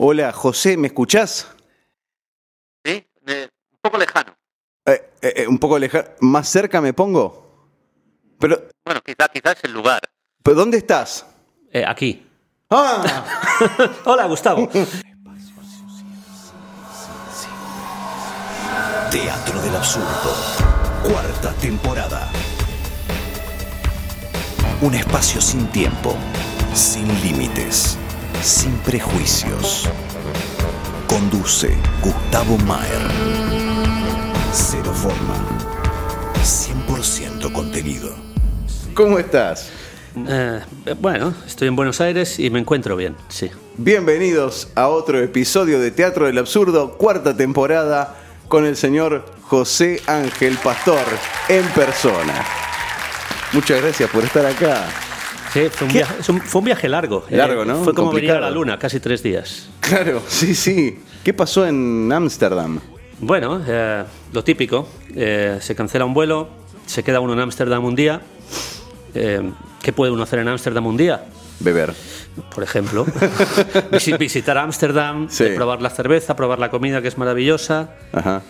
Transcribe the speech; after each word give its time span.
Hola, 0.00 0.32
José, 0.32 0.76
¿me 0.76 0.86
escuchás? 0.86 1.48
Sí, 2.84 3.04
eh, 3.26 3.48
un 3.72 3.78
poco 3.82 3.98
lejano. 3.98 4.32
Eh, 4.86 5.10
eh, 5.20 5.32
eh, 5.38 5.46
un 5.48 5.58
poco 5.58 5.76
lejano. 5.76 6.08
¿Más 6.20 6.48
cerca 6.48 6.80
me 6.80 6.92
pongo? 6.92 7.68
Pero, 8.38 8.62
Bueno, 8.84 9.00
quizás 9.04 9.28
quizá 9.32 9.52
es 9.52 9.64
el 9.64 9.72
lugar. 9.72 10.00
¿pero 10.44 10.56
dónde 10.56 10.78
estás? 10.78 11.26
Eh, 11.72 11.84
aquí. 11.84 12.24
¡Ah! 12.70 13.24
Hola, 14.04 14.26
Gustavo. 14.26 14.68
Teatro 19.10 19.62
del 19.62 19.74
Absurdo, 19.74 20.32
cuarta 21.02 21.52
temporada. 21.54 22.30
Un 24.80 24.94
espacio 24.94 25.40
sin 25.40 25.66
tiempo, 25.72 26.14
sin 26.72 27.08
límites, 27.22 27.98
sin 28.42 28.72
prejuicios. 28.78 29.88
Conduce 31.06 31.76
Gustavo 32.02 32.56
Maer. 32.58 33.02
Cero 34.52 34.92
forma, 34.92 35.36
100% 36.42 37.52
contenido. 37.52 38.10
¿Cómo 38.94 39.18
estás? 39.18 39.70
Eh, 40.16 40.60
bueno, 41.00 41.34
estoy 41.46 41.68
en 41.68 41.76
Buenos 41.76 42.00
Aires 42.00 42.38
y 42.38 42.50
me 42.50 42.58
encuentro 42.58 42.96
bien, 42.96 43.16
sí. 43.28 43.50
Bienvenidos 43.76 44.68
a 44.74 44.88
otro 44.88 45.20
episodio 45.20 45.78
de 45.78 45.90
Teatro 45.90 46.26
del 46.26 46.38
Absurdo, 46.38 46.96
cuarta 46.96 47.36
temporada, 47.36 48.16
con 48.48 48.64
el 48.64 48.76
señor 48.76 49.24
José 49.42 50.00
Ángel 50.06 50.56
Pastor 50.62 51.04
en 51.48 51.64
persona. 51.68 52.44
Muchas 53.52 53.82
gracias 53.82 54.10
por 54.10 54.24
estar 54.24 54.46
acá. 54.46 55.07
Sí, 55.52 55.68
fue 55.70 55.86
un, 55.86 55.92
viaje, 55.92 56.14
fue 56.22 56.58
un 56.60 56.64
viaje 56.64 56.88
largo. 56.88 57.24
eh, 57.30 57.36
Largo, 57.36 57.64
¿no? 57.64 57.82
Fue 57.84 57.94
como 57.94 58.12
venir 58.12 58.32
a 58.32 58.40
la 58.40 58.50
luna, 58.50 58.78
casi 58.78 59.00
tres 59.00 59.22
días. 59.22 59.68
Claro, 59.80 60.22
sí, 60.28 60.54
sí. 60.54 60.98
¿Qué 61.24 61.32
pasó 61.34 61.66
en 61.66 62.10
Ámsterdam? 62.12 62.80
Bueno, 63.20 63.60
eh, 63.66 64.04
lo 64.32 64.44
típico, 64.44 64.88
eh, 65.14 65.58
se 65.60 65.74
cancela 65.74 66.04
un 66.04 66.14
vuelo, 66.14 66.48
se 66.86 67.02
queda 67.02 67.20
uno 67.20 67.32
en 67.32 67.40
Ámsterdam 67.40 67.84
un 67.84 67.94
día. 67.96 68.20
Eh, 69.14 69.50
¿Qué 69.82 69.92
puede 69.92 70.12
uno 70.12 70.22
hacer 70.22 70.38
en 70.40 70.48
Ámsterdam 70.48 70.86
un 70.86 70.96
día? 70.96 71.24
Beber. 71.60 71.92
Por 72.54 72.62
ejemplo, 72.62 73.04
visi- 73.90 74.16
visitar 74.18 74.58
Ámsterdam, 74.58 75.28
Sí. 75.28 75.44
eh, 75.44 75.52
probar 75.56 75.82
la 75.82 75.90
cerveza, 75.90 76.36
probar 76.36 76.58
la 76.60 76.70
comida 76.70 77.02
que 77.02 77.08
es 77.08 77.18
maravillosa. 77.18 77.90
Ajá. 78.12 78.42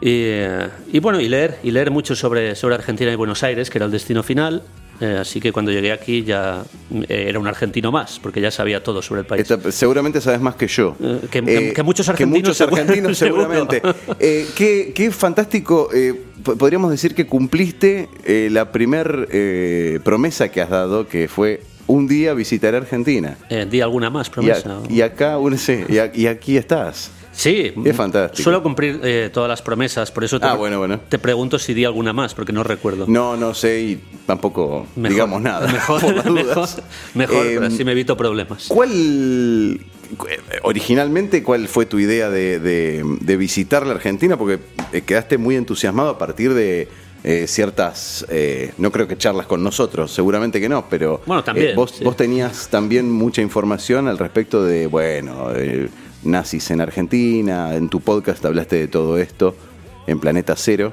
Y, 0.00 0.22
eh, 0.24 0.68
y 0.92 1.00
bueno, 1.00 1.20
y 1.20 1.28
leer, 1.28 1.58
y 1.62 1.70
leer 1.70 1.90
mucho 1.90 2.14
sobre, 2.14 2.54
sobre 2.54 2.74
Argentina 2.76 3.10
y 3.12 3.16
Buenos 3.16 3.42
Aires, 3.42 3.68
que 3.68 3.78
era 3.78 3.84
el 3.86 3.90
destino 3.92 4.22
final. 4.22 4.62
Eh, 5.00 5.18
así 5.20 5.40
que 5.40 5.52
cuando 5.52 5.70
llegué 5.72 5.92
aquí 5.92 6.22
ya 6.24 6.64
eh, 7.08 7.26
era 7.28 7.38
un 7.38 7.46
argentino 7.46 7.92
más, 7.92 8.18
porque 8.18 8.40
ya 8.40 8.50
sabía 8.50 8.82
todo 8.82 9.02
sobre 9.02 9.20
el 9.22 9.26
país. 9.26 9.48
Esta- 9.50 9.70
seguramente 9.72 10.20
sabes 10.20 10.40
más 10.40 10.56
que 10.56 10.66
yo. 10.68 10.96
Eh, 11.00 11.20
que- 11.30 11.42
que- 11.42 11.72
que 11.72 11.82
muchos 11.82 12.08
que 12.10 12.26
muchos 12.26 12.60
argentinos, 12.60 13.12
argentinos 13.12 13.18
seguramente. 13.18 13.82
Eh, 14.18 14.46
qué, 14.56 14.92
qué 14.94 15.10
fantástico. 15.10 15.88
eh, 15.94 16.14
po- 16.42 16.56
podríamos 16.56 16.90
decir 16.90 17.14
que 17.14 17.26
cumpliste 17.26 18.08
eh, 18.24 18.48
la 18.50 18.72
primer 18.72 19.28
eh, 19.32 20.00
promesa 20.04 20.48
que 20.50 20.60
has 20.60 20.70
dado, 20.70 21.06
que 21.08 21.28
fue 21.28 21.60
un 21.88 22.08
día 22.08 22.34
visitar 22.34 22.74
Argentina. 22.74 23.36
Eh, 23.48 23.66
¿Di 23.70 23.80
alguna 23.80 24.10
más 24.10 24.26
Y, 24.26 24.30
a- 24.30 24.32
promesa? 24.32 24.78
y 24.88 25.00
acá, 25.02 25.38
un- 25.38 25.56
sí, 25.58 25.84
y, 25.88 25.98
a- 25.98 26.10
y 26.14 26.26
aquí 26.26 26.56
estás. 26.56 27.10
Sí, 27.36 27.72
Es 27.84 27.94
fantástico. 27.94 28.42
Suelo 28.42 28.62
cumplir 28.62 28.98
eh, 29.04 29.28
todas 29.30 29.48
las 29.48 29.60
promesas, 29.60 30.10
por 30.10 30.24
eso 30.24 30.40
te, 30.40 30.46
Ah, 30.46 30.54
bueno, 30.54 30.78
bueno. 30.78 31.00
te 31.08 31.18
pregunto 31.18 31.58
si 31.58 31.74
di 31.74 31.84
alguna 31.84 32.14
más, 32.14 32.34
porque 32.34 32.52
no 32.52 32.62
recuerdo. 32.62 33.04
No, 33.08 33.36
no 33.36 33.52
sé 33.52 33.80
y 33.82 34.00
tampoco 34.26 34.86
Mejor, 34.96 35.10
digamos 35.10 35.42
nada. 35.42 35.70
Mejor, 35.70 36.00
por 36.00 36.14
las 36.14 36.24
mejor, 36.24 36.54
dudas. 36.54 36.82
mejor, 37.14 37.46
Eh, 37.46 37.50
pero 37.56 37.66
así 37.66 37.84
me 37.84 37.92
evito 37.92 38.16
problemas. 38.16 38.66
¿Cuál, 38.68 39.80
cu- 40.16 40.26
originalmente, 40.62 41.42
cuál 41.42 41.68
fue 41.68 41.84
tu 41.84 41.98
idea 41.98 42.30
de, 42.30 42.58
de- 42.58 43.04
de 43.20 43.36
visitar 43.36 43.86
la 43.86 43.92
Argentina? 43.94 44.38
Porque 44.38 44.58
eh, 44.94 45.02
quedaste 45.02 45.36
muy 45.36 45.56
entusiasmado 45.56 46.08
a 46.08 46.18
partir 46.18 46.54
de 46.54 46.88
eh, 47.22 47.46
ciertas, 47.48 48.24
eh, 48.30 48.72
no 48.78 48.90
creo 48.92 49.06
que 49.08 49.18
charlas 49.18 49.46
con 49.46 49.62
nosotros, 49.62 50.10
seguramente 50.12 50.58
que 50.60 50.68
no, 50.70 50.86
pero 50.88 51.20
Bueno, 51.26 51.44
también, 51.44 51.68
eh, 51.70 51.74
vos, 51.74 51.90
sí. 51.98 52.04
vos 52.04 52.16
tenías 52.16 52.68
también 52.68 53.10
mucha 53.10 53.42
información 53.42 54.08
al 54.08 54.16
respecto 54.16 54.64
de, 54.64 54.86
bueno, 54.86 55.50
nazis 56.24 56.70
en 56.70 56.80
Argentina, 56.80 57.74
en 57.74 57.88
tu 57.88 58.00
podcast 58.00 58.44
hablaste 58.44 58.76
de 58.76 58.88
todo 58.88 59.18
esto, 59.18 59.54
en 60.06 60.18
Planeta 60.20 60.54
Cero. 60.56 60.92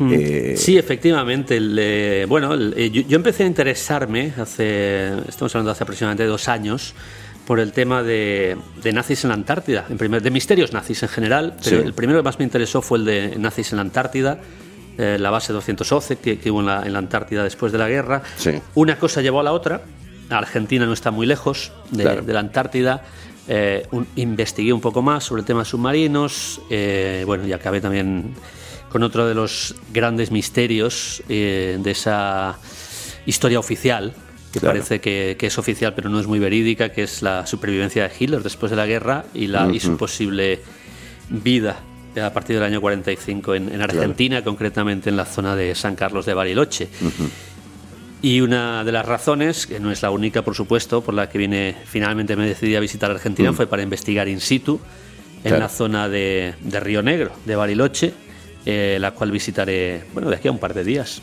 Eh, 0.00 0.54
Sí, 0.56 0.78
efectivamente. 0.78 1.56
el, 1.56 1.76
eh, 1.80 2.26
bueno, 2.28 2.54
el, 2.54 2.74
eh, 2.76 2.90
yo, 2.90 3.02
yo 3.02 3.16
empecé 3.16 3.42
a 3.44 3.46
interesarme 3.46 4.32
hace, 4.40 5.08
estamos 5.28 5.54
hablando 5.54 5.70
de 5.70 5.72
hace 5.72 5.82
aproximadamente 5.84 6.24
dos 6.24 6.48
años, 6.48 6.94
por 7.46 7.60
el 7.60 7.72
tema 7.72 8.02
de, 8.02 8.58
de 8.82 8.92
nazis 8.92 9.24
en 9.24 9.28
la 9.28 9.34
Antártida, 9.34 9.86
en 9.88 9.96
primer, 9.96 10.20
de 10.22 10.30
misterios 10.30 10.72
nazis 10.74 11.02
en 11.02 11.08
general, 11.08 11.54
pero 11.64 11.80
Sí. 11.80 11.86
el 11.86 11.94
primero 11.94 12.18
que 12.18 12.22
más 12.24 12.38
me 12.38 12.44
interesó 12.44 12.82
fue 12.82 12.98
el 12.98 13.04
de 13.06 13.36
nazis 13.38 13.72
en 13.72 13.76
la 13.76 13.82
Antártida, 13.82 14.38
eh, 14.98 15.16
la 15.18 15.30
base 15.30 15.52
211 15.54 16.16
que, 16.16 16.38
que 16.38 16.50
hubo 16.50 16.60
en 16.60 16.66
la, 16.66 16.84
en 16.86 16.92
la 16.92 16.98
Antártida 16.98 17.42
después 17.42 17.72
de 17.72 17.78
la 17.78 17.88
guerra. 17.88 18.22
Sí. 18.36 18.50
Una 18.74 18.98
cosa 18.98 19.22
llevó 19.22 19.40
a 19.40 19.42
la 19.44 19.52
otra. 19.52 19.80
Argentina 20.28 20.84
no 20.84 20.92
está 20.92 21.10
muy 21.10 21.26
lejos 21.26 21.72
de, 21.90 22.02
Claro. 22.02 22.22
de 22.22 22.32
la 22.34 22.40
Antártida. 22.40 23.02
Eh, 23.48 23.86
un- 23.92 24.06
investigué 24.16 24.72
un 24.72 24.80
poco 24.80 25.00
más 25.02 25.24
sobre 25.24 25.40
el 25.40 25.46
tema 25.46 25.64
submarinos. 25.64 26.60
eh, 26.70 27.22
bueno, 27.26 27.46
y 27.46 27.52
acabé 27.52 27.80
también 27.80 28.34
con 28.90 29.02
otro 29.02 29.26
de 29.26 29.34
los 29.34 29.74
grandes 29.92 30.30
misterios 30.30 31.22
eh, 31.28 31.78
de 31.80 31.90
esa 31.90 32.58
historia 33.26 33.58
oficial, 33.58 34.14
que 34.52 34.60
Claro. 34.60 34.74
parece 34.76 35.00
que, 35.00 35.36
que 35.38 35.46
es 35.48 35.58
oficial 35.58 35.94
pero 35.94 36.08
no 36.08 36.18
es 36.20 36.26
muy 36.26 36.38
verídica, 36.38 36.90
que 36.90 37.02
es 37.02 37.20
la 37.22 37.46
supervivencia 37.46 38.08
de 38.08 38.10
Hitler 38.18 38.42
después 38.42 38.70
de 38.70 38.76
la 38.76 38.86
guerra 38.86 39.24
y, 39.34 39.46
la, 39.46 39.68
y 39.72 39.80
su 39.80 39.96
posible 39.96 40.60
vida 41.28 41.80
a 42.22 42.32
partir 42.32 42.56
del 42.56 42.64
año 42.64 42.80
45 42.80 43.54
en, 43.54 43.72
en 43.74 43.80
Argentina, 43.82 44.42
concretamente 44.42 45.08
en 45.10 45.16
la 45.16 45.24
zona 45.26 45.54
de 45.54 45.74
San 45.74 45.94
Carlos 45.94 46.24
de 46.26 46.34
Bariloche. 46.34 46.88
Y 48.20 48.40
una 48.40 48.82
de 48.84 48.90
las 48.92 49.06
razones, 49.06 49.66
que 49.66 49.78
no 49.78 49.92
es 49.92 50.02
la 50.02 50.10
única, 50.10 50.42
por 50.42 50.54
supuesto, 50.56 51.02
por 51.02 51.14
la 51.14 51.28
que 51.28 51.38
viene 51.38 51.76
finalmente 51.84 52.34
me 52.36 52.46
decidí 52.46 52.74
a 52.74 52.80
visitar 52.80 53.10
Argentina, 53.10 53.52
fue 53.52 53.66
para 53.68 53.82
investigar 53.82 54.26
in 54.28 54.40
situ 54.40 54.80
en 55.36 55.42
Claro. 55.42 55.58
la 55.60 55.68
zona 55.68 56.08
de, 56.08 56.54
de 56.60 56.80
Río 56.80 57.00
Negro, 57.00 57.30
de 57.46 57.54
Bariloche, 57.54 58.12
eh, 58.66 58.98
la 59.00 59.12
cual 59.12 59.30
visitaré, 59.30 60.02
bueno, 60.12 60.28
de 60.30 60.36
aquí 60.36 60.48
a 60.48 60.50
un 60.50 60.58
par 60.58 60.74
de 60.74 60.82
días. 60.82 61.22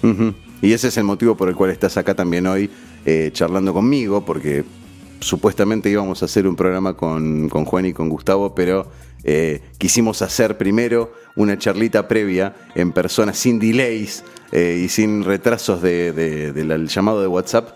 Y 0.62 0.72
ese 0.72 0.88
es 0.88 0.96
el 0.98 1.04
motivo 1.04 1.36
por 1.36 1.50
el 1.50 1.56
cual 1.56 1.70
estás 1.72 1.98
acá 1.98 2.16
también 2.16 2.48
hoy 2.48 2.70
eh, 3.06 3.30
charlando 3.34 3.74
conmigo, 3.74 4.24
porque 4.24 4.64
supuestamente 5.26 5.90
íbamos 5.90 6.22
a 6.22 6.26
hacer 6.26 6.48
un 6.48 6.56
programa 6.56 6.96
con, 6.96 7.50
con 7.50 7.66
Juan 7.66 7.86
y 7.88 7.94
con 7.94 8.10
Gustavo, 8.10 8.54
pero 8.56 8.88
eh, 9.24 9.62
quisimos 9.78 10.22
hacer 10.22 10.58
primero 10.58 11.12
una 11.36 11.58
charlita 11.58 12.08
previa 12.08 12.56
en 12.76 12.92
persona, 12.92 13.34
sin 13.34 13.60
delays 13.60 14.24
eh, 14.52 14.82
y 14.86 14.88
sin 14.90 15.24
retrasos 15.24 15.82
de- 15.82 16.12
de- 16.14 16.54
del 16.54 16.88
llamado 16.88 17.22
de 17.22 17.28
WhatsApp, 17.28 17.70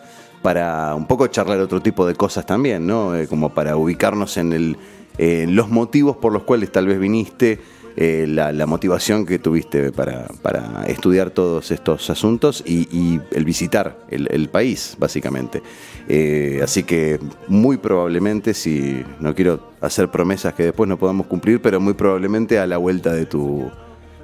para 0.44 0.94
un 0.96 1.08
poco 1.08 1.28
charlar 1.28 1.60
otro 1.60 1.82
tipo 1.82 2.06
de 2.06 2.16
cosas 2.16 2.46
también, 2.46 2.86
¿no? 2.88 3.16
Eh, 3.16 3.28
como 3.28 3.54
para 3.54 3.76
ubicarnos 3.76 4.38
en 4.38 4.54
el, 4.54 4.78
en 5.18 5.56
los 5.56 5.70
motivos 5.70 6.16
por 6.18 6.32
los 6.32 6.44
cuales 6.44 6.72
tal 6.72 6.86
vez 6.88 7.00
viniste, 7.00 7.60
eh, 8.02 8.26
la, 8.28 8.66
motivación 8.66 9.26
que 9.26 9.40
tuviste 9.40 9.92
para, 9.92 10.30
para 10.42 10.86
estudiar 10.88 11.32
todos 11.32 11.70
estos 11.70 12.10
asuntos 12.10 12.64
y, 12.66 13.20
el 13.32 13.44
visitar 13.44 13.98
el, 14.10 14.48
país, 14.48 14.96
básicamente. 14.98 15.62
Eh, 16.08 16.62
así 16.64 16.84
que 16.84 17.20
muy 17.50 17.76
probablemente, 17.76 18.54
si 18.54 19.04
no 19.20 19.36
quiero 19.36 19.74
hacer 19.82 20.10
promesas 20.10 20.54
que 20.54 20.64
después 20.64 20.88
no 20.88 20.98
podamos 20.98 21.28
cumplir, 21.28 21.62
pero 21.62 21.82
muy 21.82 21.94
probablemente 21.94 22.58
a 22.58 22.68
la 22.68 22.78
vuelta 22.78 23.12
de 23.12 23.26
tu, 23.26 23.70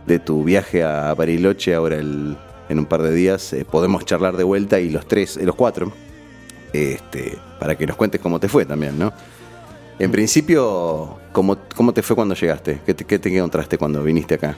de 0.07 0.19
tu 0.19 0.45
viaje 0.45 0.81
a 0.81 1.13
Bariloche 1.13 1.75
ahora 1.75 1.97
en 1.97 2.37
un 2.69 2.85
par 2.85 3.01
de 3.01 3.11
días, 3.11 3.51
eh, 3.51 3.65
podemos 3.69 4.05
charlar 4.05 4.37
de 4.37 4.45
vuelta 4.45 4.79
y 4.79 4.89
los 4.89 5.05
tres, 5.05 5.35
los 5.35 5.55
cuatro, 5.55 5.91
este, 6.71 7.37
para 7.59 7.75
que 7.77 7.85
nos 7.85 7.97
cuentes 7.97 8.21
cómo 8.21 8.39
te 8.39 8.47
fue 8.47 8.65
también, 8.65 8.97
¿no? 8.97 9.11
En 9.99 10.11
principio, 10.13 11.24
¿cómo, 11.35 11.57
cómo 11.75 11.93
te 11.93 12.01
fue 12.01 12.15
cuando 12.15 12.33
llegaste? 12.33 12.79
¿Qué 12.85 12.93
te, 12.93 13.03
qué 13.03 13.19
te 13.19 13.35
encontraste 13.35 13.77
cuando 13.77 14.01
viniste 14.01 14.35
acá? 14.35 14.55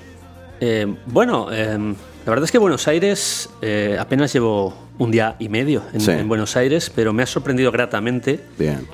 Eh, 0.62 0.86
bueno, 1.08 1.48
eh, 1.52 1.76
la 1.78 2.30
verdad 2.30 2.44
es 2.46 2.52
que 2.52 2.60
Buenos 2.60 2.88
Aires 2.88 3.50
eh, 3.62 3.98
apenas 4.00 4.32
llevo 4.32 4.74
un 5.00 5.10
día 5.12 5.36
y 5.40 5.50
medio 5.50 5.82
en, 5.92 6.02
Sí. 6.02 6.12
en 6.12 6.28
Buenos 6.28 6.56
Aires, 6.56 6.92
pero 6.96 7.14
me 7.14 7.24
ha 7.24 7.26
sorprendido 7.26 7.72
gratamente. 7.72 8.40
Bien. 8.58 8.88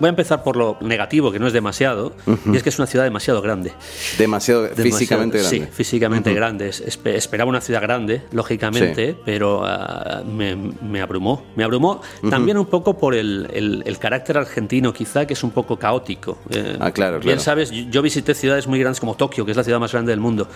Voy 0.00 0.06
a 0.06 0.10
empezar 0.10 0.42
por 0.42 0.56
lo 0.56 0.76
negativo, 0.80 1.32
que 1.32 1.38
no 1.38 1.46
es 1.46 1.52
demasiado, 1.52 2.12
y 2.52 2.56
es 2.56 2.62
que 2.62 2.68
es 2.68 2.78
una 2.78 2.86
ciudad 2.86 3.04
demasiado 3.04 3.42
grande. 3.42 3.72
Demasiado, 4.18 4.62
Demasiado- 4.62 4.82
físicamente 4.90 5.38
grande. 5.38 5.58
Sí, 5.58 5.66
físicamente 5.72 6.34
grande. 6.34 6.68
Es- 6.68 6.84
espe- 6.86 7.14
esperaba 7.14 7.48
una 7.48 7.60
ciudad 7.60 7.80
grande, 7.82 8.22
lógicamente, 8.32 9.16
pero 9.24 9.62
ah, 9.64 10.22
me, 10.26 10.54
me 10.56 11.00
abrumó. 11.00 11.44
Me 11.56 11.64
abrumó 11.64 12.00
también 12.30 12.58
un 12.58 12.66
poco 12.66 12.96
por 12.98 13.14
el, 13.14 13.48
el- 13.52 13.82
el 13.86 13.98
carácter 13.98 14.38
argentino, 14.38 14.92
quizá, 14.92 15.26
que 15.26 15.34
es 15.34 15.42
un 15.42 15.50
poco 15.50 15.76
caótico. 15.78 16.38
Eh, 16.50 16.76
Ah, 16.80 16.90
claro, 16.92 17.14
Bien 17.18 17.22
claro. 17.36 17.40
sabes, 17.40 17.70
yo, 17.70 17.84
yo 17.90 18.02
visité 18.02 18.34
ciudades 18.34 18.66
muy 18.66 18.78
grandes 18.78 19.00
como 19.00 19.14
Tokio, 19.16 19.44
que 19.44 19.50
es 19.50 19.56
la 19.56 19.64
ciudad 19.64 19.80
más 19.80 19.92
grande 19.92 20.12
del 20.12 20.20
mundo. 20.20 20.46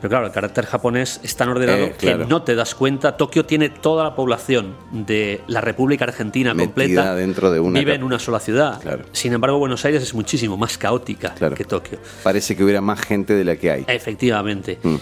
Pero 0.00 0.08
claro, 0.08 0.26
el 0.26 0.32
carácter 0.32 0.66
japonés 0.66 1.20
es 1.22 1.36
tan 1.36 1.48
ordenado 1.48 1.84
Eh, 1.86 1.94
claro. 1.96 2.18
que 2.20 2.24
no 2.26 2.42
te 2.42 2.54
das 2.54 2.74
cuenta. 2.74 3.16
Tokio 3.16 3.44
tiene 3.44 3.68
toda 3.68 4.02
la 4.04 4.14
población 4.16 4.74
de 4.90 5.42
la 5.46 5.60
República 5.60 6.04
Argentina 6.06 6.54
Metida 6.54 6.66
completa. 6.66 7.14
dentro 7.14 7.50
de 7.52 7.60
una 7.60 7.78
Vive 7.78 7.94
en 7.94 8.02
una 8.02 8.18
sola 8.18 8.40
ciudad. 8.40 8.79
Claro. 8.80 9.04
Sin 9.12 9.32
embargo, 9.32 9.58
Buenos 9.58 9.84
Aires 9.84 10.02
es 10.02 10.14
muchísimo 10.14 10.56
más 10.56 10.76
caótica 10.78 11.34
Claro. 11.34 11.54
que 11.56 11.64
Tokio. 11.64 11.98
Parece 12.22 12.56
que 12.56 12.64
hubiera 12.64 12.80
más 12.80 13.00
gente 13.00 13.34
de 13.34 13.44
la 13.44 13.56
que 13.56 13.70
hay. 13.70 13.84
Efectivamente. 13.86 14.78
Mm. 14.82 14.96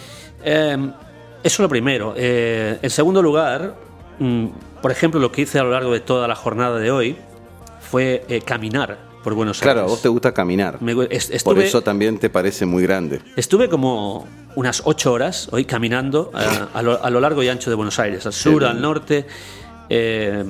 Eh, 0.45 0.91
eso 1.43 1.63
lo 1.63 1.69
primero. 1.69 2.15
Eh, 2.17 2.79
en 2.83 2.91
segundo 2.91 3.23
lugar, 3.23 3.75
mm, 4.19 4.47
por 4.83 4.91
ejemplo, 4.91 5.21
lo 5.21 5.31
que 5.33 5.43
hice 5.43 5.59
a 5.59 5.63
lo 5.63 5.71
largo 5.71 5.93
de 5.93 6.01
toda 6.01 6.27
la 6.29 6.35
jornada 6.35 6.79
de 6.79 6.91
hoy 6.91 7.17
fue 7.81 8.25
eh, 8.29 8.41
caminar 8.43 8.99
por 9.25 9.35
Buenos 9.35 9.61
Claro, 9.61 9.81
a 9.81 9.83
Aires. 9.83 9.91
vos 9.93 10.03
te 10.03 10.09
gusta 10.09 10.33
caminar. 10.33 10.81
Me 10.81 10.95
gu- 10.95 11.07
es- 11.11 11.27
Por 11.27 11.35
estuve- 11.57 11.67
eso 11.67 11.83
también 11.83 12.19
te 12.19 12.31
parece 12.31 12.67
muy 12.67 12.83
grande. 12.83 13.21
Estuve 13.37 13.69
como 13.69 14.27
unas 14.55 14.83
ocho 14.85 15.13
horas 15.13 15.49
hoy 15.53 15.65
caminando 15.65 16.31
eh, 16.39 16.45
a, 16.75 16.83
lo, 16.83 17.03
a 17.03 17.11
lo 17.11 17.21
largo 17.21 17.43
y 17.43 17.49
ancho 17.49 17.71
de 17.71 17.77
Buenos 17.77 17.99
Aires, 17.99 18.25
al 18.27 18.33
sur, 18.33 18.61
bien. 18.61 18.73
al 18.73 18.81
norte. 18.81 19.27
eh, 19.91 20.45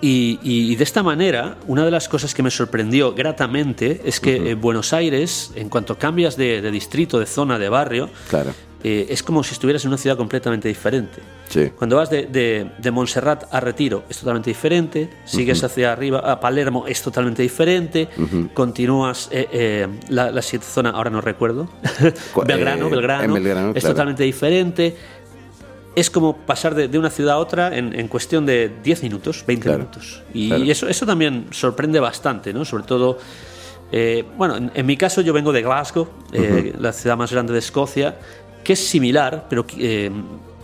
y, 0.00 0.38
y 0.42 0.76
de 0.76 0.84
esta 0.84 1.02
manera, 1.02 1.56
una 1.66 1.84
de 1.84 1.90
las 1.90 2.08
cosas 2.08 2.34
que 2.34 2.42
me 2.42 2.50
sorprendió 2.50 3.14
gratamente 3.14 4.00
es 4.04 4.20
que 4.20 4.50
eh, 4.50 4.54
Buenos 4.54 4.92
Aires, 4.92 5.52
en 5.56 5.68
cuanto 5.68 5.98
cambias 5.98 6.36
de, 6.36 6.60
de 6.60 6.70
distrito, 6.70 7.18
de 7.18 7.26
zona, 7.26 7.58
de 7.58 7.68
barrio, 7.68 8.08
Claro. 8.30 8.52
eh, 8.84 9.06
es 9.10 9.22
como 9.24 9.42
si 9.42 9.52
estuvieras 9.54 9.82
en 9.84 9.88
una 9.88 9.98
ciudad 9.98 10.16
completamente 10.16 10.68
diferente. 10.68 11.20
Sí. 11.48 11.70
Cuando 11.76 11.96
vas 11.96 12.10
de, 12.10 12.26
de, 12.26 12.70
de 12.78 12.90
Montserrat 12.90 13.44
a 13.52 13.58
Retiro 13.60 14.04
es 14.10 14.18
totalmente 14.18 14.50
diferente, 14.50 15.08
sigues 15.24 15.64
hacia 15.64 15.90
arriba 15.92 16.18
a 16.20 16.38
Palermo 16.38 16.86
es 16.86 17.00
totalmente 17.02 17.42
diferente, 17.42 18.08
continúas 18.54 19.28
eh, 19.32 19.48
eh, 19.52 19.88
la, 20.10 20.30
la 20.30 20.42
siguiente 20.42 20.66
zona, 20.68 20.90
ahora 20.90 21.10
no 21.10 21.20
recuerdo, 21.20 21.68
Cu- 22.34 22.42
Belgrano, 22.46 22.86
eh, 22.86 22.90
Belgrano, 22.90 23.34
Belgrano, 23.34 23.68
es 23.74 23.80
claro. 23.80 23.94
totalmente 23.94 24.22
diferente. 24.24 24.94
Es 25.98 26.10
como 26.10 26.36
pasar 26.36 26.74
de, 26.76 26.86
de 26.86 26.98
una 26.98 27.10
ciudad 27.10 27.34
a 27.34 27.38
otra 27.38 27.76
en, 27.76 27.98
en 27.98 28.06
cuestión 28.08 28.46
de 28.46 28.70
10 28.84 29.02
minutos, 29.02 29.44
20 29.46 29.62
Claro, 29.64 29.78
minutos. 29.78 30.22
Y 30.32 30.48
claro. 30.48 30.64
eso, 30.64 30.88
eso 30.88 31.06
también 31.06 31.46
sorprende 31.50 31.98
bastante, 31.98 32.52
¿no? 32.52 32.64
Sobre 32.64 32.84
todo, 32.84 33.18
eh, 33.90 34.24
bueno, 34.36 34.56
en, 34.56 34.70
en 34.74 34.86
mi 34.86 34.96
caso 34.96 35.22
yo 35.22 35.32
vengo 35.32 35.52
de 35.52 35.62
Glasgow, 35.62 36.08
eh, 36.32 36.72
la 36.78 36.92
ciudad 36.92 37.16
más 37.16 37.32
grande 37.32 37.52
de 37.52 37.58
Escocia, 37.58 38.16
que 38.62 38.74
es 38.74 38.86
similar, 38.86 39.46
pero 39.50 39.66
eh, 39.76 40.10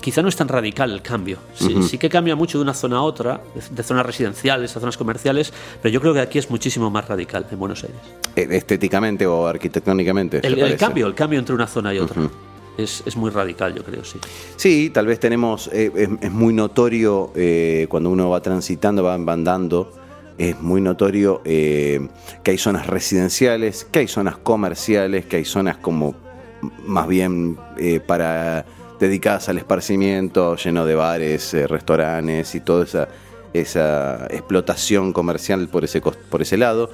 quizá 0.00 0.22
no 0.22 0.28
es 0.28 0.36
tan 0.36 0.46
radical 0.46 0.92
el 0.92 1.02
cambio. 1.02 1.38
Sí, 1.54 1.82
sí 1.82 1.98
que 1.98 2.08
cambia 2.08 2.36
mucho 2.36 2.58
de 2.58 2.62
una 2.62 2.74
zona 2.74 2.98
a 2.98 3.02
otra, 3.02 3.40
de, 3.70 3.82
zonas 3.82 4.06
residenciales 4.06 4.76
a 4.76 4.80
zonas 4.80 4.96
comerciales, 4.96 5.52
pero 5.82 5.92
yo 5.92 6.00
creo 6.00 6.14
que 6.14 6.20
aquí 6.20 6.38
es 6.38 6.48
muchísimo 6.48 6.90
más 6.90 7.08
radical 7.08 7.44
en 7.50 7.58
Buenos 7.58 7.82
Aires. 7.82 7.98
Estéticamente 8.36 9.26
o 9.26 9.46
arquitectónicamente. 9.48 10.40
¿te 10.40 10.46
El, 10.46 10.58
el 10.60 10.76
cambio, 10.76 11.06
el 11.06 11.14
cambio 11.14 11.38
entre 11.40 11.54
una 11.54 11.66
zona 11.66 11.92
y 11.92 11.98
otra. 11.98 12.22
Es, 12.76 13.02
es 13.06 13.16
muy 13.16 13.30
radical, 13.30 13.74
yo 13.74 13.84
creo, 13.84 14.04
sí. 14.04 14.18
Sí, 14.56 14.90
tal 14.92 15.06
vez 15.06 15.20
tenemos, 15.20 15.68
eh, 15.72 15.90
es, 16.20 16.30
muy 16.30 16.52
notorio 16.52 17.32
eh, 17.34 17.86
cuando 17.88 18.10
uno 18.10 18.30
va 18.30 18.40
transitando, 18.40 19.02
va 19.02 19.14
andando, 19.14 19.92
es 20.38 20.60
muy 20.60 20.80
notorio 20.80 21.40
eh, 21.44 22.08
que 22.42 22.50
hay 22.50 22.58
zonas 22.58 22.86
residenciales, 22.86 23.84
que 23.84 24.00
hay 24.00 24.08
zonas 24.08 24.36
comerciales, 24.38 25.26
que 25.26 25.36
hay 25.36 25.44
zonas 25.44 25.76
como 25.76 26.14
más 26.86 27.06
bien 27.06 27.58
para 28.06 28.64
dedicadas 28.98 29.50
al 29.50 29.58
esparcimiento, 29.58 30.56
lleno 30.56 30.86
de 30.86 30.94
bares, 30.94 31.52
restaurantes 31.68 32.54
y 32.54 32.60
toda 32.60 32.84
esa, 32.84 33.08
esa 33.52 34.26
explotación 34.30 35.12
comercial 35.12 35.68
por 35.68 35.84
ese, 35.84 36.00
por 36.00 36.42
ese 36.42 36.56
lado. 36.56 36.90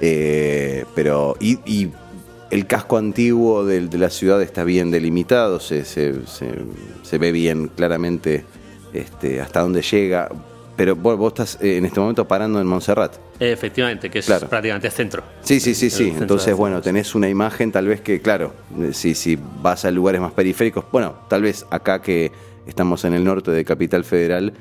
Pero, 0.00 1.36
y 1.40 1.90
el 2.52 2.66
casco 2.66 2.98
antiguo 2.98 3.64
de, 3.64 3.80
la 3.98 4.10
ciudad 4.10 4.42
está 4.42 4.62
bien 4.62 4.90
delimitado, 4.90 5.58
se, 5.58 5.86
se- 5.86 6.26
se- 6.26 6.52
se 7.02 7.18
ve 7.18 7.32
bien 7.32 7.68
claramente 7.68 8.44
este, 8.92 9.40
hasta 9.40 9.60
dónde 9.60 9.80
llega. 9.80 10.28
Pero 10.76 10.94
vos, 10.94 11.16
vos 11.16 11.32
estás 11.32 11.58
eh, 11.62 11.78
en 11.78 11.86
este 11.86 11.98
momento 11.98 12.28
parando 12.28 12.60
en 12.60 12.66
Montserrat. 12.66 13.16
Efectivamente, 13.40 14.10
que 14.10 14.18
es 14.18 14.26
Claro. 14.26 14.48
prácticamente 14.48 14.90
centro. 14.90 15.22
Sí, 15.42 15.60
sí, 15.60 15.74
sí, 15.74 15.86
El 15.86 15.90
sí. 15.92 16.12
Entonces, 16.18 16.54
bueno, 16.54 16.82
tenés 16.82 17.14
una 17.14 17.28
imagen 17.28 17.72
tal 17.72 17.86
vez 17.88 18.02
que, 18.02 18.20
claro, 18.20 18.52
eh, 18.80 18.90
si, 18.92 19.14
si 19.14 19.38
vas 19.62 19.84
a 19.86 19.90
lugares 19.90 20.20
más 20.20 20.32
periféricos, 20.32 20.84
bueno, 20.92 21.14
tal 21.30 21.42
vez 21.42 21.64
acá 21.70 22.02
que 22.02 22.32
estamos 22.66 23.04
en 23.06 23.14
el 23.14 23.24
norte 23.24 23.50
de 23.50 23.64
Capital 23.64 24.04
Federal, 24.04 24.52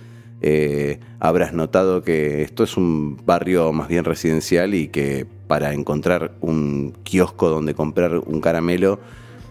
eh, 0.42 1.00
habrás 1.20 1.54
notado 1.54 2.04
que 2.04 2.42
esto 2.42 2.64
es 2.64 2.76
un 2.78 3.18
barrio 3.26 3.72
más 3.74 3.88
bien 3.90 4.04
residencial 4.06 4.74
y 4.74 4.88
que 4.88 5.26
para 5.52 5.74
encontrar 5.74 6.32
un 6.40 6.94
kiosco 7.04 7.50
donde 7.50 7.74
comprar 7.74 8.20
un 8.20 8.40
caramelo 8.40 9.02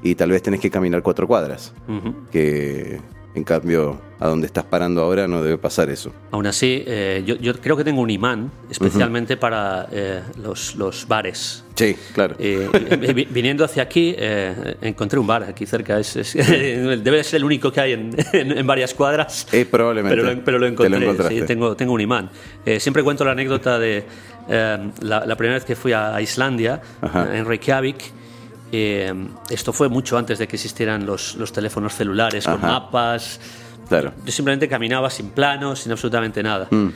y 0.03 0.15
tal 0.15 0.31
vez 0.31 0.41
tenés 0.41 0.59
que 0.59 0.71
caminar 0.71 1.03
cuatro 1.03 1.27
cuadras, 1.27 1.75
que 2.33 3.03
en 3.35 3.45
cambio 3.45 4.01
a 4.19 4.29
donde 4.29 4.47
estás 4.47 4.65
parando 4.65 5.03
ahora 5.03 5.29
no 5.29 5.43
debe 5.43 5.59
pasar 5.59 5.91
eso. 5.91 6.11
Aún 6.31 6.47
así, 6.47 6.83
eh, 6.87 7.23
yo, 7.27 7.37
yo 7.37 7.53
creo 7.53 7.77
que 7.77 7.85
tengo 7.85 8.01
un 8.01 8.09
imán 8.09 8.51
especialmente 8.71 9.37
para 9.37 9.89
eh, 9.93 10.23
los, 10.43 10.75
los 10.77 11.07
bares. 11.07 11.65
Sí, 11.81 11.97
claro. 12.13 12.37
Eh, 12.39 12.69
vi- 13.01 13.13
vi- 13.15 13.29
viniendo 13.31 13.65
hacia 13.65 13.83
aquí, 13.83 14.15
eh, 14.19 14.77
encontré 14.83 15.19
un 15.19 15.27
bar 15.27 15.45
aquí 15.45 15.65
cerca. 15.67 15.99
Es, 15.99 16.15
es- 16.17 16.35
debe 16.35 17.17
de 17.17 17.25
ser 17.25 17.39
el 17.39 17.45
único 17.45 17.73
que 17.73 17.81
hay 17.81 17.93
en, 17.93 18.11
en- 18.33 18.59
en 18.59 18.67
varias 18.67 18.93
cuadras. 18.95 19.47
Eh, 19.53 19.65
probablemente. 19.65 20.17
Pero 20.17 20.35
lo, 20.35 20.45
pero 20.45 20.59
lo 20.59 20.67
lo 20.67 20.73
encontré. 20.73 20.99
encontraste. 21.03 21.41
sí, 21.41 21.47
tengo, 21.47 21.75
tengo 21.77 21.93
un 21.95 22.01
imán. 22.01 22.31
Eh, 22.67 22.79
siempre 22.81 23.03
cuento 23.03 23.25
la 23.25 23.33
anécdota 23.33 23.79
de 23.79 24.05
eh, 24.49 24.91
la, 25.01 25.25
la 25.25 25.37
primera 25.37 25.55
vez 25.55 25.65
que 25.65 25.75
fui 25.77 25.93
a, 25.93 26.21
Islandia, 26.21 26.81
Ajá. 27.01 27.35
en 27.37 27.47
Reykjavik. 27.47 27.97
esto 29.51 29.73
fue 29.73 29.89
mucho 29.89 30.17
antes 30.19 30.39
de 30.39 30.47
que 30.47 30.57
existieran 30.57 31.07
los, 31.07 31.35
los 31.37 31.53
teléfonos 31.53 31.95
celulares 31.95 32.45
con 32.45 32.55
Ajá. 32.55 32.67
mapas. 32.67 33.41
Claro. 33.89 34.13
Yo 34.25 34.31
simplemente 34.33 34.69
caminaba 34.69 35.11
sin 35.11 35.31
planos, 35.31 35.81
sin 35.81 35.91
absolutamente 35.93 36.43
nada. 36.43 36.69
Mm. 36.71 36.89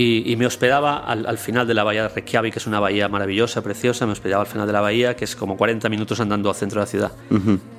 Y, 0.00 0.32
y 0.32 0.36
me 0.36 0.46
hospedaba 0.46 0.98
al, 0.98 1.26
al 1.26 1.36
final 1.38 1.66
de 1.66 1.74
la 1.74 1.84
bahía 1.84 2.04
de 2.04 2.08
Reykjavik, 2.08 2.52
que 2.54 2.58
es 2.58 2.66
una 2.66 2.80
bahía 2.80 3.08
maravillosa, 3.08 3.60
preciosa. 3.62 4.06
Me 4.06 4.12
hospedaba 4.12 4.42
al 4.42 4.46
final 4.48 4.66
de 4.66 4.72
la 4.72 4.80
bahía, 4.80 5.14
que 5.16 5.24
es 5.24 5.36
como 5.36 5.56
40 5.56 5.88
minutos 5.88 6.20
andando 6.20 6.48
al 6.48 6.54
centro 6.54 6.80
de 6.80 6.84
la 6.84 6.90
ciudad. 6.90 7.12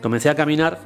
Comencé 0.01 0.29
a 0.29 0.35
caminar 0.35 0.79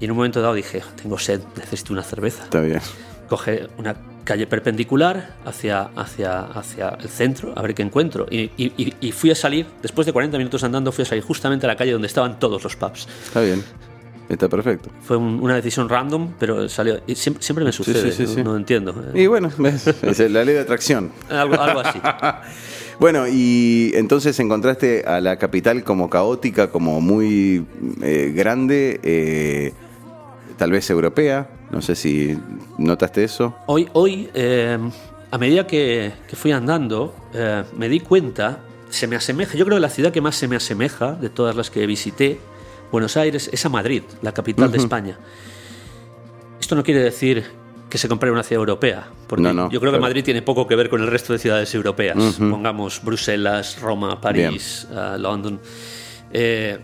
y 0.00 0.04
en 0.04 0.10
un 0.10 0.16
momento 0.18 0.42
dado 0.42 0.54
dije, 0.54 0.82
tengo 1.00 1.18
sed, 1.18 1.40
necesito 1.56 1.92
una 1.92 2.02
cerveza. 2.02 2.44
Está 2.44 2.60
bien. 2.60 2.80
Coge 3.28 3.68
una 3.78 3.96
calle 4.24 4.46
perpendicular 4.46 5.36
hacia, 5.46 5.90
hacia, 5.96 6.40
hacia 6.42 6.88
el 7.00 7.08
centro, 7.08 7.52
a 7.56 7.62
ver 7.62 7.74
qué 7.74 7.82
encuentro. 7.82 8.26
Y- 8.30 8.50
y 8.58 9.12
fui 9.12 9.30
a 9.30 9.34
salir, 9.34 9.66
después 9.80 10.06
de 10.06 10.12
40 10.12 10.36
minutos 10.38 10.62
andando, 10.64 10.92
fui 10.92 11.02
a 11.02 11.06
salir 11.06 11.24
justamente 11.24 11.66
a 11.66 11.68
la 11.68 11.76
calle 11.76 11.92
donde 11.92 12.08
estaban 12.08 12.38
todos 12.38 12.62
los 12.62 12.76
pubs. 12.76 13.08
Está 13.24 13.40
bien. 13.40 13.64
Está 14.32 14.48
perfecto. 14.48 14.88
Fue 15.02 15.16
un- 15.16 15.40
una 15.42 15.54
decisión 15.56 15.88
random, 15.88 16.32
pero 16.38 16.68
salió. 16.68 17.00
Y 17.06 17.14
siempre, 17.14 17.42
siempre 17.42 17.64
me 17.64 17.72
sucede, 17.72 18.10
sí, 18.12 18.12
sí, 18.12 18.22
no, 18.24 18.34
sí. 18.34 18.42
no 18.44 18.56
entiendo. 18.56 18.94
Y 19.14 19.26
bueno, 19.26 19.50
ves, 19.58 19.86
es 19.86 20.18
la 20.30 20.44
ley 20.44 20.54
de 20.54 20.60
atracción. 20.60 21.12
Algo, 21.28 21.60
algo 21.60 21.80
así. 21.80 22.00
Bueno, 23.00 23.26
y 23.26 23.90
entonces 23.94 24.38
encontraste 24.38 25.02
a 25.04 25.20
la 25.20 25.36
capital 25.36 25.82
como 25.82 26.08
caótica, 26.08 26.70
como 26.70 27.00
muy 27.00 27.66
eh, 28.00 28.32
grande, 28.34 29.00
eh, 29.02 29.72
tal 30.56 30.70
vez 30.70 30.88
europea. 30.88 31.48
No 31.72 31.82
sé 31.82 31.96
si 31.96 32.38
notaste 32.78 33.24
eso. 33.24 33.56
Hoy, 33.66 33.88
hoy 33.94 34.28
eh, 34.34 34.78
a 35.32 35.38
medida 35.38 35.66
que, 35.66 36.12
que 36.28 36.36
fui 36.36 36.52
andando, 36.52 37.12
eh, 37.34 37.64
me 37.76 37.88
di 37.88 37.98
cuenta, 37.98 38.60
se 38.90 39.08
me 39.08 39.16
asemeja, 39.16 39.56
yo 39.56 39.64
creo 39.64 39.78
que 39.78 39.80
la 39.82 39.88
ciudad 39.90 40.12
que 40.12 40.20
más 40.20 40.36
se 40.36 40.46
me 40.46 40.54
asemeja 40.54 41.12
de 41.14 41.28
todas 41.30 41.56
las 41.56 41.70
que 41.70 41.84
visité, 41.86 42.38
Buenos 42.92 43.16
Aires, 43.16 43.48
es 43.50 43.64
a 43.64 43.70
Madrid, 43.70 44.02
la 44.20 44.32
capital 44.32 44.70
de 44.70 44.76
España. 44.76 45.18
Esto 46.60 46.76
no 46.76 46.84
quiere 46.84 47.00
decir 47.00 47.42
que 47.88 47.96
se 47.96 48.06
compre 48.06 48.30
una 48.30 48.42
ciudad 48.42 48.60
europea, 48.60 49.08
porque 49.26 49.42
No, 49.42 49.52
no, 49.52 49.70
yo 49.70 49.80
creo 49.80 49.92
que. 49.92 49.98
Madrid 49.98 50.22
tiene 50.22 50.42
poco 50.42 50.66
que 50.66 50.76
ver 50.76 50.90
con 50.90 51.00
el 51.00 51.06
resto 51.08 51.32
de 51.32 51.38
ciudades 51.38 51.74
europeas. 51.74 52.36
Pongamos 52.38 53.02
Bruselas, 53.02 53.80
Roma, 53.80 54.20
París, 54.20 54.86
ah, 54.94 55.16
London. 55.18 55.58
Eh, 56.32 56.78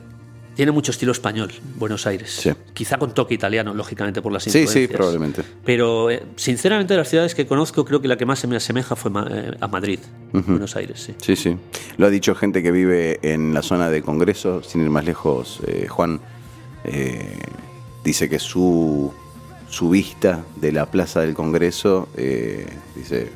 tiene 0.59 0.73
mucho 0.73 0.91
estilo 0.91 1.13
español, 1.13 1.53
Buenos 1.77 2.05
Aires. 2.09 2.33
Sí. 2.33 2.51
Quizá 2.75 2.99
con 2.99 3.15
toque 3.15 3.33
italiano, 3.33 3.73
lógicamente, 3.75 4.21
por 4.21 4.33
las 4.33 4.43
Sí, 4.43 4.51
sí, 4.51 4.59
influencias. 4.59 4.97
probablemente. 4.97 5.43
Pero, 5.65 6.11
eh, 6.11 6.21
sinceramente, 6.35 6.95
de 6.95 6.99
las 6.99 7.09
ciudades 7.09 7.37
que 7.37 7.47
conozco, 7.47 7.85
creo 7.85 8.01
que 8.03 8.09
la 8.09 8.17
que 8.17 8.27
más 8.27 8.41
se 8.41 8.49
me 8.49 8.57
asemeja 8.57 8.97
fue 8.97 9.09
Ma- 9.13 9.29
eh, 9.31 9.53
a 9.61 9.69
Madrid, 9.69 10.01
Buenos 10.33 10.75
Aires, 10.75 11.01
sí. 11.01 11.15
Sí, 11.23 11.37
sí. 11.37 11.57
Lo 11.97 12.07
ha 12.09 12.11
dicho 12.11 12.35
gente 12.35 12.61
que 12.61 12.73
vive 12.73 13.21
en 13.23 13.55
la 13.55 13.63
zona 13.63 13.89
de 13.89 14.03
Congreso, 14.03 14.61
sin 14.65 14.81
ir 14.83 14.91
más 14.91 15.05
lejos. 15.05 15.61
eh, 15.65 15.87
Juan 15.89 16.21
eh, 16.83 17.39
dice 18.03 18.29
que 18.29 18.41
su, 18.41 19.13
su 19.71 19.91
vista 19.91 20.43
de 20.57 20.73
la 20.73 20.87
plaza 20.87 21.21
del 21.21 21.35
Congreso, 21.35 22.09
eh, 22.17 22.67
dice, 22.97 23.23
este, 23.23 23.31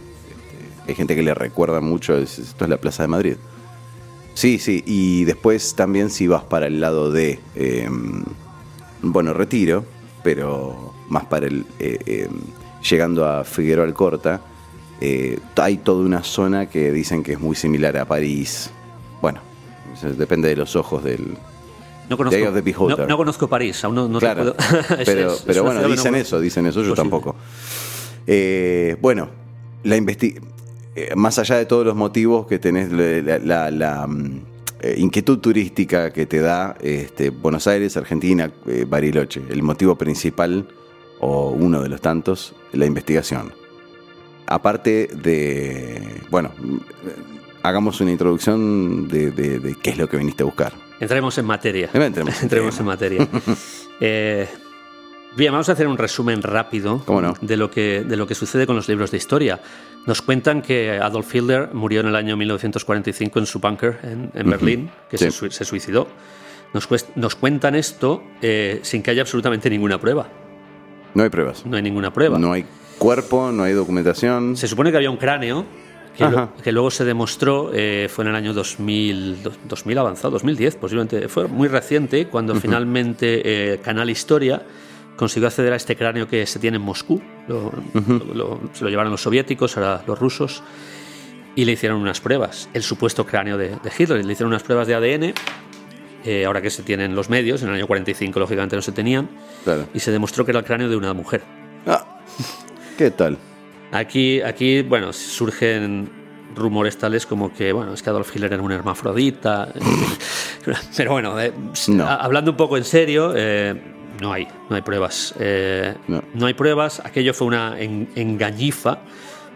hay 0.88 0.94
gente 0.96 1.14
que 1.14 1.22
le 1.22 1.34
recuerda 1.34 1.80
mucho, 1.80 2.16
es- 2.18 2.40
esto 2.40 2.64
es 2.64 2.68
la 2.68 2.78
plaza 2.78 3.04
de 3.04 3.08
Madrid. 3.08 3.36
Sí, 4.34 4.58
sí, 4.58 4.82
y 4.86 5.24
después 5.24 5.74
también 5.74 6.10
si 6.10 6.26
vas 6.26 6.42
para 6.44 6.66
el 6.66 6.80
lado 6.80 7.10
de, 7.12 7.38
eh, 7.54 7.88
bueno, 9.02 9.34
Retiro, 9.34 9.84
pero 10.22 10.94
más 11.08 11.26
para 11.26 11.46
el, 11.46 11.66
eh, 11.78 11.98
eh, 12.06 12.28
llegando 12.88 13.26
a 13.28 13.44
Figueroa 13.44 13.84
Alcorta, 13.84 14.40
eh, 15.00 15.38
hay 15.56 15.76
toda 15.78 16.04
una 16.04 16.22
zona 16.22 16.66
que 16.70 16.92
dicen 16.92 17.22
que 17.22 17.32
es 17.32 17.40
muy 17.40 17.56
similar 17.56 17.96
a 17.98 18.04
París. 18.06 18.70
Bueno, 19.20 19.40
depende 20.16 20.48
de 20.48 20.56
los 20.56 20.76
ojos 20.76 21.04
del... 21.04 21.36
No 22.08 22.16
conozco, 22.16 22.38
no, 22.88 23.06
no 23.06 23.16
conozco 23.16 23.48
París, 23.48 23.82
aún 23.84 23.94
no, 23.94 24.08
no 24.08 24.18
claro, 24.18 24.54
pero, 25.04 25.32
es- 25.34 25.42
pero 25.46 25.62
bueno, 25.64 25.86
dicen 25.88 26.14
eso, 26.14 26.40
dicen 26.40 26.66
eso, 26.66 26.80
yo 26.82 26.90
Posible. 26.90 26.96
tampoco. 27.10 27.36
Eh, 28.26 28.96
bueno, 29.00 29.28
la 29.84 29.96
eh, 30.94 31.14
más 31.16 31.38
allá 31.38 31.56
de 31.56 31.66
todos 31.66 31.84
los 31.86 31.94
motivos 31.96 32.46
que 32.46 32.58
tenés, 32.58 32.90
la, 32.92 33.38
la- 33.38 33.70
la, 33.70 34.06
mm, 34.06 34.40
eh, 34.80 34.94
inquietud 34.98 35.38
turística 35.38 36.12
que 36.12 36.26
te 36.26 36.40
da 36.40 36.76
este, 36.80 37.30
Buenos 37.30 37.66
Aires, 37.66 37.96
Argentina, 37.96 38.50
eh, 38.66 38.84
Bariloche, 38.88 39.42
el 39.48 39.62
motivo 39.62 39.96
principal 39.96 40.66
o 41.20 41.50
uno 41.50 41.80
de 41.82 41.88
los 41.88 42.00
tantos, 42.00 42.54
la 42.72 42.84
investigación. 42.86 43.52
Aparte 44.46 45.08
de, 45.22 46.20
bueno, 46.30 46.50
mm, 46.58 46.76
hagamos 47.62 48.00
una 48.00 48.10
introducción 48.10 49.08
de, 49.08 49.30
de- 49.30 49.60
de 49.60 49.74
qué 49.76 49.90
es 49.90 49.98
lo 49.98 50.08
que 50.08 50.16
viniste 50.16 50.42
a 50.42 50.46
buscar. 50.46 50.72
Entremos 51.00 51.36
en 51.38 51.46
materia. 51.46 51.90
Entremos 51.94 52.36
en 52.38 52.42
Entremos 52.42 52.78
en 52.80 52.86
materia. 52.86 53.28
Eh, 54.04 54.48
bien, 55.36 55.52
vamos 55.52 55.68
a 55.68 55.72
hacer 55.72 55.86
un 55.86 55.98
resumen 55.98 56.42
rápido 56.42 57.02
de, 57.40 57.56
lo 57.56 57.70
que, 57.70 58.04
de 58.06 58.16
lo 58.16 58.26
que 58.26 58.34
sucede 58.34 58.66
con 58.66 58.76
los 58.76 58.88
libros 58.88 59.10
de 59.10 59.16
historia. 59.16 59.60
Nos 60.06 60.20
cuentan 60.22 60.62
que 60.62 60.98
Adolf 60.98 61.32
Hitler 61.34 61.70
murió 61.72 62.00
en 62.00 62.08
el 62.08 62.16
año 62.16 62.36
1945 62.36 63.38
en 63.38 63.46
su 63.46 63.60
bunker 63.60 63.98
en, 64.02 64.30
en 64.34 64.50
Berlín, 64.50 64.90
que 65.10 65.18
Sí. 65.18 65.24
se, 65.26 65.30
sui- 65.30 65.50
se 65.50 65.64
suicidó. 65.64 66.08
Nos, 66.74 66.88
nos 67.16 67.34
cuentan 67.36 67.74
esto 67.74 68.22
eh, 68.40 68.80
sin 68.82 69.02
que 69.02 69.10
haya 69.10 69.22
absolutamente 69.22 69.68
ninguna 69.70 69.98
prueba. 70.00 70.28
No 71.14 71.22
hay 71.22 71.28
pruebas. 71.28 71.64
No 71.66 71.76
hay 71.76 71.82
ninguna 71.82 72.12
prueba. 72.12 72.38
No 72.38 72.52
hay 72.52 72.64
cuerpo, 72.98 73.52
no 73.52 73.62
hay 73.62 73.74
documentación. 73.74 74.56
Se 74.56 74.66
supone 74.66 74.90
que 74.90 74.96
había 74.96 75.10
un 75.10 75.18
cráneo 75.18 75.66
que, 76.16 76.24
Ajá. 76.24 76.50
lo- 76.56 76.62
que 76.62 76.72
luego 76.72 76.90
se 76.90 77.04
demostró, 77.04 77.70
eh, 77.74 78.08
fue 78.10 78.24
en 78.24 78.30
el 78.30 78.36
año 78.36 78.54
2000, 78.54 79.42
do- 79.42 79.52
2000 79.68 79.98
avanzado, 79.98 80.30
2010 80.32 80.76
posiblemente, 80.76 81.28
fue 81.28 81.46
muy 81.46 81.68
reciente 81.68 82.26
cuando 82.26 82.54
finalmente 82.56 83.42
eh, 83.74 83.78
Canal 83.78 84.08
Historia 84.10 84.62
consiguió 85.16 85.48
acceder 85.48 85.72
a 85.72 85.76
este 85.76 85.96
cráneo 85.96 86.26
que 86.28 86.46
se 86.46 86.58
tiene 86.58 86.76
en 86.78 86.82
Moscú. 86.82 87.20
Lo- 87.48 87.72
lo- 87.94 88.34
lo- 88.34 88.60
se 88.72 88.84
lo 88.84 88.90
llevaron 88.90 89.12
los 89.12 89.22
soviéticos, 89.22 89.76
ahora 89.76 90.02
los 90.06 90.18
rusos, 90.18 90.62
y 91.54 91.64
le 91.64 91.72
hicieron 91.72 92.00
unas 92.00 92.20
pruebas. 92.20 92.68
El 92.72 92.82
supuesto 92.82 93.26
cráneo 93.26 93.58
de, 93.58 93.68
de 93.70 93.92
Hitler, 93.98 94.24
le 94.24 94.32
hicieron 94.32 94.52
unas 94.52 94.62
pruebas 94.62 94.86
de 94.88 94.94
ADN. 94.94 95.34
eh, 96.24 96.44
ahora 96.46 96.62
que 96.62 96.70
se 96.70 96.84
tienen 96.84 97.16
los 97.16 97.28
medios, 97.28 97.62
en 97.62 97.68
el 97.70 97.74
año 97.74 97.86
45 97.88 98.38
lógicamente 98.38 98.76
no 98.76 98.82
se 98.82 98.92
tenían, 98.92 99.28
Claro. 99.64 99.86
y 99.92 99.98
se 99.98 100.12
demostró 100.12 100.44
que 100.44 100.52
era 100.52 100.60
el 100.60 100.64
cráneo 100.64 100.88
de 100.88 100.94
una 100.94 101.12
mujer. 101.14 101.42
Ah, 101.84 102.20
¿Qué 102.96 103.10
tal? 103.10 103.36
Aquí, 103.90 104.40
aquí, 104.40 104.82
bueno, 104.82 105.12
surgen 105.12 106.08
rumores 106.54 106.96
tales 106.96 107.26
como 107.26 107.52
que, 107.52 107.72
bueno, 107.72 107.92
es 107.92 108.02
que 108.04 108.10
Adolf 108.10 108.34
Hitler 108.36 108.52
era 108.52 108.62
un 108.62 108.70
hermafrodita. 108.70 109.72
Pero 110.96 111.10
bueno, 111.10 111.40
eh, 111.40 111.52
No. 111.88 112.06
hablando 112.08 112.52
un 112.52 112.56
poco 112.56 112.76
en 112.76 112.84
serio, 112.84 113.32
eh, 113.36 113.74
no 114.22 114.32
hay, 114.32 114.46
no 114.70 114.76
hay 114.76 114.82
pruebas. 114.82 115.34
Eh, 115.38 115.94
No. 116.08 116.22
no. 116.34 116.46
hay 116.46 116.54
pruebas. 116.54 117.00
Aquello 117.04 117.34
fue 117.34 117.46
una 117.48 117.78
en- 117.80 118.08
engañifa 118.14 118.98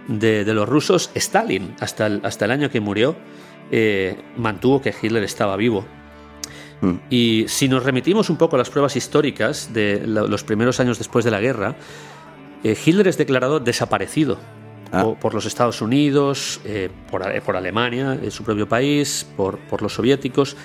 de, 0.09 0.45
de 0.45 0.55
los 0.55 0.69
rusos. 0.69 1.11
Stalin, 1.15 1.75
hasta 1.81 2.07
el, 2.07 2.21
hasta 2.25 2.45
el 2.45 2.51
año 2.51 2.69
que 2.69 2.81
murió, 2.81 3.15
eh, 3.71 4.17
mantuvo 4.37 4.81
que 4.83 4.93
Hitler 5.01 5.23
estaba 5.23 5.57
vivo. 5.57 5.85
Mm. 6.81 6.95
Y 7.11 7.45
si 7.49 7.69
nos 7.69 7.85
remitimos 7.85 8.29
un 8.29 8.37
poco 8.37 8.57
a 8.57 8.59
las 8.59 8.69
pruebas 8.71 8.97
históricas 8.97 9.73
de 9.73 10.03
lo- 10.07 10.27
los 10.29 10.45
primeros 10.45 10.79
años 10.81 10.99
después 10.99 11.25
de 11.25 11.31
la 11.31 11.41
guerra, 11.41 11.75
eh, 12.65 12.77
Hitler 12.85 13.07
es 13.09 13.17
declarado 13.17 13.61
desaparecido 13.61 14.39
Ah. 14.93 15.03
po- 15.03 15.15
por, 15.17 15.35
los 15.35 15.47
Estados 15.47 15.81
Unidos, 15.83 16.61
por, 17.11 17.23
Ale- 17.25 17.41
por 17.41 17.57
Alemania, 17.57 18.19
en 18.23 18.31
su 18.31 18.45
propio 18.45 18.69
país, 18.69 19.27
por, 19.37 19.59
por 19.71 19.83
los 19.83 19.95
soviéticos. 19.95 20.57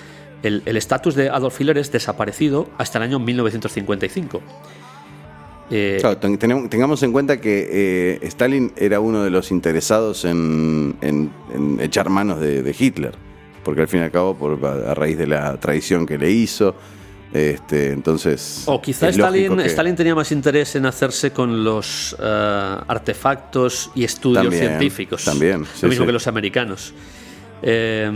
El 0.42 0.76
estatus 0.76 1.14
de 1.14 1.28
Adolf 1.30 1.60
Hitler 1.60 1.78
es 1.78 1.92
desaparecido 1.92 2.68
hasta 2.78 2.98
el 2.98 3.04
año 3.04 3.18
1955. 3.18 4.42
Eh, 5.70 5.98
Claro, 6.00 6.18
ten- 6.18 6.38
tengamos 6.68 7.02
en 7.02 7.12
cuenta 7.12 7.40
que 7.40 7.68
eh, 7.70 8.26
Stalin 8.26 8.72
era 8.76 9.00
uno 9.00 9.22
de 9.22 9.30
los 9.30 9.50
interesados 9.50 10.24
en, 10.24 10.96
en- 11.00 11.30
en 11.54 11.80
echar 11.80 12.10
manos 12.10 12.40
de, 12.40 12.62
de 12.62 12.76
Hitler, 12.78 13.14
porque 13.64 13.82
al 13.82 13.88
fin 13.88 14.00
y 14.00 14.02
al 14.04 14.10
cabo, 14.10 14.34
por, 14.36 14.64
a, 14.66 14.94
raíz 14.94 15.16
de 15.16 15.26
la 15.28 15.56
traición 15.58 16.04
que 16.04 16.18
le 16.18 16.30
hizo, 16.30 16.74
este, 17.32 17.92
entonces... 17.92 18.64
O 18.66 18.82
quizá 18.82 19.08
Stalin, 19.08 19.56
que- 19.56 19.66
Stalin 19.66 19.96
tenía 19.96 20.14
más 20.14 20.30
interés 20.32 20.74
en 20.76 20.84
hacerse 20.84 21.30
con 21.30 21.64
los 21.64 22.14
eh, 22.20 22.76
artefactos 22.88 23.90
y 23.94 24.04
estudios 24.04 24.42
También, 24.44 24.62
científicos. 24.68 25.24
también, 25.24 25.64
sí, 25.64 25.82
Lo 25.82 25.88
mismo 25.88 26.02
sí. 26.02 26.06
que 26.08 26.12
los 26.12 26.26
americanos. 26.26 26.92
Eh, 27.62 28.10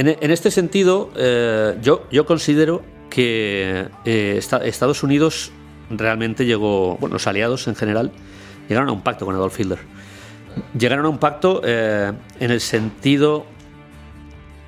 en, 0.00 0.16
en 0.20 0.30
este 0.30 0.50
sentido, 0.50 1.10
eh, 1.16 1.76
yo, 1.82 2.06
yo 2.10 2.24
considero 2.26 2.82
que 3.10 3.86
eh, 4.04 4.34
esta- 4.38 4.64
Estados 4.64 5.02
Unidos 5.02 5.50
realmente 5.90 6.44
llegó, 6.44 6.96
bueno, 6.98 7.14
los 7.14 7.26
aliados 7.26 7.66
en 7.68 7.74
general, 7.74 8.12
llegaron 8.68 8.88
a 8.90 8.92
un 8.92 9.00
pacto 9.02 9.24
con 9.26 9.34
Adolf 9.34 9.58
Hitler. 9.58 9.78
Llegaron 10.78 11.06
a 11.06 11.08
un 11.08 11.18
pacto 11.18 11.62
eh, 11.64 12.12
en 12.40 12.50
el 12.50 12.60
sentido 12.60 13.46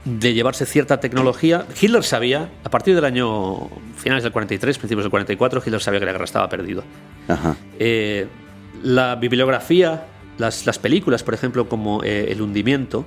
de 0.04 0.32
llevarse 0.32 0.64
cierta 0.64 0.98
tecnología. 1.00 1.66
Hitler 1.80 2.02
sabía, 2.04 2.48
a 2.64 2.70
partir 2.70 2.94
del 2.94 3.04
año 3.04 3.68
finales 3.96 4.22
del 4.22 4.32
43, 4.32 4.78
principios 4.78 5.04
del 5.04 5.10
44, 5.10 5.62
Hitler 5.64 5.80
sabía 5.80 6.00
que 6.00 6.06
la 6.06 6.12
guerra 6.12 6.24
estaba 6.24 6.48
perdida. 6.48 6.82
Ajá. 7.28 7.56
Eh, 7.78 8.26
la 8.82 9.16
bibliografía, 9.16 10.06
las, 10.38 10.64
las 10.64 10.78
películas, 10.78 11.22
por 11.22 11.34
ejemplo, 11.34 11.68
como 11.68 12.02
eh, 12.02 12.28
El 12.32 12.40
hundimiento, 12.40 13.04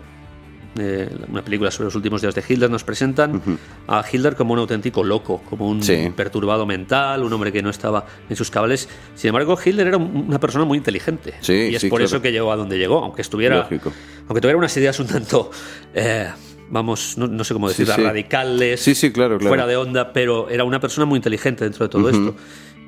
eh, 0.79 1.09
una 1.29 1.43
película 1.43 1.69
sobre 1.71 1.85
los 1.85 1.95
últimos 1.95 2.21
días 2.21 2.33
de 2.35 2.43
Hitler, 2.47 2.69
nos 2.69 2.83
presentan 2.83 3.41
a 3.87 4.03
Hitler 4.11 4.35
como 4.35 4.53
un 4.53 4.59
auténtico 4.59 5.03
loco, 5.03 5.41
como 5.49 5.67
un 5.69 5.83
Sí. 5.83 6.11
perturbado 6.15 6.65
mental, 6.65 7.23
un 7.23 7.31
hombre 7.33 7.51
que 7.51 7.61
no 7.61 7.69
estaba 7.69 8.05
en 8.29 8.35
sus 8.35 8.49
cabales. 8.49 8.87
Sin 9.15 9.29
embargo, 9.29 9.57
Hitler 9.63 9.87
era 9.87 9.97
un- 9.97 10.25
una 10.27 10.39
persona 10.39 10.65
muy 10.65 10.77
inteligente. 10.77 11.35
Sí, 11.41 11.53
y 11.71 11.75
es 11.75 11.81
sí, 11.81 11.89
por 11.89 11.99
claro. 11.99 12.05
eso 12.07 12.21
que 12.21 12.31
llegó 12.31 12.51
a 12.51 12.55
donde 12.55 12.77
llegó, 12.77 13.03
aunque 13.03 13.21
estuviera 13.21 13.57
Lógico. 13.57 13.91
aunque 14.27 14.41
tuviera 14.41 14.57
unas 14.57 14.75
ideas 14.77 14.99
un 14.99 15.07
tanto, 15.07 15.51
eh, 15.93 16.29
vamos, 16.69 17.17
no, 17.17 17.27
no 17.27 17.43
sé 17.43 17.53
cómo 17.53 17.69
sí. 17.69 17.83
radicales, 17.85 18.83
claro, 19.13 19.37
claro. 19.37 19.47
fuera 19.49 19.67
de 19.67 19.77
onda, 19.77 20.11
pero 20.13 20.49
era 20.49 20.63
una 20.63 20.79
persona 20.79 21.05
muy 21.05 21.17
inteligente 21.17 21.63
dentro 21.63 21.85
de 21.85 21.89
todo 21.89 22.09
esto. 22.09 22.35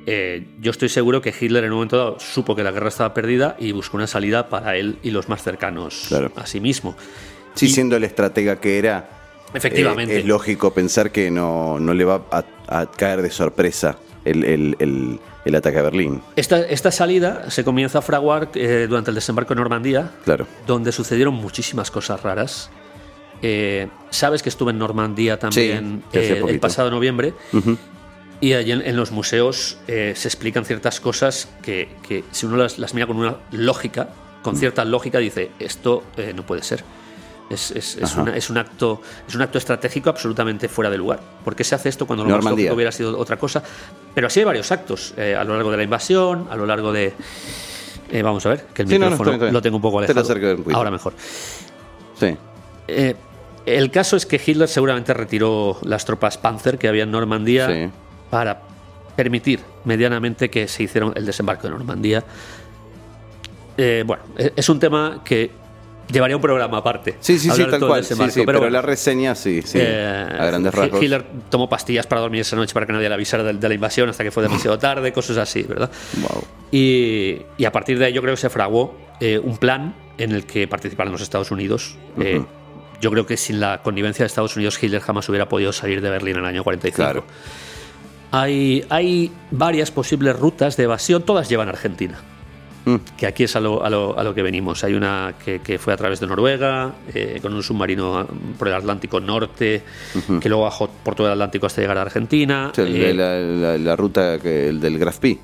Eh, 0.08 0.46
yo 0.60 0.70
estoy 0.70 0.88
seguro 0.88 1.20
que 1.20 1.34
Hitler 1.38 1.64
en 1.64 1.70
un 1.70 1.76
momento 1.78 1.96
dado 1.96 2.20
supo 2.20 2.54
que 2.54 2.62
la 2.62 2.70
guerra 2.70 2.88
estaba 2.88 3.12
perdida 3.12 3.56
y 3.58 3.72
buscó 3.72 3.96
una 3.96 4.06
salida 4.06 4.48
para 4.48 4.76
él 4.76 4.98
y 5.02 5.10
los 5.10 5.28
más 5.28 5.42
cercanos 5.42 6.04
Claro. 6.08 6.30
a 6.36 6.46
sí 6.46 6.60
mismo. 6.60 6.96
Sí, 7.56 7.66
Y- 7.66 7.70
siendo 7.70 7.96
el 7.96 8.04
estratega 8.04 8.60
que 8.60 8.78
era, 8.78 9.08
Efectivamente. 9.52 10.14
eh, 10.14 10.18
es 10.20 10.24
lógico 10.26 10.72
pensar 10.72 11.10
que 11.10 11.30
no, 11.30 11.80
no 11.80 11.92
le 11.94 12.04
va 12.04 12.22
a, 12.30 12.44
a 12.68 12.86
caer 12.90 13.22
de 13.22 13.30
sorpresa 13.30 13.96
el, 14.24 14.44
el- 14.44 14.76
el- 14.78 15.18
el 15.44 15.54
ataque 15.54 15.78
a 15.78 15.82
Berlín. 15.82 16.20
Esta, 16.34 16.58
esta 16.66 16.90
salida 16.90 17.50
se 17.50 17.62
comienza 17.64 17.98
a 18.00 18.02
fraguar 18.02 18.50
eh, 18.54 18.86
durante 18.88 19.10
el 19.10 19.14
desembarco 19.14 19.52
en 19.52 19.58
Normandía, 19.60 20.10
Claro. 20.24 20.46
donde 20.66 20.90
sucedieron 20.92 21.34
muchísimas 21.34 21.90
cosas 21.90 22.22
raras. 22.22 22.68
Eh, 23.42 23.88
Sabes 24.10 24.42
que 24.42 24.48
estuve 24.48 24.72
en 24.72 24.78
Normandía 24.78 25.38
también 25.38 26.02
Sí, 26.12 26.18
eh, 26.18 26.42
el 26.48 26.58
pasado 26.58 26.90
noviembre. 26.90 27.34
Ujú. 27.52 27.76
Y 28.40 28.54
allí 28.54 28.72
en, 28.72 28.82
en 28.82 28.96
los 28.96 29.12
museos 29.12 29.78
se 29.86 30.10
explican 30.28 30.64
ciertas 30.64 31.00
cosas 31.00 31.48
que, 31.62 31.88
que 32.06 32.24
si 32.32 32.44
uno 32.46 32.56
las, 32.56 32.78
las 32.78 32.92
mira 32.92 33.06
con 33.06 33.16
una 33.16 33.36
lógica, 33.52 34.08
con 34.42 34.56
cierta 34.56 34.84
lógica, 34.84 35.18
dice, 35.18 35.50
esto 35.58 36.02
no 36.34 36.44
puede 36.44 36.62
ser. 36.62 36.82
Es, 37.48 37.70
es- 37.70 37.96
es 37.96 38.12
Ajá. 38.12 38.22
una- 38.22 38.36
es 38.36 38.50
un 38.50 38.58
acto, 38.58 39.00
es 39.28 39.34
un 39.34 39.42
acto 39.42 39.58
estratégico 39.58 40.10
absolutamente 40.10 40.68
fuera 40.68 40.90
de 40.90 40.98
lugar. 40.98 41.20
¿Por 41.44 41.54
qué 41.54 41.62
se 41.62 41.74
hace 41.76 41.88
esto 41.88 42.04
cuando 42.06 42.24
lo 42.24 42.30
más 42.30 42.38
Normandía. 42.38 42.72
hubiera 42.72 42.90
sido 42.90 43.16
otra 43.18 43.36
cosa? 43.36 43.62
Pero 44.14 44.26
así 44.26 44.40
hay 44.40 44.46
varios 44.46 44.72
actos 44.72 45.14
eh, 45.16 45.36
a 45.36 45.44
lo 45.44 45.54
largo 45.54 45.70
de 45.70 45.76
la 45.76 45.82
invasión, 45.84 46.48
a 46.50 46.56
lo 46.56 46.66
largo 46.66 46.92
de... 46.92 47.12
eh, 48.10 48.22
vamos 48.22 48.44
a 48.46 48.48
ver, 48.48 48.66
que 48.74 48.82
el 48.82 48.88
Sí, 48.88 48.98
no, 48.98 49.06
no, 49.10 49.16
micrófono 49.16 49.50
lo 49.52 49.62
tengo 49.62 49.76
un 49.76 49.82
poco 49.82 50.00
Te 50.04 50.10
alejado. 50.12 50.56
poquito. 50.56 50.76
Ahora 50.76 50.90
mejor. 50.90 51.12
Sí. 52.18 52.36
Eh, 52.88 53.14
el 53.64 53.90
caso 53.92 54.16
es 54.16 54.26
que 54.26 54.40
Hitler 54.44 54.68
seguramente 54.68 55.14
retiró 55.14 55.78
las 55.82 56.04
tropas 56.04 56.38
Panzer 56.38 56.78
que 56.78 56.88
había 56.88 57.04
en 57.04 57.10
Normandía 57.12 57.68
Sí. 57.68 57.90
para 58.30 58.60
permitir 59.14 59.60
medianamente 59.84 60.50
que 60.50 60.66
se 60.68 60.82
hiciera 60.84 61.10
el 61.14 61.24
desembarco 61.26 61.64
de 61.64 61.70
Normandía. 61.70 62.24
Bueno, 63.76 64.22
e- 64.36 64.52
es 64.56 64.68
un 64.68 64.78
tema 64.80 65.22
que 65.24 65.50
llevaría 66.10 66.36
un 66.36 66.42
programa 66.42 66.78
aparte. 66.78 67.16
Sí, 67.20 67.38
sí, 67.38 67.50
sí, 67.50 67.64
tal 67.70 67.80
cual. 67.80 68.04
Sí, 68.04 68.14
sí, 68.30 68.42
pero, 68.44 68.58
bueno, 68.60 68.72
la 68.72 68.82
reseña 68.82 69.34
sí, 69.34 69.62
sí. 69.62 69.78
eh, 69.80 70.26
a 70.38 70.46
grandes 70.46 70.74
rasgos. 70.74 71.02
Hitler 71.02 71.24
tomó 71.50 71.68
pastillas 71.68 72.06
para 72.06 72.20
dormir 72.20 72.42
esa 72.42 72.56
noche 72.56 72.72
para 72.74 72.86
que 72.86 72.92
nadie 72.92 73.08
le 73.08 73.14
avisara 73.14 73.42
de, 73.42 73.54
de 73.54 73.68
la 73.68 73.74
invasión 73.74 74.08
hasta 74.08 74.24
que 74.24 74.30
fue 74.30 74.42
demasiado 74.42 74.78
tarde, 74.78 75.12
cosas 75.12 75.38
así, 75.38 75.62
¿verdad? 75.62 75.90
Wow. 76.20 76.44
Y, 76.70 77.42
y 77.58 77.64
a 77.64 77.72
partir 77.72 77.98
de 77.98 78.06
ahí 78.06 78.12
yo 78.12 78.22
creo 78.22 78.34
que 78.34 78.40
se 78.40 78.50
fraguó 78.50 78.96
eh, 79.20 79.38
un 79.38 79.56
plan 79.56 79.94
en 80.18 80.32
el 80.32 80.46
que 80.46 80.68
participaron 80.68 81.12
los 81.12 81.22
Estados 81.22 81.50
Unidos. 81.50 81.96
Eh, 82.20 82.42
yo 83.00 83.10
creo 83.10 83.26
que 83.26 83.36
sin 83.36 83.60
la 83.60 83.82
connivencia 83.82 84.22
de 84.22 84.26
Estados 84.26 84.56
Unidos 84.56 84.82
Hitler 84.82 85.00
jamás 85.00 85.28
hubiera 85.28 85.48
podido 85.48 85.72
salir 85.72 86.00
de 86.00 86.10
Berlín 86.10 86.36
en 86.36 86.40
el 86.40 86.46
año 86.46 86.64
45. 86.64 86.96
Claro. 86.96 87.24
Hay, 88.32 88.84
hay 88.88 89.32
varias 89.50 89.90
posibles 89.90 90.38
rutas 90.38 90.76
de 90.76 90.84
evasión, 90.84 91.22
todas 91.22 91.48
llevan 91.48 91.68
a 91.68 91.72
Argentina. 91.72 92.18
Mm. 92.86 92.94
Que 93.18 93.26
aquí 93.26 93.42
es 93.44 93.54
a 93.56 93.60
lo, 93.60 93.84
a 93.84 93.90
lo- 93.90 94.16
a 94.18 94.22
lo 94.24 94.32
que 94.32 94.42
venimos. 94.42 94.82
Hay 94.84 94.94
una 94.94 95.34
que, 95.44 95.58
que 95.60 95.76
fue 95.78 95.92
a 95.92 95.96
través 95.96 96.20
de 96.20 96.26
Noruega, 96.28 96.92
eh, 97.12 97.40
con 97.42 97.52
un 97.52 97.62
submarino 97.62 98.26
por 98.58 98.68
el 98.68 98.74
Atlántico 98.74 99.18
Norte, 99.20 99.82
que 100.40 100.48
luego 100.48 100.64
bajó 100.64 100.88
por 100.88 101.14
todo 101.16 101.26
el 101.26 101.32
Atlántico 101.32 101.66
hasta 101.66 101.80
llegar 101.82 101.98
a 101.98 102.02
Argentina. 102.02 102.72
Eh, 102.76 103.12
la, 103.12 103.38
la- 103.72 103.76
la 103.78 103.96
ruta 103.96 104.38
que, 104.38 104.68
el 104.68 104.80
del 104.80 104.98
Graf 104.98 105.18
Pi. 105.18 105.38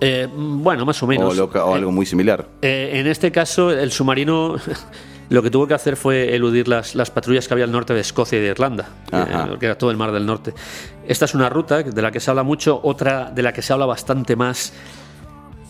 Eh, 0.00 0.28
bueno, 0.32 0.86
más 0.86 1.02
o 1.02 1.06
menos. 1.08 1.36
O, 1.36 1.74
algo 1.74 1.90
muy 1.90 2.06
similar. 2.06 2.46
En 2.62 3.08
este 3.08 3.32
caso, 3.32 3.72
el 3.72 3.90
submarino 3.90 4.54
lo 5.30 5.42
que 5.42 5.50
tuvo 5.50 5.66
que 5.66 5.74
hacer 5.74 5.96
fue 5.96 6.32
eludir 6.36 6.68
las, 6.68 6.94
las 6.94 7.10
patrullas 7.10 7.48
que 7.48 7.54
había 7.54 7.64
al 7.64 7.72
norte 7.72 7.92
de 7.92 8.00
Escocia 8.00 8.38
y 8.38 8.42
de 8.42 8.48
Irlanda, 8.50 8.88
eh, 9.12 9.56
que 9.58 9.66
era 9.66 9.76
todo 9.76 9.90
el 9.90 9.96
mar 9.96 10.12
del 10.12 10.24
norte. 10.24 10.54
Esta 11.08 11.24
es 11.24 11.34
una 11.34 11.48
ruta 11.48 11.82
de 11.82 12.02
la 12.02 12.12
que 12.12 12.20
se 12.20 12.30
habla 12.30 12.44
mucho, 12.44 12.78
otra 12.84 13.32
de 13.32 13.42
la 13.42 13.52
que 13.52 13.62
se 13.62 13.72
habla 13.72 13.86
bastante 13.86 14.36
más. 14.36 14.72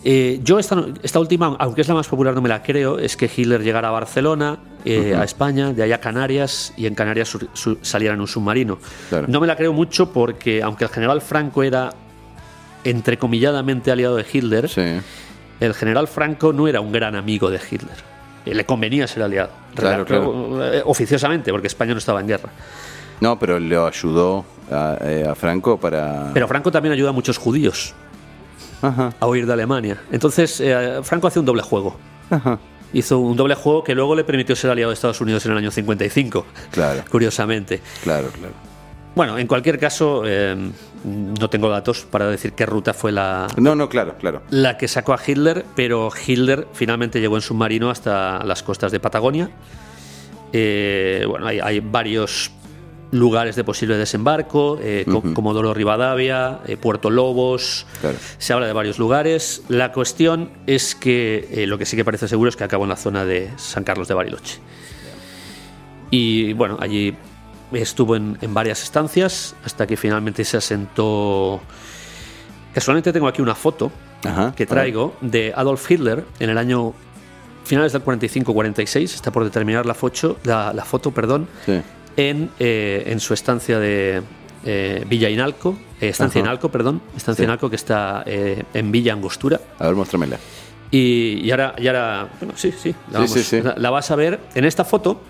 Eh, 0.03 0.39
yo 0.43 0.59
esta, 0.59 0.85
esta 1.03 1.19
última, 1.19 1.55
aunque 1.59 1.81
es 1.81 1.87
la 1.89 1.93
más 1.93 2.07
popular, 2.07 2.33
no 2.33 2.41
me 2.41 2.47
la 2.49 2.63
creo, 2.63 2.99
es 2.99 3.17
que 3.17 3.29
Hitler 3.35 3.61
llegara 3.63 3.89
a 3.89 3.91
Barcelona, 3.91 4.57
eh, 4.85 5.13
a 5.13 5.23
España, 5.25 5.73
de 5.73 5.83
allá 5.83 5.95
a 5.95 5.99
Canarias, 5.99 6.73
y 6.77 6.85
en 6.85 6.95
Canarias 6.95 7.27
su- 7.27 7.47
su- 7.53 7.77
saliera 7.81 8.13
en 8.15 8.21
un 8.21 8.27
submarino. 8.27 8.77
Claro. 9.09 9.27
No 9.27 9.41
me 9.41 9.47
la 9.47 9.57
creo 9.57 9.73
mucho 9.73 10.11
porque, 10.13 10.63
aunque 10.63 10.85
el 10.85 10.89
general 10.89 11.19
Franco 11.21 11.63
era 11.63 11.89
entrecomilladamente 12.83 13.91
aliado 13.91 14.15
de 14.15 14.25
Hitler, 14.31 14.69
Sí. 14.69 14.81
el 15.59 15.73
general 15.73 16.07
Franco 16.07 16.53
no 16.53 16.67
era 16.67 16.79
un 16.81 16.91
gran 16.91 17.15
amigo 17.15 17.49
de 17.49 17.59
Hitler. 17.59 17.97
Eh, 18.45 18.55
Le 18.55 18.65
convenía 18.65 19.05
ser 19.07 19.23
aliado. 19.23 19.49
Claro, 19.75 20.63
eh, 20.73 20.81
Oficiosamente, 20.85 21.51
porque 21.51 21.67
España 21.67 21.91
no 21.93 21.99
estaba 21.99 22.21
en 22.21 22.27
guerra. 22.27 22.49
No, 23.19 23.37
pero 23.37 23.59
le 23.59 23.75
ayudó 23.75 24.45
a, 24.71 24.97
a 25.31 25.35
Franco 25.35 25.77
para. 25.77 26.31
Pero 26.33 26.47
Franco 26.47 26.71
también 26.71 26.93
ayuda 26.93 27.09
a 27.09 27.11
muchos 27.13 27.37
judíos 27.37 27.93
Ajá, 28.81 29.13
a 29.19 29.27
huir 29.27 29.45
de 29.45 29.53
Alemania. 29.53 30.01
Entonces, 30.11 30.59
eh, 30.61 30.99
Franco 31.03 31.27
hace 31.27 31.39
un 31.39 31.45
doble 31.45 31.61
juego. 31.61 31.97
ajá. 32.29 32.59
Hizo 32.91 33.19
un 33.19 33.37
doble 33.37 33.53
juego 33.53 33.83
que 33.83 33.93
luego 33.93 34.15
le 34.15 34.23
permitió 34.23 34.55
ser 34.55 34.71
aliado 34.71 34.89
de 34.89 34.95
Estados 34.95 35.21
Unidos 35.21 35.45
en 35.45 35.51
el 35.51 35.59
año 35.59 35.69
55. 35.69 36.43
Claro. 36.71 37.03
Curiosamente. 37.11 37.81
Claro, 38.01 38.29
claro. 38.29 38.53
Bueno, 39.15 39.37
en 39.37 39.45
cualquier 39.45 39.77
caso, 39.77 40.23
eh, 40.25 40.55
no 41.03 41.49
tengo 41.51 41.69
datos 41.69 42.07
para 42.09 42.27
decir 42.27 42.53
qué 42.53 42.65
ruta 42.65 42.95
fue 42.95 43.11
la, 43.11 43.45
No, 43.57 43.75
no, 43.75 43.89
claro, 43.89 44.15
claro. 44.19 44.41
la 44.49 44.77
que 44.77 44.87
sacó 44.87 45.13
a 45.13 45.19
Hitler, 45.23 45.65
pero 45.75 46.09
Hitler 46.25 46.67
finalmente 46.73 47.19
llegó 47.21 47.35
en 47.35 47.41
submarino 47.43 47.91
hasta 47.91 48.43
las 48.43 48.63
costas 48.63 48.91
de 48.91 48.99
Patagonia. 48.99 49.51
Eh, 50.51 51.25
bueno, 51.27 51.45
hay, 51.45 51.59
hay 51.59 51.79
varios 51.81 52.49
lugares 53.11 53.55
de 53.55 53.63
posible 53.63 53.97
desembarco, 53.97 54.77
eh, 54.81 55.05
Co- 55.09 55.23
Comodoro 55.33 55.73
Rivadavia, 55.73 56.59
eh, 56.67 56.77
Puerto 56.77 57.09
Lobos, 57.09 57.85
Claro. 58.01 58.17
se 58.37 58.53
habla 58.53 58.67
de 58.67 58.73
varios 58.73 58.99
lugares. 58.99 59.63
La 59.67 59.91
cuestión 59.91 60.51
es 60.67 60.93
que 60.95 61.47
eh, 61.51 61.65
lo 61.67 61.77
que 61.77 61.85
sí 61.85 61.95
que 61.97 62.05
parece 62.05 62.27
seguro 62.27 62.49
es 62.49 62.55
que 62.55 62.63
acabó 62.63 62.83
en 62.83 62.89
la 62.89 62.95
zona 62.97 63.25
de 63.25 63.49
San 63.57 63.83
Carlos 63.83 64.07
de 64.07 64.13
Bariloche. 64.13 64.59
Y 66.11 66.53
bueno, 66.53 66.77
allí 66.79 67.15
estuvo 67.71 68.15
en, 68.15 68.37
en 68.41 68.53
varias 68.53 68.81
estancias 68.83 69.55
hasta 69.63 69.85
que 69.87 69.95
finalmente 69.97 70.43
se 70.43 70.57
asentó. 70.57 71.61
Casualmente 72.73 73.11
tengo 73.13 73.27
aquí 73.27 73.41
una 73.41 73.55
foto 73.55 73.91
Ajá. 74.23 74.53
que 74.55 74.65
traigo 74.65 75.15
de 75.21 75.53
Adolf 75.55 75.89
Hitler 75.89 76.25
en 76.39 76.49
el 76.49 76.57
año 76.57 76.93
finales 77.63 77.93
del 77.93 78.03
45-46, 78.03 79.03
está 79.15 79.31
por 79.31 79.43
determinar 79.43 79.85
la 79.85 79.93
foto, 79.93 80.37
la, 80.43 80.73
la 80.73 80.83
foto 80.85 81.11
perdón, 81.11 81.47
Sí. 81.65 81.79
En, 82.19 82.49
eh, 82.59 83.03
en 83.07 83.19
su 83.19 83.33
estancia 83.33 83.79
de 83.79 84.21
eh, 84.65 85.05
Villa 85.07 85.29
Inalco, 85.29 85.77
eh, 86.01 86.09
estancia 86.09 86.41
Ajá. 86.41 86.49
Inalco, 86.49 86.69
perdón, 86.69 87.01
estancia 87.15 87.43
Sí. 87.43 87.45
Inalco 87.45 87.69
que 87.69 87.77
está 87.77 88.23
eh, 88.25 88.63
en 88.73 88.91
Villa 88.91 89.13
Angostura. 89.13 89.59
A 89.79 89.85
ver, 89.87 89.95
muéstramela. 89.95 90.37
Y, 90.91 91.39
y 91.45 91.51
ahora, 91.51 91.75
y 91.77 91.87
ahora, 91.87 92.27
bueno, 92.39 92.53
sí, 92.57 92.73
sí, 92.73 92.93
la, 93.11 93.25
Sí, 93.27 93.43
sí, 93.43 93.61
vas 93.61 94.11
a 94.11 94.15
ver. 94.15 94.39
En 94.55 94.65
esta 94.65 94.83
foto, 94.83 95.21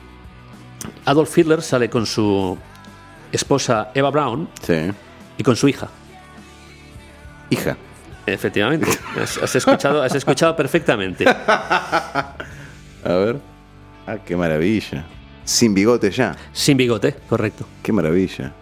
Adolf 1.06 1.38
Hitler 1.38 1.62
sale 1.62 1.90
con 1.90 2.06
su 2.06 2.58
esposa 3.32 3.92
Eva 3.94 4.10
Braun 4.10 4.50
Sí. 4.66 4.90
y 5.38 5.44
con 5.44 5.56
su 5.56 5.68
hija. 5.68 5.90
Hija. 7.52 7.78
Efectivamente, 8.26 8.88
has, 9.22 9.38
has 9.38 9.56
escuchado, 9.56 10.02
has 10.04 10.14
escuchado 10.16 10.56
perfectamente. 10.56 11.26
A 11.28 12.36
ver. 13.04 13.38
Ah, 14.08 14.18
qué 14.26 14.36
maravilla. 14.36 15.04
Sin 15.50 15.74
bigote 15.74 16.12
ya. 16.12 16.36
Sin 16.54 16.78
bigote, 16.78 17.16
correcto. 17.28 17.66
Qué 17.82 17.92
maravilla. 17.92 18.54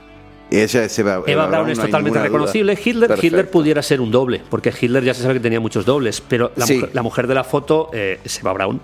Y 0.49 0.59
ella 0.59 0.85
es 0.85 0.97
Eva, 0.99 1.21
Eva 1.27 1.45
Braun 1.47 1.69
es 1.69 1.77
no 1.77 1.83
totalmente 1.85 2.21
reconocible. 2.21 2.73
Hitler, 2.81 3.09
Perfecto. 3.09 3.27
Hitler 3.27 3.51
pudiera 3.51 3.81
ser 3.81 3.99
un 3.99 4.09
doble, 4.09 4.41
porque 4.49 4.71
Hitler 4.79 5.03
ya 5.03 5.13
se 5.13 5.21
sabe 5.21 5.33
que 5.33 5.39
tenía 5.41 5.59
muchos 5.59 5.85
dobles, 5.85 6.21
pero 6.21 6.53
la, 6.55 6.65
Sí. 6.65 6.75
mujer, 6.75 6.89
la 6.93 7.01
mujer 7.03 7.27
de 7.27 7.35
la 7.35 7.43
foto 7.43 7.89
eh, 7.91 8.21
es 8.23 8.39
Eva 8.39 8.53
Braun. 8.53 8.79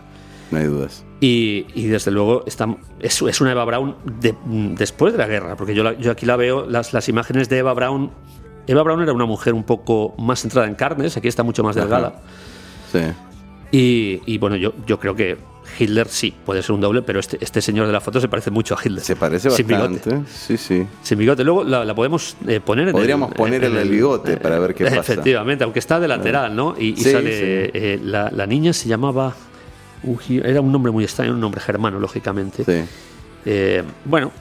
No 0.52 0.58
hay 0.58 0.66
dudas. 0.66 1.06
Y, 1.22 1.66
y 1.74 1.88
desde 1.88 2.12
luego 2.12 2.44
está, 2.46 2.68
es, 3.00 3.22
es 3.22 3.40
una 3.40 3.54
Eva 3.54 3.66
de- 4.20 4.34
mm, 4.34 4.76
después 4.76 5.14
de 5.14 5.20
la 5.20 5.28
guerra, 5.28 5.56
porque 5.56 5.74
yo, 5.74 5.86
la- 5.86 5.94
yo 5.98 6.12
aquí 6.12 6.26
la 6.26 6.36
veo, 6.36 6.66
las, 6.70 6.92
las 6.92 7.08
imágenes 7.08 7.48
de 7.48 7.60
Eva 7.60 7.74
Braun. 7.74 8.12
Eva 8.68 8.84
Braun 8.84 9.02
era 9.02 9.14
una 9.14 9.26
mujer 9.26 9.54
un 9.54 9.64
poco 9.64 10.14
más 10.18 10.42
centrada 10.42 10.68
en 10.68 10.76
carnes, 10.76 11.16
aquí 11.16 11.30
está 11.30 11.44
mucho 11.44 11.64
más 11.64 11.76
delgada. 11.78 12.22
Sí. 12.92 13.00
Y, 13.72 14.22
y 14.26 14.38
bueno, 14.38 14.58
yo, 14.58 14.74
yo 14.86 15.00
creo 15.00 15.16
que 15.16 15.38
Hitler 15.78 16.08
sí 16.08 16.34
puede 16.46 16.62
ser 16.62 16.72
un 16.74 16.82
doble, 16.82 17.02
pero 17.02 17.20
este, 17.20 17.38
este 17.42 17.62
señor 17.62 17.88
de 17.88 17.94
la 17.94 18.02
foto 18.02 18.20
se 18.22 18.28
parece 18.28 18.52
mucho 18.52 18.76
a 18.76 18.80
Hitler. 18.84 19.04
Se 19.04 19.16
parece 19.16 19.50
Sin 19.52 19.68
bigote. 19.68 19.94
bastante. 19.94 20.32
Sí, 20.32 20.58
sí. 20.58 20.86
Sin 21.02 21.18
bigote. 21.18 21.44
Luego 21.44 21.64
la, 21.64 21.84
la 21.86 21.94
podemos 21.96 22.36
eh, 22.48 22.60
poner 22.60 22.88
en 22.88 22.94
Podríamos 22.94 23.30
el, 23.32 23.36
poner 23.36 23.64
en 23.64 23.76
el 23.78 23.90
bigote 23.90 24.38
para 24.38 24.60
ver 24.60 24.74
qué 24.76 24.84
pasa. 24.86 25.00
Efectivamente, 25.00 25.64
aunque 25.64 25.80
está 25.80 26.00
de 26.00 26.08
lateral, 26.08 26.56
¿no? 26.56 26.76
Y, 26.78 26.90
y 26.90 26.96
Sí, 26.98 27.12
sale. 27.12 27.32
sí. 27.32 27.42
eh, 27.74 28.00
la, 28.04 28.30
la 28.32 28.46
niña 28.48 28.74
se 28.74 28.88
llamaba. 28.90 29.36
Era 30.30 30.60
un 30.62 30.72
nombre 30.72 30.92
muy 30.92 31.04
extraño, 31.06 31.32
un 31.34 31.40
nombre 31.40 31.62
germano, 31.62 31.98
lógicamente. 32.00 32.64
Sí. 32.66 32.90
Eh, 33.46 33.84
bueno, 34.06 34.32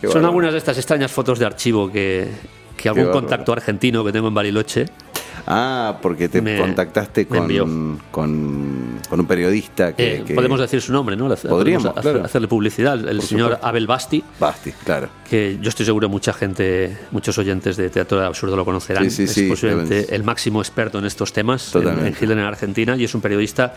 Qué 0.00 0.08
son 0.08 0.24
algunas 0.24 0.52
de 0.52 0.58
estas 0.58 0.76
extrañas 0.78 1.10
fotos 1.12 1.38
de 1.38 1.44
archivo 1.46 1.90
que, 1.92 2.28
que 2.76 2.88
algún 2.88 3.10
contacto 3.10 3.52
argentino 3.52 4.02
que 4.04 4.12
tengo 4.12 4.28
en 4.28 4.34
Bariloche. 4.34 4.86
Ah, 5.46 5.98
porque 6.02 6.28
te 6.28 6.42
Me- 6.42 6.58
contactaste 6.58 7.26
con, 7.26 7.98
con, 8.10 8.98
con 9.08 9.20
un 9.20 9.26
periodista 9.26 9.94
que, 9.94 10.16
Eh, 10.16 10.24
que- 10.24 10.34
Podemos 10.34 10.60
decir 10.60 10.80
su 10.80 10.92
nombre, 10.92 11.16
¿no? 11.16 11.28
Le- 11.28 11.36
Podríamos, 11.36 11.86
hacer- 11.86 12.02
claro. 12.02 12.24
hacerle 12.24 12.48
publicidad. 12.48 12.94
El 13.08 13.18
Por 13.18 13.26
señor 13.26 13.44
supuesto. 13.50 13.66
Abel 13.66 13.86
Basti. 13.86 14.24
Basti, 14.40 14.72
claro. 14.84 15.08
que 15.28 15.58
yo 15.60 15.68
estoy 15.68 15.84
seguro 15.86 16.08
mucha 16.08 16.32
gente, 16.32 16.96
muchos 17.10 17.36
oyentes 17.38 17.76
de 17.76 17.90
Teatro 17.90 18.18
del 18.18 18.26
Absurdo 18.28 18.56
lo 18.56 18.64
conocerán. 18.64 19.04
Sí, 19.04 19.10
sí, 19.10 19.22
es 19.24 19.32
sí, 19.32 19.48
posiblemente 19.48 20.14
el 20.14 20.22
máximo 20.24 20.60
experto 20.60 20.98
en 20.98 21.04
estos 21.06 21.32
temas 21.32 21.66
en, 21.66 21.72
Totalmente. 21.82 22.08
en 22.08 22.14
Hitler 22.14 22.38
en 22.38 22.44
Argentina 22.44 22.96
y 22.96 23.04
es 23.04 23.14
un 23.14 23.20
periodista, 23.20 23.74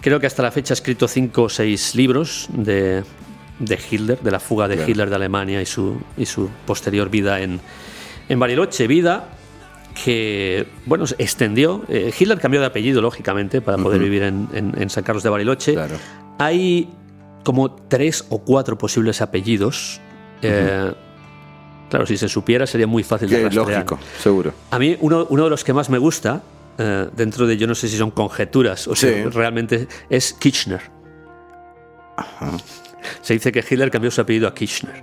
creo 0.00 0.20
que 0.20 0.26
hasta 0.26 0.42
la 0.42 0.50
fecha 0.50 0.72
ha 0.72 0.76
escrito 0.76 1.08
cinco 1.08 1.44
o 1.44 1.48
seis 1.48 1.94
libros 1.94 2.48
de, 2.52 3.02
de 3.58 3.78
Hitler, 3.90 4.18
de 4.20 4.30
la 4.30 4.40
fuga 4.40 4.68
de 4.68 4.76
Claro. 4.76 4.90
Hitler 4.90 5.08
de 5.10 5.16
Alemania 5.16 5.62
y 5.62 5.66
su, 5.66 6.00
y 6.16 6.26
su 6.26 6.48
posterior 6.66 7.08
vida 7.10 7.40
en, 7.40 7.60
en 8.28 8.38
Bariloche. 8.38 8.86
Vida 8.86 9.24
que, 10.04 10.66
bueno, 10.86 11.06
se 11.06 11.14
extendió. 11.18 11.82
eh, 11.88 12.12
Hitler 12.18 12.38
cambió 12.40 12.60
de 12.60 12.66
apellido, 12.66 13.00
lógicamente, 13.02 13.60
para 13.60 13.78
poder 13.78 14.00
vivir 14.00 14.22
en, 14.22 14.48
en- 14.52 14.74
en 14.80 14.90
San 14.90 15.04
Carlos 15.04 15.22
de 15.22 15.30
Bariloche. 15.30 15.74
Claro. 15.74 15.96
Hay 16.38 16.88
como 17.44 17.70
tres 17.74 18.24
o 18.28 18.38
cuatro 18.40 18.76
posibles 18.78 19.20
apellidos. 19.22 20.00
Eh, 20.42 20.92
claro, 21.90 22.06
si 22.06 22.16
se 22.16 22.28
supiera 22.28 22.66
sería 22.66 22.86
muy 22.86 23.02
fácil 23.02 23.28
de 23.28 23.42
rastrear. 23.42 23.66
lógico, 23.68 23.98
seguro. 24.22 24.52
A 24.70 24.78
mí 24.78 24.96
uno, 25.00 25.26
uno 25.30 25.44
de 25.44 25.50
los 25.50 25.64
que 25.64 25.72
más 25.72 25.90
me 25.90 25.98
gusta, 25.98 26.42
eh, 26.78 27.08
dentro 27.16 27.46
de 27.46 27.56
yo 27.56 27.66
no 27.66 27.74
sé 27.74 27.88
si 27.88 27.96
son 27.96 28.10
conjeturas 28.12 28.86
o 28.86 28.94
si 28.94 29.06
realmente 29.24 29.88
es 30.10 30.32
Kirchner. 30.34 30.82
Se 33.22 33.34
dice 33.34 33.52
que 33.52 33.60
Hitler 33.60 33.90
cambió 33.90 34.10
su 34.10 34.20
apellido 34.20 34.48
a 34.48 34.54
Kirchner. 34.54 35.02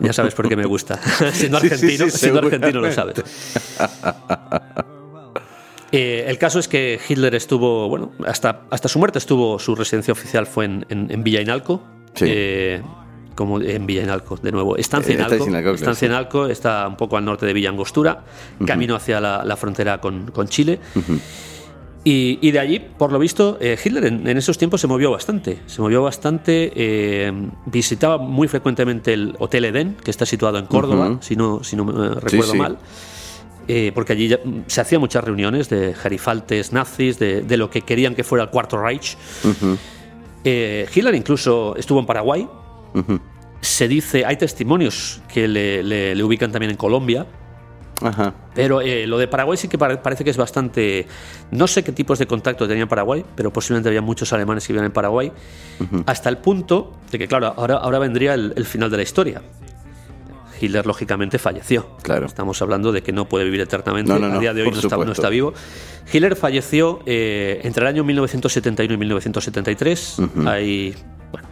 Ya 0.00 0.12
sabes 0.12 0.34
por 0.34 0.48
qué 0.48 0.56
me 0.56 0.66
gusta. 0.66 1.00
siendo 1.32 1.58
Sí, 1.60 1.68
sí, 1.68 1.74
argentino, 1.74 2.04
sí, 2.10 2.18
siendo 2.18 2.38
argentino 2.40 2.80
lo 2.80 2.92
sabes. 2.92 3.22
Eh, 5.94 6.24
el 6.26 6.38
caso 6.38 6.58
es 6.58 6.68
que 6.68 6.98
Hitler 7.06 7.34
estuvo, 7.34 7.88
bueno, 7.88 8.12
hasta, 8.26 8.62
hasta 8.70 8.88
su 8.88 8.98
muerte 8.98 9.18
estuvo, 9.18 9.58
su 9.58 9.74
residencia 9.74 10.12
oficial 10.12 10.46
fue 10.46 10.64
en, 10.64 10.86
en, 10.88 11.10
en 11.10 11.22
Villa 11.22 11.40
Inalco. 11.40 11.82
Sí. 12.14 12.24
Eh, 12.28 12.82
como 13.34 13.60
en 13.60 13.86
Villa 13.86 14.02
Inalco, 14.02 14.36
de 14.36 14.52
nuevo. 14.52 14.76
Estancia 14.76 15.12
Eh, 15.12 15.18
está 15.18 15.26
Inalco, 15.34 15.48
Inalco, 15.48 15.62
claro, 15.62 15.74
Estancia. 15.74 16.06
Inalco 16.06 16.46
está 16.46 16.88
un 16.88 16.96
poco 16.96 17.16
al 17.16 17.24
norte 17.24 17.46
de 17.46 17.52
Villa 17.52 17.70
Angostura, 17.70 18.24
camino 18.66 18.94
hacia 18.94 19.20
la, 19.20 19.44
la 19.44 19.56
frontera 19.56 20.00
con, 20.00 20.30
con 20.30 20.48
Chile. 20.48 20.78
Y, 22.04 22.38
y 22.42 22.50
de 22.50 22.58
allí, 22.58 22.80
por 22.80 23.12
lo 23.12 23.18
visto, 23.20 23.58
eh, 23.60 23.78
Hitler 23.82 24.06
en, 24.06 24.26
en 24.26 24.36
esos 24.36 24.58
tiempos 24.58 24.80
se 24.80 24.88
movió 24.88 25.12
bastante. 25.12 25.60
Se 25.66 25.80
movió 25.80 26.02
bastante, 26.02 26.72
eh, 26.74 27.32
visitaba 27.66 28.18
muy 28.18 28.48
frecuentemente 28.48 29.12
el 29.12 29.36
Hotel 29.38 29.66
Edén, 29.66 29.96
que 30.02 30.10
está 30.10 30.26
situado 30.26 30.58
en 30.58 30.66
Córdoba, 30.66 31.18
si 31.20 31.36
no, 31.36 31.62
si 31.62 31.76
no 31.76 31.84
eh, 31.90 32.14
recuerdo 32.20 32.52
sí. 32.52 32.58
mal. 32.58 32.78
Porque 33.94 34.12
allí 34.14 34.26
ya, 34.28 34.38
mm, 34.44 34.64
se 34.66 34.80
hacían 34.80 35.00
muchas 35.00 35.22
reuniones 35.22 35.68
de 35.68 35.94
gerifaltes 35.94 36.72
nazis, 36.72 37.18
de, 37.20 37.42
de 37.42 37.56
lo 37.56 37.70
que 37.70 37.82
querían 37.82 38.14
que 38.16 38.24
fuera 38.24 38.44
el 38.44 38.50
Cuarto 38.50 38.76
Reich. 38.82 39.16
Eh, 40.44 40.86
Hitler 40.92 41.14
incluso 41.14 41.76
estuvo 41.76 42.00
en 42.00 42.06
Paraguay. 42.06 42.48
Se 43.60 43.86
dice, 43.86 44.24
hay 44.26 44.36
testimonios 44.36 45.22
que 45.32 45.46
le, 45.46 45.82
le- 45.84 46.14
le 46.16 46.24
ubican 46.24 46.50
también 46.50 46.70
en 46.72 46.76
Colombia. 46.76 47.26
Ajá. 48.00 48.34
Pero 48.54 48.80
eh, 48.80 49.06
lo 49.06 49.18
de 49.18 49.28
Paraguay 49.28 49.56
sí 49.56 49.68
que 49.68 49.78
pare- 49.78 49.98
parece 49.98 50.24
que 50.24 50.30
es 50.30 50.36
bastante. 50.36 51.06
No 51.50 51.66
sé 51.66 51.84
qué 51.84 51.92
tipos 51.92 52.18
de 52.18 52.26
contacto 52.26 52.66
tenía 52.66 52.82
en 52.84 52.88
Paraguay, 52.88 53.24
pero 53.36 53.52
posiblemente 53.52 53.88
había 53.88 54.02
muchos 54.02 54.32
alemanes 54.32 54.66
que 54.66 54.72
vivían 54.72 54.86
en 54.86 54.92
Paraguay. 54.92 55.30
Hasta 56.06 56.28
el 56.28 56.38
punto 56.38 56.94
de 57.10 57.18
que, 57.18 57.28
claro, 57.28 57.54
ahora, 57.56 57.76
ahora 57.76 57.98
vendría 57.98 58.34
el, 58.34 58.52
el 58.56 58.64
final 58.64 58.90
de 58.90 58.96
la 58.96 59.02
historia. 59.02 59.42
Hitler 60.60 60.86
lógicamente 60.86 61.38
falleció. 61.40 61.88
Claro. 62.02 62.26
Estamos 62.26 62.62
hablando 62.62 62.92
de 62.92 63.02
que 63.02 63.12
no 63.12 63.28
puede 63.28 63.44
vivir 63.44 63.60
eternamente. 63.60 64.12
No, 64.12 64.18
no, 64.20 64.28
no, 64.28 64.36
a 64.36 64.40
día 64.40 64.54
de 64.54 64.62
hoy 64.62 64.70
no 64.70 64.76
está, 64.76 64.86
no 64.88 64.90
supuesto. 64.90 65.12
está 65.12 65.28
vivo. 65.28 65.54
Hitler 66.12 66.36
falleció 66.36 67.00
eh, 67.04 67.60
entre 67.64 67.82
el 67.82 67.88
año 67.88 68.04
1971 68.04 68.94
y 68.94 68.96
1973. 68.96 70.16
Hay, 70.46 70.94
bueno, 71.32 71.48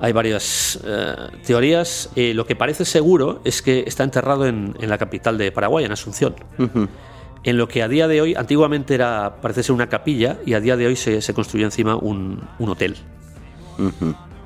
hay 0.00 0.12
varias 0.12 0.78
eh, 0.84 1.14
teorías. 1.46 2.10
Eh, 2.16 2.34
lo 2.34 2.46
que 2.46 2.56
parece 2.56 2.84
seguro 2.84 3.40
es 3.44 3.62
que 3.62 3.84
está 3.86 4.04
enterrado 4.04 4.46
en, 4.46 4.74
en 4.80 4.88
la 4.88 4.98
capital 4.98 5.38
de 5.38 5.52
Paraguay, 5.52 5.84
en 5.84 5.92
Asunción. 5.92 6.34
En 7.44 7.56
lo 7.56 7.68
que 7.68 7.82
a 7.82 7.88
día 7.88 8.08
de 8.08 8.20
hoy, 8.20 8.34
antiguamente 8.34 8.94
era, 8.94 9.40
parece 9.40 9.62
ser 9.62 9.74
una 9.74 9.88
capilla, 9.88 10.38
y 10.44 10.54
a 10.54 10.60
día 10.60 10.76
de 10.76 10.86
hoy 10.86 10.96
se, 10.96 11.22
se 11.22 11.34
construyó 11.34 11.66
encima 11.66 11.96
un, 11.96 12.42
un 12.58 12.68
hotel. 12.68 12.96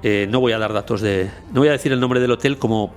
Eh, 0.03 0.27
no 0.29 0.41
voy 0.41 0.53
a 0.53 0.59
dar 0.59 0.73
datos 0.73 1.01
de. 1.01 1.31
No 1.53 1.61
voy 1.61 1.69
a 1.69 1.73
decir 1.73 1.93
el 1.93 2.01
nombre 2.01 2.21
del 2.21 2.31
hotel 2.31 2.59
como. 2.59 2.93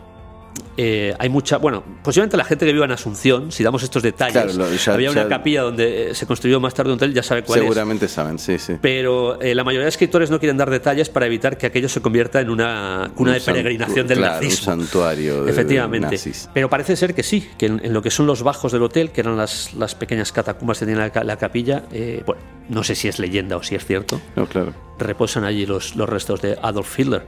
Eh, 0.77 1.13
hay 1.19 1.29
mucha. 1.29 1.57
Bueno, 1.57 1.83
posiblemente 2.03 2.35
la 2.37 2.43
gente 2.43 2.65
que 2.65 2.73
viva 2.73 2.85
en 2.85 2.91
Asunción, 2.91 3.51
si 3.51 3.63
damos 3.63 3.83
estos 3.83 4.03
detalles, 4.03 4.33
Claro, 4.33 4.53
lo- 4.53 4.73
ya- 4.75 4.93
había 4.93 5.11
una 5.11 5.23
ya- 5.23 5.29
capilla 5.29 5.61
donde 5.61 6.11
eh, 6.11 6.15
se 6.15 6.25
construyó 6.27 6.59
más 6.59 6.73
tarde 6.73 6.91
un 6.91 6.95
hotel, 6.97 7.13
ya 7.13 7.23
sabe 7.23 7.43
cuál 7.43 7.59
es. 7.59 7.63
Seguramente 7.63 8.07
saben, 8.07 8.39
sí, 8.39 8.57
sí. 8.59 8.75
Pero 8.81 9.41
eh, 9.41 9.55
la 9.55 9.63
mayoría 9.63 9.85
de 9.85 9.89
escritores 9.89 10.29
no 10.31 10.39
quieren 10.39 10.57
dar 10.57 10.69
detalles 10.69 11.09
para 11.09 11.25
evitar 11.25 11.57
que 11.57 11.67
aquello 11.67 11.89
se 11.89 12.01
convierta 12.01 12.41
en 12.41 12.49
una 12.49 13.11
cuna 13.15 13.31
Un 13.31 13.37
de 13.37 13.41
peregrinación 13.41 14.07
del 14.07 14.17
claro, 14.17 14.33
nazismo. 14.35 14.73
Un 14.73 14.79
santuario 14.81 15.43
de 15.45 15.51
Efectivamente. 15.51 16.07
nazis. 16.11 16.49
Pero 16.53 16.69
parece 16.69 16.95
ser 16.95 17.13
que 17.15 17.23
sí, 17.23 17.49
que 17.57 17.67
en, 17.67 17.81
en 17.83 17.93
lo 17.93 18.01
que 18.01 18.11
son 18.11 18.27
los 18.27 18.43
bajos 18.43 18.71
del 18.71 18.83
hotel, 18.83 19.11
que 19.11 19.21
eran 19.21 19.37
las, 19.37 19.73
las 19.73 19.95
pequeñas 19.95 20.31
catacumbas 20.31 20.79
que 20.79 20.85
tenía 20.85 21.11
la, 21.13 21.23
la 21.23 21.37
capilla, 21.37 21.83
eh, 21.91 22.21
bueno, 22.25 22.41
no 22.69 22.83
sé 22.83 22.95
si 22.95 23.07
es 23.07 23.19
leyenda 23.19 23.57
o 23.57 23.63
si 23.63 23.75
es 23.75 23.85
cierto, 23.85 24.19
No, 24.35 24.45
claro. 24.47 24.73
reposan 24.99 25.43
allí 25.43 25.65
los, 25.65 25.95
los 25.95 26.09
restos 26.09 26.41
de 26.41 26.57
Adolf 26.61 26.99
Hitler. 26.99 27.23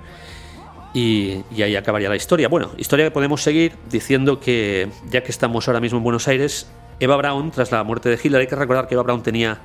Y, 0.97 1.43
y 1.55 1.61
ahí 1.61 1.75
acabaría 1.75 2.09
la 2.09 2.15
historia. 2.15 2.47
Bueno, 2.47 2.71
historia 2.77 3.05
que 3.05 3.11
podemos 3.11 3.43
seguir 3.43 3.73
diciendo 3.89 4.39
que, 4.39 4.89
ya 5.11 5.21
que 5.21 5.29
estamos 5.31 5.67
ahora 5.67 5.79
mismo 5.79 5.99
en 5.99 6.03
Buenos 6.03 6.27
Aires, 6.27 6.67
Eva 6.99 7.15
Braun, 7.17 7.51
tras 7.51 7.71
la 7.71 7.83
muerte 7.83 8.09
de 8.09 8.15
Hitler, 8.15 8.41
hay 8.41 8.47
que 8.47 8.55
recordar 8.55 8.87
que 8.87 8.95
Eva 8.95 9.03
Braun 9.03 9.21
tenía 9.21 9.59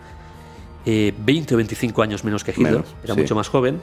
eh, 0.84 1.14
20 1.16 1.54
o 1.54 1.56
25 1.56 2.02
años 2.02 2.22
menos 2.24 2.44
que 2.44 2.50
Hitler, 2.50 2.72
Menos, 2.72 2.94
era 3.02 3.14
sí. 3.14 3.20
mucho 3.20 3.34
más 3.34 3.48
joven. 3.48 3.80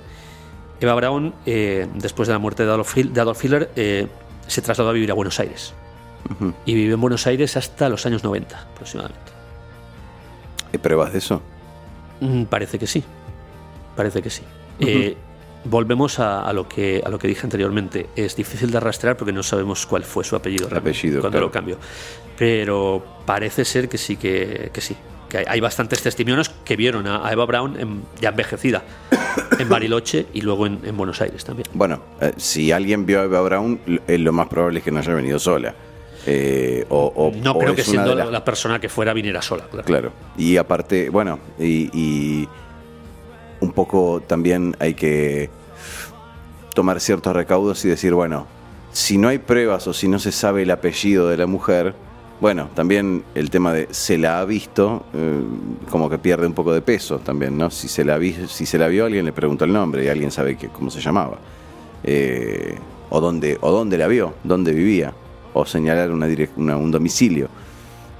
Eva 0.79 0.93
Braun, 0.93 1.33
eh, 1.47 1.87
después 1.95 2.27
de 2.27 2.33
la 2.33 2.39
muerte 2.39 2.63
de 2.65 2.69
Adolf, 2.69 2.95
Hil- 2.95 3.11
de 3.13 3.21
Adolf 3.21 3.43
Hitler, 3.43 3.71
eh, 3.75 4.07
se 4.45 4.61
trasladó 4.61 4.91
a 4.91 4.93
vivir 4.93 5.09
a 5.09 5.15
Buenos 5.15 5.39
Aires. 5.39 5.73
Y 6.65 6.75
vivió 6.75 6.93
en 6.95 7.01
Buenos 7.01 7.25
Aires 7.25 7.57
hasta 7.57 7.89
los 7.89 8.05
años 8.05 8.23
90, 8.23 8.59
aproximadamente. 8.73 9.31
¿Hay 10.71 10.77
pruebas 10.77 11.13
de 11.13 11.17
eso? 11.17 11.41
Mm, 12.19 12.43
Parece 12.43 12.77
que 12.77 12.85
sí. 12.85 13.03
Parece 13.95 14.21
que 14.21 14.29
sí. 14.29 14.43
Volvemos 15.65 16.19
a, 16.19 16.41
a 16.47 16.53
lo 16.53 16.67
que, 16.67 17.01
a 17.05 17.09
lo 17.09 17.19
que 17.19 17.27
dije 17.27 17.41
anteriormente. 17.45 18.07
Es 18.15 18.35
difícil 18.35 18.71
de 18.71 18.79
rastrear 18.79 19.17
porque 19.17 19.31
no 19.33 19.43
sabemos 19.43 19.85
cuál 19.85 20.03
fue 20.03 20.23
su 20.23 20.35
apellido, 20.35 20.67
apellido, 20.75 21.21
cuando 21.21 21.37
claro. 21.37 21.45
lo 21.47 21.51
cambió. 21.51 21.77
Pero 22.37 23.03
parece 23.25 23.65
ser 23.65 23.89
que 23.89 23.97
sí, 23.97 24.15
que, 24.17 24.69
que 24.73 24.81
sí. 24.81 24.95
Que 25.27 25.39
hay, 25.39 25.45
hay 25.47 25.59
bastantes 25.59 26.01
testimonios 26.01 26.49
que 26.49 26.75
vieron 26.75 27.05
a, 27.05 27.27
a 27.27 27.31
Eva 27.31 27.45
en- 27.77 28.01
ya 28.19 28.29
envejecida 28.29 28.83
en 29.59 29.69
Bariloche 29.69 30.25
y 30.33 30.41
luego 30.41 30.65
en, 30.65 30.79
en 30.83 30.97
Buenos 30.97 31.21
Aires 31.21 31.43
también. 31.45 31.67
Bueno, 31.73 32.01
eh, 32.19 32.33
si 32.37 32.71
alguien 32.71 33.05
vio 33.05 33.21
a 33.21 33.25
Eva 33.25 33.41
Braun, 33.41 33.79
l- 33.85 34.01
eh, 34.07 34.17
lo 34.17 34.31
más 34.31 34.47
probable 34.47 34.79
es 34.79 34.85
que 34.85 34.91
no 34.91 34.99
haya 34.99 35.13
venido 35.13 35.37
sola. 35.37 35.75
Eh, 36.25 36.83
o, 36.89 37.13
o- 37.15 37.31
No 37.43 37.51
o 37.51 37.59
creo 37.59 37.75
que 37.75 37.83
siendo 37.83 38.15
la 38.15 38.43
persona 38.43 38.79
que 38.79 38.89
fuera 38.89 39.13
viniera 39.13 39.41
sola, 39.41 39.65
claro. 39.69 39.85
Claro. 39.85 40.11
Y 40.37 40.57
aparte, 40.57 41.09
bueno, 41.09 41.39
y, 41.59 41.89
y 41.93 42.47
un 43.61 43.71
poco 43.71 44.21
también 44.25 44.75
hay 44.79 44.93
que 44.93 45.49
tomar 46.73 46.99
ciertos 46.99 47.35
recaudos 47.35 47.83
y 47.85 47.89
decir, 47.89 48.13
bueno, 48.13 48.47
si 48.91 49.17
no 49.17 49.27
hay 49.27 49.37
pruebas 49.39 49.87
o 49.87 49.93
si 49.93 50.07
no 50.07 50.19
se 50.19 50.31
sabe 50.31 50.63
el 50.63 50.71
apellido 50.71 51.27
de 51.27 51.37
la 51.37 51.45
mujer, 51.45 51.93
bueno, 52.41 52.69
también 52.73 53.23
el 53.35 53.49
tema 53.49 53.73
de 53.73 53.87
se 53.91 54.17
la 54.17 54.39
ha 54.39 54.45
visto, 54.45 55.05
eh, 55.13 55.41
como 55.89 56.09
que 56.09 56.17
pierde 56.17 56.47
un 56.47 56.53
poco 56.53 56.71
de 56.73 56.81
peso 56.81 57.19
también, 57.19 57.57
¿no? 57.57 57.69
Si 57.69 57.87
se 57.89 58.05
la, 58.05 58.17
vi, 58.17 58.33
si 58.47 58.65
se 58.65 58.77
la 58.77 58.87
vio, 58.87 59.05
alguien 59.05 59.25
le 59.25 59.33
preguntó 59.33 59.65
el 59.65 59.73
nombre 59.73 60.05
y 60.05 60.07
alguien 60.07 60.31
sabe 60.31 60.55
que, 60.55 60.69
cómo 60.69 60.89
se 60.89 61.01
llamaba. 61.01 61.37
Eh, 62.03 62.75
o, 63.09 63.19
dónde, 63.19 63.57
o 63.59 63.71
dónde 63.71 63.97
la 63.97 64.07
vio, 64.07 64.35
dónde 64.45 64.71
vivía, 64.71 65.13
o 65.53 65.65
señalar 65.65 66.11
una 66.11 66.27
direc- 66.27 66.51
una- 66.55 66.77
un 66.77 66.91
domicilio. 66.91 67.49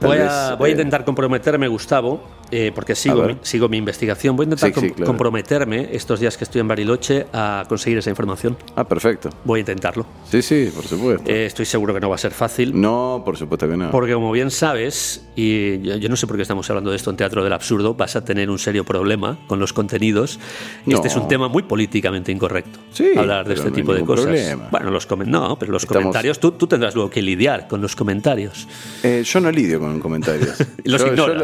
Voy 0.02 0.17
a, 0.17 0.49
vez, 0.49 0.58
voy 0.58 0.69
a 0.69 0.71
eh, 0.71 0.75
intentar 0.75 1.06
comprometerme, 1.06 1.67
Gustavo, 1.69 2.21
eh, 2.51 2.71
porque 2.73 2.95
sigo 2.95 3.23
mi, 3.23 3.38
sigo 3.41 3.69
mi 3.69 3.77
investigación. 3.77 4.35
Voy 4.35 4.43
a 4.43 4.47
intentar 4.47 4.69
Sí, 4.69 4.73
sí, 4.79 4.88
com- 4.88 4.95
claro. 4.95 5.07
comprometerme 5.07 5.89
estos 5.91 6.19
días 6.19 6.38
que 6.38 6.43
estoy 6.43 6.62
en 6.62 6.67
Bariloche 6.67 7.27
a 7.33 7.65
conseguir 7.69 7.97
esa 7.99 8.09
información. 8.09 8.57
Ah, 8.75 8.88
perfecto. 8.88 9.29
Voy 9.45 9.57
a 9.57 9.62
intentarlo. 9.62 10.05
Sí, 10.29 10.41
sí, 10.41 10.71
por 10.73 10.85
supuesto. 10.85 11.29
Eh, 11.29 11.45
estoy 11.45 11.65
seguro 11.65 11.93
que 11.93 11.99
no 11.99 12.09
va 12.09 12.15
a 12.15 12.19
ser 12.19 12.31
fácil. 12.31 12.79
no, 12.79 13.21
por 13.25 13.38
supuesto 13.38 13.67
que 13.69 13.77
no. 13.77 13.91
Porque 13.91 14.13
como 14.13 14.31
bien 14.31 14.51
sabes, 14.51 15.25
y 15.35 15.81
yo, 15.81 15.95
yo 15.97 16.09
no 16.09 16.15
sé 16.15 16.27
por 16.27 16.35
qué 16.35 16.41
estamos 16.43 16.69
hablando 16.69 16.89
de 16.91 16.95
esto 16.97 17.09
en 17.09 17.17
Teatro 17.17 17.43
del 17.43 17.53
Absurdo, 17.53 17.93
vas 17.93 18.15
a 18.15 18.23
tener 18.25 18.49
un 18.49 18.59
serio 18.59 18.83
problema 18.83 19.38
con 19.47 19.59
los 19.59 19.73
contenidos. 19.73 20.39
Y 20.85 20.93
este 20.93 21.07
No. 21.07 21.13
es 21.13 21.15
un 21.21 21.27
tema 21.27 21.47
muy 21.47 21.63
políticamente 21.63 22.31
incorrecto. 22.31 22.79
Sí, 22.91 23.12
hablar 23.15 23.47
de 23.47 23.53
este 23.55 23.69
no 23.69 23.75
tipo 23.75 23.93
de 23.93 24.03
cosas. 24.03 24.25
problema. 24.25 24.67
Bueno, 24.71 24.91
los 24.91 25.07
no, 25.25 25.57
pero 25.59 25.71
los 25.71 25.83
Estamos- 25.83 26.01
comentarios, 26.03 26.39
tú, 26.39 26.51
tú 26.51 26.67
tendrás 26.67 26.95
luego 26.95 27.09
que 27.09 27.21
lidiar 27.21 27.67
con 27.67 27.81
los 27.81 27.95
comentarios. 27.95 28.67
Eh, 29.03 29.23
yo 29.25 29.39
no 29.39 29.51
lidio 29.51 29.79
con 29.79 29.99
comentarios. 29.99 30.55
Los 30.85 31.01
Yo- 31.01 31.07
yo 31.07 31.13
ignoras. 31.13 31.39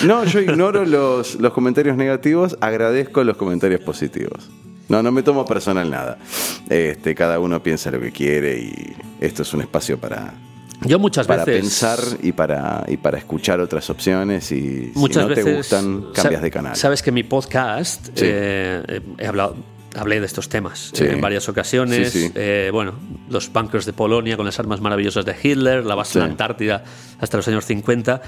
los- 0.00 0.04
no, 0.04 0.24
yo 0.24 0.40
ignoro 0.48 0.84
los, 0.84 1.36
los 1.36 1.52
comentarios 1.52 1.96
negativos, 1.96 2.56
agradezco 2.60 3.24
los 3.24 3.36
comentarios 3.36 3.80
positivos. 3.80 4.48
No, 4.88 5.02
no 5.02 5.12
me 5.12 5.22
tomo 5.22 5.44
personal 5.44 5.90
nada. 5.90 6.18
Este, 6.70 7.14
cada 7.14 7.38
uno 7.40 7.62
piensa 7.62 7.90
lo 7.90 8.00
que 8.00 8.10
quiere 8.10 8.58
y 8.58 8.96
esto 9.20 9.42
es 9.42 9.52
un 9.52 9.60
espacio 9.60 9.98
para, 9.98 10.32
Yo 10.80 10.98
muchas 10.98 11.26
para 11.26 11.44
veces. 11.44 11.60
pensar 11.62 11.98
y 12.22 12.32
para, 12.32 12.84
y 12.88 12.96
para 12.96 13.18
escuchar 13.18 13.60
otras 13.60 13.90
opciones 13.90 14.50
y 14.50 14.90
Muchas 14.94 15.24
si 15.24 15.28
no 15.28 15.34
te 15.34 15.42
gustan, 15.56 16.06
cambias 16.14 16.40
de 16.40 16.50
canal. 16.50 16.74
Sabes 16.76 17.02
que 17.02 17.12
mi 17.12 17.22
podcast 17.22 18.06
Sí. 18.06 18.24
eh, 18.24 19.00
he 19.18 19.26
hablado, 19.26 19.56
hablé 19.94 20.20
de 20.20 20.26
estos 20.26 20.48
temas 20.48 20.90
Sí. 20.94 21.04
eh, 21.04 21.12
en 21.12 21.20
varias 21.20 21.48
ocasiones. 21.50 22.10
Sí. 22.12 22.30
Eh, 22.34 22.70
bueno, 22.72 22.94
los 23.28 23.52
bunkers 23.52 23.84
de 23.84 23.92
Polonia 23.92 24.38
con 24.38 24.46
las 24.46 24.58
armas 24.58 24.80
maravillosas 24.80 25.26
de 25.26 25.34
Hitler, 25.42 25.84
la 25.84 25.96
base 25.96 26.18
de 26.18 26.24
la. 26.24 26.30
Antártida 26.30 26.82
hasta 27.20 27.36
los 27.36 27.46
años 27.48 27.66
50. 27.66 28.22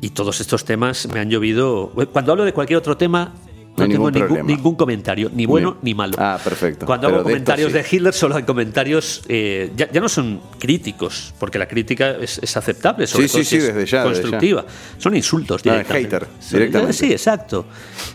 Y 0.00 0.10
todos 0.10 0.40
estos 0.40 0.64
temas 0.64 1.08
me 1.12 1.20
han 1.20 1.30
llovido. 1.30 1.90
Cuando 2.12 2.32
hablo 2.32 2.44
de 2.44 2.52
cualquier 2.52 2.78
otro 2.78 2.96
tema, 2.96 3.32
No 3.78 3.86
no, 3.86 3.92
tengo 3.92 4.10
ningún 4.10 4.46
ningún, 4.46 4.74
comentario, 4.74 5.30
ni 5.34 5.44
bueno 5.44 5.72
Bien. 5.72 5.80
ni 5.82 5.94
malo. 5.94 6.14
Ah, 6.18 6.38
perfecto. 6.42 6.86
Cuando 6.86 7.08
Pero 7.08 7.16
hago 7.20 7.28
de 7.28 7.32
comentarios 7.34 7.72
sí. 7.72 7.78
de 7.78 7.86
Hitler, 7.90 8.14
solo 8.14 8.36
hay 8.36 8.42
comentarios. 8.44 9.22
eh, 9.28 9.70
ya, 9.76 9.90
ya 9.92 10.00
no 10.00 10.08
son 10.08 10.40
críticos, 10.58 11.34
porque 11.38 11.58
la 11.58 11.66
crítica 11.68 12.12
es, 12.12 12.38
es 12.42 12.56
aceptable, 12.56 13.06
sobre 13.06 13.28
Sí, 13.28 13.32
todo 13.32 13.42
sí, 13.44 13.48
si 13.50 13.56
es 13.56 13.62
desde 13.66 13.74
ya, 13.74 13.80
desde 13.80 13.90
ya. 13.90 14.04
constructiva. 14.04 14.64
Son 14.98 15.14
insultos 15.16 15.64
No, 15.66 15.72
directamente. 15.72 16.08
hater, 16.16 16.28
Son- 16.40 16.58
directamente. 16.58 16.92
Sí, 16.94 17.12
exacto. 17.12 17.66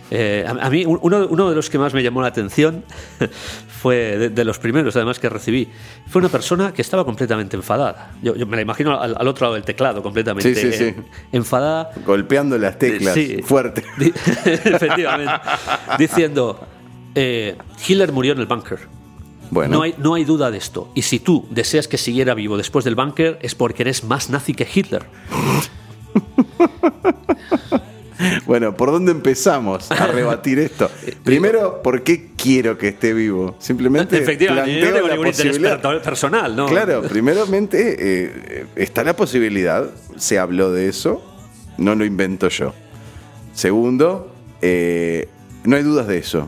Eh, 0.09 0.45
a, 0.47 0.51
a 0.65 0.69
mí, 0.69 0.83
uno, 0.85 1.27
uno 1.29 1.49
de 1.49 1.55
los 1.55 1.69
que 1.69 1.77
más 1.77 1.93
me 1.93 2.01
llamó 2.01 2.21
la 2.21 2.27
atención 2.29 2.83
fue 3.81 4.17
de, 4.17 4.29
de 4.29 4.45
los 4.45 4.59
primeros, 4.59 4.95
además, 4.95 5.19
que 5.19 5.29
recibí. 5.29 5.67
Fue 6.07 6.19
una 6.19 6.29
persona 6.29 6.73
que 6.73 6.81
estaba 6.81 7.03
completamente 7.03 7.55
enfadada. 7.55 8.11
Yo, 8.21 8.35
yo 8.35 8.45
me 8.45 8.55
la 8.55 8.61
imagino 8.61 8.99
al, 8.99 9.15
al 9.17 9.27
otro 9.27 9.45
lado 9.45 9.55
del 9.55 9.63
teclado, 9.63 10.03
completamente 10.03 10.53
Sí, 10.53 10.71
sí, 10.71 10.77
sí. 10.77 10.95
enfadada. 11.31 11.91
Golpeando 12.05 12.57
las 12.57 12.77
teclas 12.77 13.13
Sí. 13.15 13.39
fuerte. 13.43 13.83
Di- 13.97 14.13
Efectivamente. 14.45 15.33
Diciendo, 15.97 16.59
eh, 17.15 17.55
Hitler 17.87 18.11
murió 18.11 18.33
en 18.33 18.39
el 18.39 18.45
búnker. 18.45 18.79
Bueno, 19.49 19.77
No, 19.77 19.81
hay, 19.83 19.95
no 19.97 20.13
hay 20.13 20.23
duda 20.23 20.51
de 20.51 20.57
esto. 20.59 20.91
Y 20.95 21.01
si 21.01 21.19
tú 21.19 21.47
deseas 21.49 21.87
que 21.87 21.97
siguiera 21.97 22.33
vivo 22.35 22.57
después 22.57 22.85
del 22.85 22.95
búnker, 22.95 23.39
es 23.41 23.55
porque 23.55 23.83
eres 23.83 24.03
más 24.03 24.29
nazi 24.29 24.53
que 24.53 24.67
Hitler. 24.71 25.05
Bueno, 28.45 28.75
¿por 28.75 28.91
dónde 28.91 29.11
empezamos 29.11 29.89
a 29.91 30.07
rebatir 30.07 30.59
esto? 30.59 30.89
Primero, 31.23 31.81
¿por 31.81 32.03
qué 32.03 32.29
quiero 32.35 32.77
que 32.77 32.89
esté 32.89 33.13
vivo? 33.13 33.55
Simplemente 33.59 34.17
Efectivamente, 34.17 34.73
no 34.73 34.79
planteo 34.79 34.93
tengo 34.95 35.07
la 35.07 35.13
ningún 35.15 35.31
posibilidad. 35.31 35.81
per- 35.81 36.01
personal, 36.01 36.55
¿no? 36.55 36.65
Claro, 36.67 37.01
primeramente 37.03 37.95
eh, 37.99 38.65
está 38.75 39.03
la 39.03 39.15
posibilidad, 39.15 39.89
se 40.17 40.39
habló 40.39 40.71
de 40.71 40.87
eso, 40.89 41.23
no 41.77 41.95
lo 41.95 42.05
invento 42.05 42.47
yo. 42.49 42.73
Segundo, 43.53 44.33
eh, 44.61 45.27
no 45.63 45.75
hay 45.75 45.83
dudas 45.83 46.07
de 46.07 46.17
eso. 46.17 46.47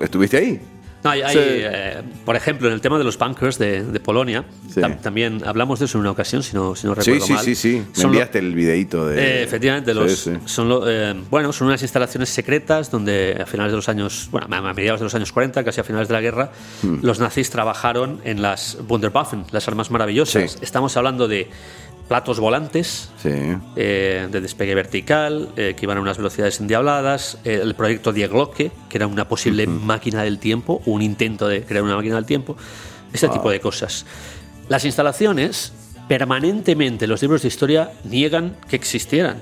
¿Estuviste 0.00 0.36
ahí? 0.36 0.60
No, 1.04 1.10
hay- 1.10 1.20
hay, 1.20 1.32
Sí. 1.34 1.38
eh, 1.42 2.02
por 2.24 2.34
ejemplo, 2.34 2.66
en 2.68 2.72
el 2.74 2.80
tema 2.80 2.96
de 2.96 3.04
los 3.04 3.18
bunkers 3.18 3.58
de, 3.58 3.84
de 3.84 4.00
Polonia, 4.00 4.44
Sí. 4.72 4.80
tam- 4.80 4.98
también 5.00 5.42
hablamos 5.44 5.78
de 5.78 5.84
eso 5.84 5.98
en 5.98 6.00
una 6.00 6.10
ocasión, 6.12 6.42
si 6.42 6.54
no, 6.56 6.74
si 6.74 6.86
no 6.86 6.94
Sí, 6.94 7.00
recuerdo 7.12 7.26
sí, 7.26 7.32
mal. 7.34 7.44
sí, 7.44 7.54
sí. 7.54 7.84
Me 7.86 7.94
Son 7.94 8.04
lo- 8.04 8.08
enviaste 8.14 8.38
el 8.38 8.54
videito 8.54 9.06
de. 9.06 9.20
Eh, 9.22 9.42
efectivamente, 9.42 9.92
Sí, 9.92 9.98
los, 9.98 10.12
sí. 10.18 10.32
Son, 10.46 10.68
lo- 10.68 10.90
eh, 10.90 11.14
bueno, 11.30 11.52
son 11.52 11.66
unas 11.68 11.82
instalaciones 11.82 12.30
secretas 12.30 12.90
donde 12.90 13.38
a 13.40 13.44
finales 13.46 13.72
de 13.72 13.76
los 13.76 13.88
años, 13.90 14.28
bueno, 14.30 14.46
a 14.50 14.72
mediados 14.72 15.00
de 15.00 15.04
los 15.04 15.14
años 15.14 15.30
40, 15.30 15.62
casi 15.62 15.80
a 15.80 15.84
finales 15.84 16.08
de 16.08 16.14
la 16.14 16.20
guerra, 16.22 16.52
Hmm. 16.82 17.00
los 17.02 17.20
nazis 17.20 17.50
trabajaron 17.50 18.22
en 18.24 18.40
las 18.40 18.78
Wunderwaffen, 18.88 19.44
las 19.52 19.68
armas 19.68 19.90
maravillosas. 19.90 20.52
Sí. 20.52 20.58
Estamos 20.62 20.96
hablando 20.96 21.28
de 21.28 21.48
platos 22.08 22.38
volantes, 22.38 23.10
Sí. 23.22 23.30
eh, 23.76 24.28
de 24.30 24.40
despegue 24.40 24.74
vertical, 24.74 25.48
eh, 25.56 25.74
que 25.76 25.86
iban 25.86 25.98
a 25.98 26.00
unas 26.00 26.16
velocidades 26.18 26.60
endiabladas, 26.60 27.38
eh, 27.44 27.60
el 27.62 27.74
proyecto 27.74 28.12
Die 28.12 28.26
Glocke, 28.28 28.70
que 28.88 28.96
era 28.98 29.06
una 29.06 29.26
posible 29.28 29.66
máquina 29.66 30.22
del 30.22 30.38
tiempo, 30.38 30.82
un 30.86 31.00
intento 31.02 31.48
de 31.48 31.62
crear 31.62 31.82
una 31.82 31.96
máquina 31.96 32.16
del 32.16 32.26
tiempo, 32.26 32.56
ese 33.12 33.28
tipo 33.28 33.50
de 33.50 33.60
cosas. 33.60 34.04
Las 34.68 34.84
instalaciones 34.84 35.72
permanentemente 36.08 37.06
los 37.06 37.22
libros 37.22 37.42
de 37.42 37.48
historia 37.48 37.90
niegan 38.04 38.56
que 38.68 38.76
existieran. 38.76 39.38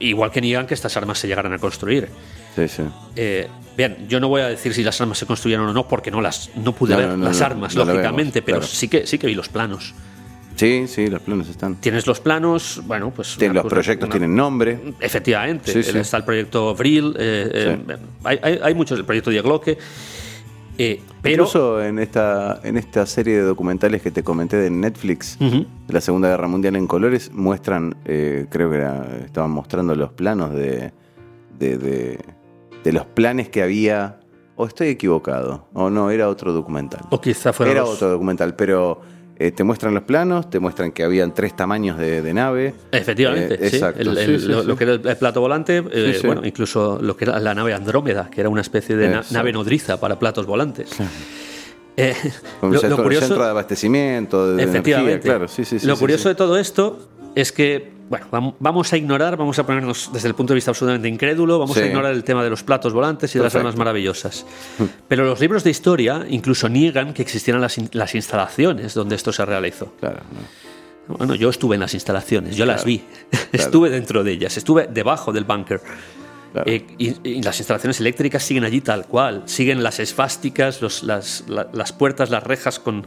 Igual 0.00 0.32
que 0.32 0.40
niegan 0.40 0.66
que 0.66 0.74
estas 0.74 0.96
armas 0.96 1.18
se 1.18 1.28
llegaran 1.28 1.52
a 1.52 1.58
construir. 1.58 2.08
Sí, 2.56 2.66
sí. 2.68 2.82
Bien, 3.76 4.06
yo 4.08 4.20
no 4.20 4.28
voy 4.28 4.42
a 4.42 4.48
decir 4.48 4.74
si 4.74 4.82
las 4.82 5.00
armas 5.00 5.18
se 5.18 5.26
construyeron 5.26 5.68
o 5.68 5.72
no, 5.72 5.88
porque 5.88 6.10
no 6.10 6.20
las 6.20 6.50
no 6.56 6.74
pude 6.74 6.92
No, 6.92 6.98
ver 6.98 7.08
no, 7.08 7.16
no, 7.18 7.24
las 7.26 7.40
armas, 7.40 7.74
lógicamente, 7.74 8.42
pero 8.42 8.58
claro. 8.58 8.72
sí 8.72 8.88
que 8.88 9.06
sí 9.06 9.18
que 9.18 9.26
vi 9.26 9.34
los 9.34 9.48
planos. 9.48 9.94
Sí, 10.56 10.84
sí, 10.86 11.06
los 11.08 11.20
planos 11.22 11.48
están. 11.48 11.76
Tienes 11.76 12.06
los 12.06 12.20
planos, 12.20 12.82
bueno, 12.86 13.10
pues. 13.14 13.36
Tien- 13.38 13.52
los 13.52 13.62
cosa- 13.64 13.74
proyectos 13.74 14.06
una- 14.06 14.12
tienen 14.12 14.36
nombre. 14.36 14.78
Efectivamente, 15.00 15.72
Sí, 15.72 15.82
sí. 15.82 15.98
está 15.98 16.18
el 16.18 16.24
proyecto 16.24 16.74
Vril, 16.74 17.14
eh, 17.18 17.78
eh, 17.88 17.96
hay, 18.24 18.38
hay- 18.42 18.60
hay 18.62 18.74
muchos, 18.74 18.98
el 18.98 19.04
proyecto 19.04 19.30
Diegloque, 19.30 19.78
eh, 20.78 21.00
pero. 21.20 21.34
Incluso 21.44 21.82
en 21.82 21.98
esta, 21.98 22.60
en 22.64 22.76
esta 22.76 23.06
serie 23.06 23.36
de 23.36 23.42
documentales 23.42 24.02
que 24.02 24.10
te 24.10 24.22
comenté 24.22 24.56
de 24.56 24.70
Netflix, 24.70 25.38
de 25.38 25.66
la 25.88 26.00
Segunda 26.00 26.28
Guerra 26.28 26.48
Mundial 26.48 26.76
en 26.76 26.86
colores, 26.86 27.30
muestran, 27.32 27.96
eh, 28.04 28.46
creo 28.50 28.70
que 28.70 28.76
era- 28.76 29.06
estaban 29.24 29.50
mostrando 29.50 29.94
los 29.94 30.12
planos 30.12 30.54
de, 30.54 30.92
de, 31.58 31.78
de- 31.78 32.18
de 32.84 32.92
los 32.92 33.06
planes 33.06 33.48
que 33.48 33.62
había. 33.62 34.18
O 34.54 34.66
estoy 34.66 34.88
equivocado, 34.88 35.66
o 35.72 35.88
no, 35.88 36.10
era 36.10 36.28
otro 36.28 36.52
documental. 36.52 37.00
O 37.10 37.20
quizá 37.20 37.52
fuera 37.54 37.72
Era 37.72 37.80
los- 37.80 37.94
otro 37.94 38.10
documental, 38.10 38.54
pero 38.54 39.00
eh, 39.46 39.50
te 39.52 39.64
muestran 39.64 39.92
los 39.94 40.04
planos, 40.04 40.48
te 40.50 40.58
muestran 40.60 40.92
que 40.92 41.02
habían 41.02 41.34
tres 41.34 41.54
tamaños 41.56 41.98
de, 41.98 42.22
de 42.22 42.34
nave. 42.34 42.74
Efectivamente, 42.92 43.54
Eh, 43.54 43.70
sí. 43.70 43.76
exacto, 43.76 44.00
El- 44.00 44.16
sí, 44.16 44.22
el- 44.22 44.40
sí, 44.40 44.46
lo, 44.48 44.60
sí. 44.62 44.66
lo 44.68 44.76
que 44.76 44.84
era 44.84 44.92
el, 44.94 45.16
plato 45.16 45.40
volante, 45.40 45.78
eh, 45.90 46.12
Sí, 46.14 46.20
sí. 46.20 46.26
bueno, 46.26 46.42
incluso 46.44 46.98
lo 47.02 47.16
que 47.16 47.24
era 47.24 47.38
la 47.40 47.54
nave 47.54 47.74
Andrómeda, 47.74 48.28
que 48.30 48.40
era 48.40 48.48
una 48.48 48.60
especie 48.60 48.96
de 48.96 49.08
na- 49.08 49.24
nave 49.30 49.52
nodriza 49.52 49.98
para 50.00 50.18
platos 50.18 50.46
volantes. 50.46 50.90
Eh, 51.96 52.14
Con 52.60 52.70
lo- 52.70 52.76
el 52.76 52.80
centro, 52.80 52.96
lo 52.98 53.02
curioso- 53.02 53.26
centro 53.26 53.44
de 53.44 53.50
abastecimiento, 53.50 54.54
de 54.54 54.62
Efectivamente. 54.62 55.12
energía, 55.12 55.30
claro, 55.30 55.48
sí, 55.48 55.64
sí, 55.64 55.78
sí, 55.78 55.86
Lo 55.86 55.94
sí, 55.96 56.00
curioso 56.00 56.22
sí. 56.22 56.28
de 56.30 56.34
todo 56.36 56.56
esto 56.58 57.08
es 57.34 57.52
que, 57.52 57.90
bueno, 58.12 58.26
vam- 58.30 58.54
vamos 58.60 58.92
a 58.92 58.98
ignorar, 58.98 59.38
vamos 59.38 59.58
a 59.58 59.64
ponernos 59.64 60.10
desde 60.12 60.28
el 60.28 60.34
punto 60.34 60.52
de 60.52 60.56
vista 60.56 60.70
absolutamente 60.70 61.08
incrédulo, 61.08 61.58
vamos 61.58 61.74
a 61.78 61.80
ignorar 61.86 62.12
el 62.12 62.22
tema 62.24 62.44
de 62.44 62.50
los 62.50 62.62
platos 62.62 62.92
volantes 62.92 63.34
y 63.34 63.38
de 63.38 63.44
las 63.44 63.54
armas 63.54 63.74
maravillosas. 63.76 64.44
Pero 65.08 65.24
los 65.24 65.40
libros 65.40 65.64
de 65.64 65.70
historia 65.70 66.26
incluso 66.28 66.68
niegan 66.68 67.14
que 67.14 67.22
existieran 67.22 67.62
las, 67.62 67.78
las 67.94 68.14
instalaciones 68.14 68.92
donde 68.92 69.16
esto 69.16 69.32
se 69.32 69.46
realizó. 69.46 69.94
Claro, 69.98 70.18
no. 71.08 71.16
Bueno, 71.16 71.34
yo 71.34 71.48
estuve 71.48 71.74
en 71.76 71.80
las 71.80 71.94
instalaciones, 71.94 72.54
yo 72.54 72.66
las 72.66 72.84
vi, 72.84 73.02
estuve 73.52 73.88
dentro 73.88 74.22
de 74.22 74.32
ellas, 74.32 74.56
estuve 74.58 74.88
debajo 74.92 75.32
del 75.32 75.44
búnker. 75.44 75.80
Claro. 76.52 76.70
Eh, 76.70 76.84
y, 76.98 77.16
y 77.28 77.42
las 77.42 77.58
instalaciones 77.60 77.98
eléctricas 77.98 78.42
siguen 78.42 78.64
allí 78.64 78.82
tal 78.82 79.06
cual, 79.06 79.44
siguen 79.46 79.82
las 79.82 79.98
esfásticas, 80.00 80.82
los- 80.82 81.02
las, 81.02 81.44
la- 81.48 81.66
las 81.72 81.94
puertas, 81.94 82.28
las 82.28 82.42
rejas 82.44 82.78
con 82.78 83.06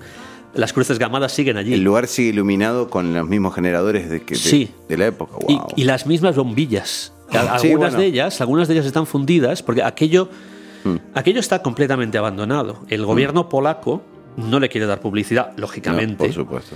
las 0.56 0.74
cruces 0.74 0.98
gamadas 1.00 1.32
siguen 1.34 1.58
allí. 1.58 1.74
El 1.74 1.84
lugar 1.84 2.08
sigue 2.08 2.30
iluminado 2.30 2.90
con 2.90 3.14
los 3.14 3.28
mismos 3.28 3.54
generadores 3.54 4.10
de, 4.10 4.22
que, 4.24 4.36
de, 4.36 4.40
Sí. 4.40 4.72
de 4.90 4.98
la 4.98 5.08
época. 5.08 5.38
Y- 5.48 5.56
Wow. 5.56 5.68
y, 5.76 5.84
las 5.84 6.06
mismas 6.08 6.36
bombillas. 6.36 7.14
Sí, 7.32 7.38
Algunas 7.38 7.78
bueno. 7.78 7.98
de 8.00 8.06
ellas, 8.06 8.40
algunas 8.42 8.68
de 8.68 8.76
ellas 8.76 8.86
están 8.86 9.06
fundidas 9.08 9.62
porque 9.64 9.82
aquello, 9.84 10.30
Hmm. 10.84 10.98
aquello 11.16 11.40
está 11.40 11.62
completamente 11.62 12.18
abandonado. 12.18 12.84
El 12.90 13.06
gobierno 13.06 13.50
polaco 13.50 14.04
no 14.38 14.60
le 14.60 14.70
quiere 14.70 14.86
dar 14.88 15.00
publicidad, 15.02 15.52
No, 15.54 15.62
lógicamente. 15.62 16.16
por 16.26 16.32
supuesto. 16.34 16.76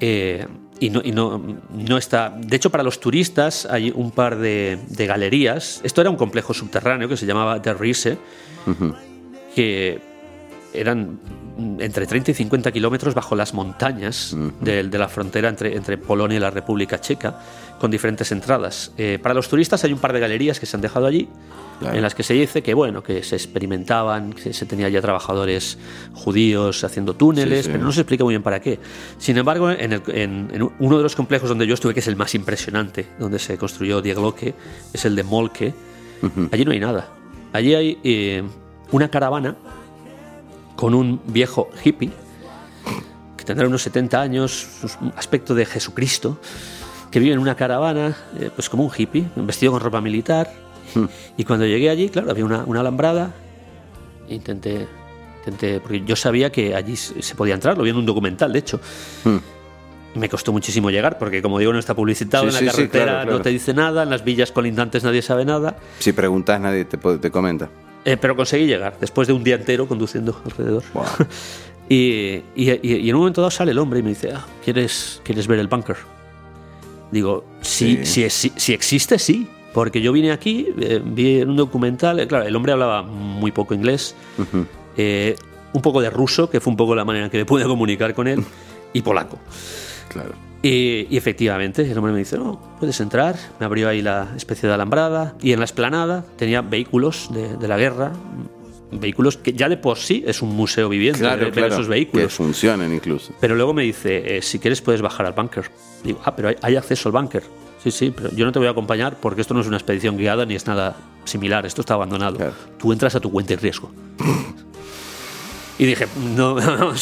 Eh, 0.00 0.46
y 0.78 0.88
no, 0.90 1.02
y 1.04 1.12
no, 1.12 1.42
no 1.74 1.98
está. 1.98 2.30
De 2.38 2.56
hecho, 2.56 2.70
para 2.70 2.82
los 2.82 3.00
turistas 3.00 3.66
hay 3.66 3.92
un 3.94 4.12
par 4.12 4.38
de, 4.38 4.78
de 4.88 5.06
galerías. 5.06 5.80
Esto 5.84 6.00
era 6.00 6.08
un 6.08 6.16
complejo 6.16 6.54
subterráneo 6.54 7.06
que 7.08 7.16
se 7.18 7.26
llamaba 7.26 7.58
Der 7.58 7.78
Riese, 7.78 8.16
que 9.54 10.00
eran 10.72 11.18
entre 11.80 12.06
30 12.06 12.30
y 12.30 12.34
50 12.34 12.72
kilómetros 12.72 13.14
bajo 13.14 13.34
las 13.36 13.54
montañas 13.54 14.36
de, 14.60 14.82
de 14.84 14.98
la 14.98 15.08
frontera 15.08 15.48
entre, 15.48 15.76
entre 15.76 15.98
Polonia 15.98 16.36
y 16.36 16.40
la 16.40 16.50
República 16.50 17.00
Checa, 17.00 17.38
con 17.78 17.90
diferentes 17.90 18.30
entradas. 18.32 18.92
Eh, 18.98 19.18
para 19.22 19.34
los 19.34 19.48
turistas 19.48 19.82
hay 19.84 19.92
un 19.92 19.98
par 19.98 20.12
de 20.12 20.20
galerías 20.20 20.60
que 20.60 20.66
se 20.66 20.76
han 20.76 20.80
dejado 20.82 21.06
allí, 21.06 21.28
Claro. 21.80 21.96
en 21.96 22.02
las 22.02 22.14
que 22.14 22.22
se 22.22 22.34
dice 22.34 22.62
que 22.62 22.74
bueno, 22.74 23.02
que 23.02 23.22
se 23.22 23.36
experimentaban, 23.36 24.34
que 24.34 24.52
se 24.52 24.66
tenía 24.66 24.90
ya 24.90 25.00
trabajadores 25.00 25.78
judíos 26.12 26.84
haciendo 26.84 27.14
túneles, 27.14 27.60
Sí, 27.60 27.64
sí. 27.64 27.70
pero 27.72 27.84
no 27.84 27.90
se 27.90 28.02
explica 28.02 28.22
muy 28.22 28.32
bien 28.34 28.42
para 28.42 28.60
qué. 28.60 28.78
Sin 29.16 29.38
embargo, 29.38 29.70
en, 29.70 29.94
el- 29.94 30.02
en- 30.08 30.50
en 30.52 30.70
uno 30.78 30.96
de 30.98 31.02
los 31.02 31.16
complejos 31.16 31.48
donde 31.48 31.66
yo 31.66 31.72
estuve, 31.72 31.94
que 31.94 32.00
es 32.00 32.06
el 32.08 32.16
más 32.16 32.34
impresionante, 32.34 33.06
donde 33.18 33.38
se 33.38 33.56
construyó 33.56 34.02
Diegloque, 34.02 34.54
es 34.92 35.04
el 35.06 35.16
de 35.16 35.22
Molke, 35.22 35.72
allí 36.52 36.64
no 36.66 36.72
hay 36.72 36.80
nada. 36.80 37.08
Allí 37.54 37.74
hay 37.74 37.98
eh, 38.04 38.42
una 38.92 39.08
caravana 39.08 39.56
con 40.80 40.94
un 40.94 41.20
viejo 41.26 41.68
hippie 41.84 42.10
que 43.36 43.44
tendrá 43.44 43.66
unos 43.68 43.82
70 43.82 44.18
años, 44.18 44.66
un 45.02 45.12
aspecto 45.14 45.54
de 45.54 45.66
Jesucristo, 45.66 46.38
que 47.10 47.20
vive 47.20 47.34
en 47.34 47.38
una 47.38 47.54
caravana, 47.54 48.16
eh, 48.38 48.50
pues 48.54 48.70
como 48.70 48.84
un 48.84 48.90
hippie, 48.96 49.26
vestido 49.36 49.72
con 49.72 49.80
ropa 49.82 50.00
militar. 50.00 50.50
Y 51.36 51.44
cuando 51.44 51.66
llegué 51.66 51.90
allí, 51.90 52.08
claro, 52.08 52.30
había 52.30 52.46
una, 52.46 52.64
una 52.64 52.80
alambrada. 52.80 53.30
e 54.26 54.34
Intenté, 54.34 54.88
intenté, 55.40 55.80
porque 55.80 56.00
yo 56.02 56.16
sabía 56.16 56.50
que 56.50 56.74
allí 56.74 56.96
se 56.96 57.34
podía 57.34 57.54
entrar, 57.54 57.76
lo 57.76 57.84
vi 57.84 57.90
en 57.90 57.96
un 57.96 58.06
documental, 58.06 58.50
de 58.50 58.58
hecho. 58.58 58.80
Me 60.14 60.28
costó 60.30 60.50
muchísimo 60.50 60.90
llegar, 60.90 61.18
porque 61.18 61.42
como 61.42 61.58
digo, 61.58 61.74
no 61.74 61.78
está 61.78 61.94
publicitado 61.94 62.44
Sí, 62.44 62.48
en 62.48 62.54
la 62.54 62.58
sí, 62.58 62.66
sí, 62.68 62.72
carretera, 62.88 63.04
claro, 63.04 63.22
claro. 63.24 63.36
no 63.38 63.42
te 63.42 63.50
dice 63.50 63.74
nada, 63.74 64.02
en 64.04 64.10
las 64.10 64.24
villas 64.24 64.50
colindantes 64.50 65.04
nadie 65.04 65.20
sabe 65.20 65.44
nada. 65.44 65.76
Si 65.98 66.12
preguntas, 66.12 66.58
nadie 66.58 66.86
te, 66.86 66.96
te 66.96 67.30
comenta. 67.30 67.68
Eh, 68.04 68.16
pero 68.16 68.34
conseguí 68.36 68.66
llegar, 68.66 68.96
después 69.00 69.28
de 69.28 69.34
un 69.34 69.44
día 69.44 69.56
entero 69.56 69.86
conduciendo 69.86 70.40
alrededor. 70.44 70.82
Wow. 70.94 71.04
Y, 71.92 72.44
y- 72.54 72.70
y- 72.82 73.08
en 73.08 73.14
un 73.16 73.22
momento 73.22 73.40
dado 73.40 73.50
sale 73.50 73.72
el 73.72 73.78
hombre 73.80 73.98
y 73.98 74.04
me 74.04 74.10
dice, 74.10 74.30
ah, 74.32 74.46
¿quieres, 74.64 75.20
¿quieres 75.24 75.48
ver 75.48 75.58
el 75.58 75.66
búnker? 75.66 75.96
Digo, 77.10 77.44
sí, 77.62 77.98
Sí. 78.04 78.06
Si, 78.06 78.22
es- 78.24 78.52
si 78.56 78.72
existe, 78.72 79.18
sí. 79.18 79.48
Porque 79.74 80.00
yo 80.00 80.12
vine 80.12 80.30
aquí, 80.30 80.68
eh, 80.80 81.00
vi 81.04 81.40
en 81.40 81.50
un 81.50 81.56
documental, 81.56 82.20
eh, 82.20 82.28
claro, 82.28 82.44
el 82.44 82.54
hombre 82.54 82.70
hablaba 82.72 83.02
muy 83.02 83.50
poco 83.50 83.74
inglés, 83.74 84.14
eh, 84.96 85.34
un 85.72 85.82
poco 85.82 86.00
de 86.00 86.10
ruso, 86.10 86.48
que 86.48 86.60
fue 86.60 86.70
un 86.72 86.76
poco 86.76 86.94
la 86.94 87.04
manera 87.04 87.24
en 87.24 87.30
que 87.32 87.38
me 87.38 87.44
pude 87.44 87.64
comunicar 87.64 88.14
con 88.14 88.28
él, 88.28 88.44
y 88.92 89.02
polaco. 89.02 89.38
Claro. 90.10 90.30
Y, 90.62 91.06
y 91.08 91.16
efectivamente, 91.16 91.90
el 91.90 91.96
hombre 91.96 92.12
me 92.12 92.18
dice, 92.18 92.36
no, 92.36 92.60
puedes 92.78 93.00
entrar. 93.00 93.36
Me 93.58 93.66
abrió 93.66 93.88
ahí 93.88 94.02
la 94.02 94.28
especie 94.36 94.68
de 94.68 94.74
alambrada. 94.74 95.34
Y 95.40 95.52
en 95.52 95.58
la 95.58 95.64
esplanada 95.64 96.24
tenía 96.36 96.60
vehículos 96.60 97.28
de, 97.32 97.56
de 97.56 97.68
la 97.68 97.78
guerra. 97.78 98.12
Vehículos 98.92 99.36
que 99.36 99.52
ya 99.52 99.68
de 99.68 99.76
por 99.76 99.98
sí 99.98 100.24
es 100.26 100.42
un 100.42 100.50
museo 100.56 100.88
viviente 100.88 101.20
Claro, 101.20 101.44
ver 101.44 101.52
claro. 101.52 101.74
esos 101.74 101.86
Que 101.86 101.90
vehículos. 101.92 102.34
funcionan 102.34 102.92
incluso. 102.92 103.32
Pero 103.40 103.54
luego 103.54 103.72
me 103.72 103.84
dice, 103.84 104.36
eh, 104.36 104.42
si 104.42 104.58
quieres 104.58 104.82
puedes 104.82 105.00
bajar 105.00 105.26
al 105.26 105.32
búnker. 105.32 105.70
Digo, 106.04 106.20
ah, 106.24 106.34
pero 106.34 106.48
hay, 106.48 106.56
hay 106.60 106.76
acceso 106.76 107.08
al 107.08 107.12
búnker. 107.12 107.42
Sí, 107.82 107.90
sí, 107.92 108.12
pero 108.14 108.30
yo 108.32 108.44
no 108.44 108.52
te 108.52 108.58
voy 108.58 108.68
a 108.68 108.72
acompañar 108.72 109.16
porque 109.20 109.40
esto 109.40 109.54
no 109.54 109.60
es 109.60 109.66
una 109.66 109.76
expedición 109.78 110.18
guiada 110.18 110.44
ni 110.44 110.56
es 110.56 110.66
nada 110.66 110.96
similar. 111.24 111.64
Esto 111.64 111.80
está 111.80 111.94
abandonado. 111.94 112.36
Claro. 112.36 112.52
Tú 112.78 112.92
entras 112.92 113.14
a 113.14 113.20
tu 113.20 113.30
cuenta 113.30 113.54
y 113.54 113.56
riesgo. 113.56 113.90
y 115.82 115.86
dije, 115.86 116.06
no, 116.36 116.54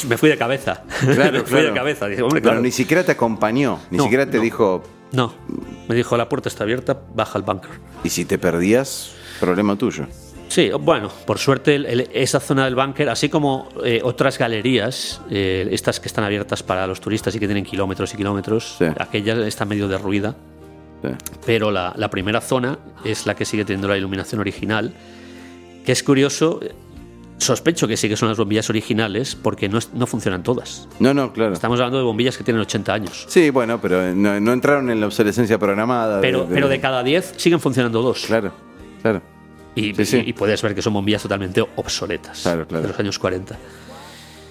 me 0.09 0.17
fui 0.17 0.29
de 0.29 0.37
cabeza. 0.39 0.83
Claro, 1.01 1.33
me 1.39 1.45
fui 1.45 1.57
de 1.57 1.63
claro. 1.67 1.75
cabeza. 1.75 2.07
Dije, 2.07 2.23
hombre, 2.23 2.41
Pero 2.41 2.51
claro. 2.53 2.61
ni 2.63 2.71
siquiera 2.71 3.05
te 3.05 3.13
acompañó, 3.13 3.81
ni 3.91 3.99
No, 3.99 4.05
siquiera 4.05 4.27
te 4.31 4.37
no. 4.39 4.43
dijo, 4.43 4.83
No, 5.13 5.35
me 5.89 5.95
dijo 5.95 6.17
la 6.17 6.29
puerta 6.29 6.49
está 6.49 6.65
abierta, 6.65 7.01
baja 7.15 7.37
al 7.39 7.43
búnker. 7.43 7.71
y 8.05 8.11
si 8.11 8.25
te 8.25 8.39
perdías, 8.39 9.13
problema 9.41 9.77
tuyo. 9.77 10.07
Sí, 10.49 10.71
bueno, 10.81 11.11
por 11.27 11.39
suerte 11.39 11.75
el- 11.75 11.85
el- 11.87 12.09
esa 12.13 12.41
zona 12.41 12.65
del 12.65 12.75
búnker, 12.75 13.09
así 13.11 13.29
como 13.29 13.69
eh, 13.85 14.01
otras 14.03 14.39
galerías, 14.39 15.21
eh, 15.31 15.69
estas 15.73 16.01
que 16.01 16.09
están 16.09 16.25
abiertas 16.25 16.63
para 16.63 16.87
los 16.87 17.01
turistas 17.01 17.35
y 17.35 17.39
que 17.39 17.47
tienen 17.47 17.65
kilómetros 17.65 18.15
y 18.15 18.17
kilómetros, 18.17 18.77
Sí. 18.79 18.87
aquella 18.99 19.47
está 19.47 19.65
medio 19.67 19.89
derruida, 19.89 20.37
Sí. 21.03 21.11
pero 21.45 21.71
la, 21.71 21.93
la 21.97 22.09
primera 22.09 22.41
zona 22.41 22.79
es 23.05 23.27
la 23.27 23.35
que 23.37 23.45
sigue 23.45 23.65
teniendo 23.67 23.89
la 23.89 23.99
iluminación 23.99 24.41
original, 24.41 24.95
que 25.85 25.93
es 25.93 26.03
curioso, 26.03 26.61
sospecho 27.39 27.89
que 27.89 27.97
sí 27.97 28.09
que 28.09 28.17
son 28.17 28.29
las 28.29 28.37
bombillas 28.39 28.69
originales 28.71 29.35
porque 29.35 29.69
no, 29.69 29.79
no 29.95 30.07
funcionan 30.07 30.43
todas. 30.43 30.89
No, 31.01 31.15
no, 31.15 31.33
claro. 31.33 31.55
Estamos 31.55 31.79
hablando 31.81 31.99
de 31.99 32.05
bombillas 32.05 32.37
que 32.37 32.45
tienen 32.45 32.61
80 32.63 32.93
años. 32.93 33.25
Sí, 33.29 33.51
bueno, 33.51 33.81
pero 33.81 34.15
no, 34.15 34.39
no 34.41 34.53
entraron 34.53 34.91
en 34.91 35.01
la 35.01 35.07
obsolescencia 35.07 35.59
programada. 35.59 36.21
Pero, 36.21 36.47
pero 36.53 36.69
de 36.69 36.81
cada 36.81 37.03
10 37.03 37.35
siguen 37.37 37.61
funcionando 37.61 38.03
dos. 38.03 38.25
Claro, 38.27 38.53
claro. 39.03 39.23
Y, 39.75 39.95
Sí, 39.95 40.05
sí. 40.05 40.17
y- 40.27 40.31
y 40.31 40.33
puedes 40.33 40.61
ver 40.63 40.75
que 40.75 40.83
son 40.83 40.93
bombillas 40.93 41.23
totalmente 41.23 41.61
obsoletas 41.77 42.41
Claro, 42.43 42.67
claro. 42.67 42.83
de 42.83 42.89
los 42.89 42.99
años 43.01 43.19
40. 43.19 43.57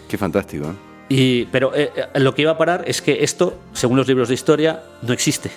Qué 0.08 0.18
fantástico. 0.18 0.68
¿eh? 0.68 0.74
Y, 1.10 1.46
pero 1.46 1.74
eh, 1.76 1.92
eh, 2.14 2.20
lo 2.20 2.34
que 2.34 2.44
iba 2.44 2.52
a 2.52 2.58
parar 2.58 2.84
es 2.88 3.02
que 3.02 3.24
esto, 3.24 3.58
según 3.74 3.98
los 3.98 4.08
libros 4.08 4.30
de 4.30 4.34
historia, 4.36 4.84
no 5.02 5.12
existe. 5.14 5.52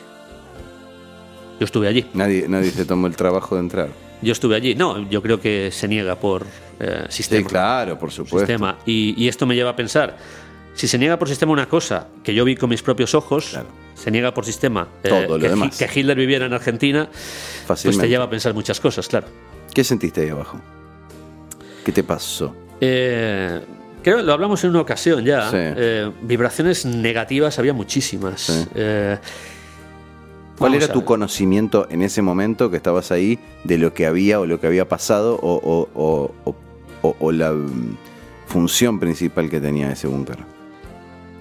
Yo 1.61 1.65
estuve 1.67 1.87
allí. 1.89 2.07
Nadie, 2.15 2.47
nadie 2.49 2.71
se 2.71 2.85
tomó 2.85 3.07
el 3.07 3.15
trabajo 3.17 3.55
de 3.55 3.61
entrar. 3.61 3.89
Yo 4.23 4.33
estuve 4.33 4.57
allí. 4.57 4.75
No, 4.75 5.09
yo 5.09 5.23
creo 5.23 5.41
que 5.41 5.71
se 5.73 5.89
niega 5.89 6.17
por 6.17 6.47
eh, 6.79 7.05
Sí, 7.09 7.23
sistema. 7.23 7.49
claro, 7.49 7.99
por 7.99 8.11
supuesto. 8.11 8.39
sistema. 8.41 8.79
Y, 8.87 9.15
y 9.23 9.29
esto 9.29 9.47
me 9.47 9.55
lleva 9.55 9.71
a 9.71 9.77
pensar, 9.77 10.17
si 10.75 10.87
se 10.89 10.99
niega 10.99 11.19
por 11.19 11.29
sistema 11.29 11.53
una 11.53 11.67
cosa 11.69 12.09
que 12.23 12.35
yo 12.35 12.45
vi 12.45 12.57
con 12.57 12.69
mis 12.71 12.83
propios 12.83 13.15
ojos, 13.15 13.49
Claro. 13.51 13.67
se 13.95 14.11
niega 14.11 14.33
por 14.35 14.45
sistema 14.45 14.89
eh, 15.03 15.09
Todo 15.09 15.37
lo 15.37 15.39
que, 15.39 15.49
demás. 15.49 15.77
que 15.79 15.89
Hitler 16.01 16.17
viviera 16.17 16.47
en 16.47 16.53
Argentina, 16.53 17.07
pues 17.11 17.65
Fácilmente. 17.67 18.03
te 18.05 18.09
lleva 18.11 18.25
a 18.25 18.31
pensar 18.31 18.55
muchas 18.55 18.79
cosas, 18.81 19.09
claro. 19.09 19.27
¿Qué 19.75 19.85
sentiste 19.85 20.23
ahí 20.23 20.29
abajo? 20.31 20.61
¿Qué 21.85 21.93
te 21.93 22.03
pasó? 22.03 22.55
Eh, 22.81 23.61
creo 24.03 24.19
que 24.19 24.23
lo 24.23 24.33
hablamos 24.33 24.63
en 24.65 24.71
una 24.71 24.81
ocasión 24.81 25.25
ya. 25.25 25.51
Sí. 25.51 25.57
Eh, 25.59 26.11
vibraciones 26.23 26.85
negativas 26.85 27.59
había 27.59 27.73
muchísimas. 27.73 28.41
Sí. 28.43 28.67
¿Cuál 30.61 30.73
vamos 30.73 30.85
era 30.85 30.93
tu 30.93 31.05
conocimiento 31.05 31.89
en 31.91 32.03
ese 32.03 32.23
momento 32.23 32.71
que 32.71 32.77
estabas 32.77 33.11
ahí 33.11 33.39
de 33.65 33.79
lo 33.79 33.93
que 33.93 34.07
había 34.07 34.39
o 34.39 34.47
lo 34.47 34.61
que 34.61 34.69
había 34.69 34.89
pasado 34.89 35.35
o, 35.43 35.55
o- 35.57 35.89
o- 36.01 36.33
o- 36.45 36.55
o- 37.03 37.17
o 37.19 37.33
la 37.33 37.51
mm, 37.53 37.97
función 38.47 39.01
principal 39.01 39.51
que 39.51 39.61
tenía 39.61 39.91
ese 39.91 40.07
búnker? 40.07 40.37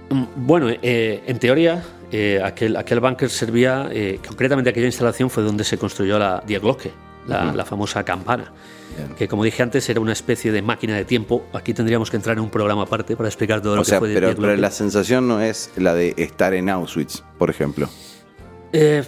Mm, 0.10 0.24
Bueno, 0.48 0.70
eh, 0.70 1.22
en 1.28 1.38
teoría, 1.38 1.84
eh, 2.12 2.42
aquel, 2.44 2.76
aquel 2.78 3.00
búnker 3.00 3.30
servía, 3.30 3.90
eh, 3.92 4.20
concretamente 4.28 4.70
aquella 4.72 4.88
instalación 4.88 5.30
fue 5.30 5.44
donde 5.44 5.64
se 5.64 5.78
construyó 5.78 6.18
la 6.18 6.42
Die 6.48 6.58
Glocke, 6.58 6.92
la, 7.28 7.54
la 7.54 7.64
famosa 7.66 8.04
campana, 8.04 8.52
Bien. 8.98 9.10
que 9.16 9.28
como 9.28 9.44
dije 9.44 9.62
antes 9.62 9.88
era 9.90 10.00
una 10.00 10.14
especie 10.14 10.52
de 10.52 10.62
máquina 10.64 10.96
de 10.96 11.06
tiempo. 11.06 11.44
Aquí 11.54 11.76
tendríamos 11.76 12.10
que 12.10 12.16
entrar 12.18 12.38
en 12.38 12.44
un 12.44 12.50
programa 12.50 12.84
aparte 12.84 13.16
para 13.16 13.30
explicar 13.30 13.62
todo 13.62 13.76
lo 13.76 13.82
O 13.82 13.86
sea, 13.86 13.98
que 14.00 14.06
fue 14.06 14.14
pero, 14.16 14.34
pero 14.36 14.56
la 14.56 14.72
sensación 14.72 15.28
no 15.28 15.40
es 15.42 15.70
la 15.76 15.94
de 15.94 16.16
estar 16.18 16.54
en 16.56 16.70
Auschwitz, 16.70 17.22
por 17.38 17.50
ejemplo. 17.52 17.88
Eh, 18.74 19.04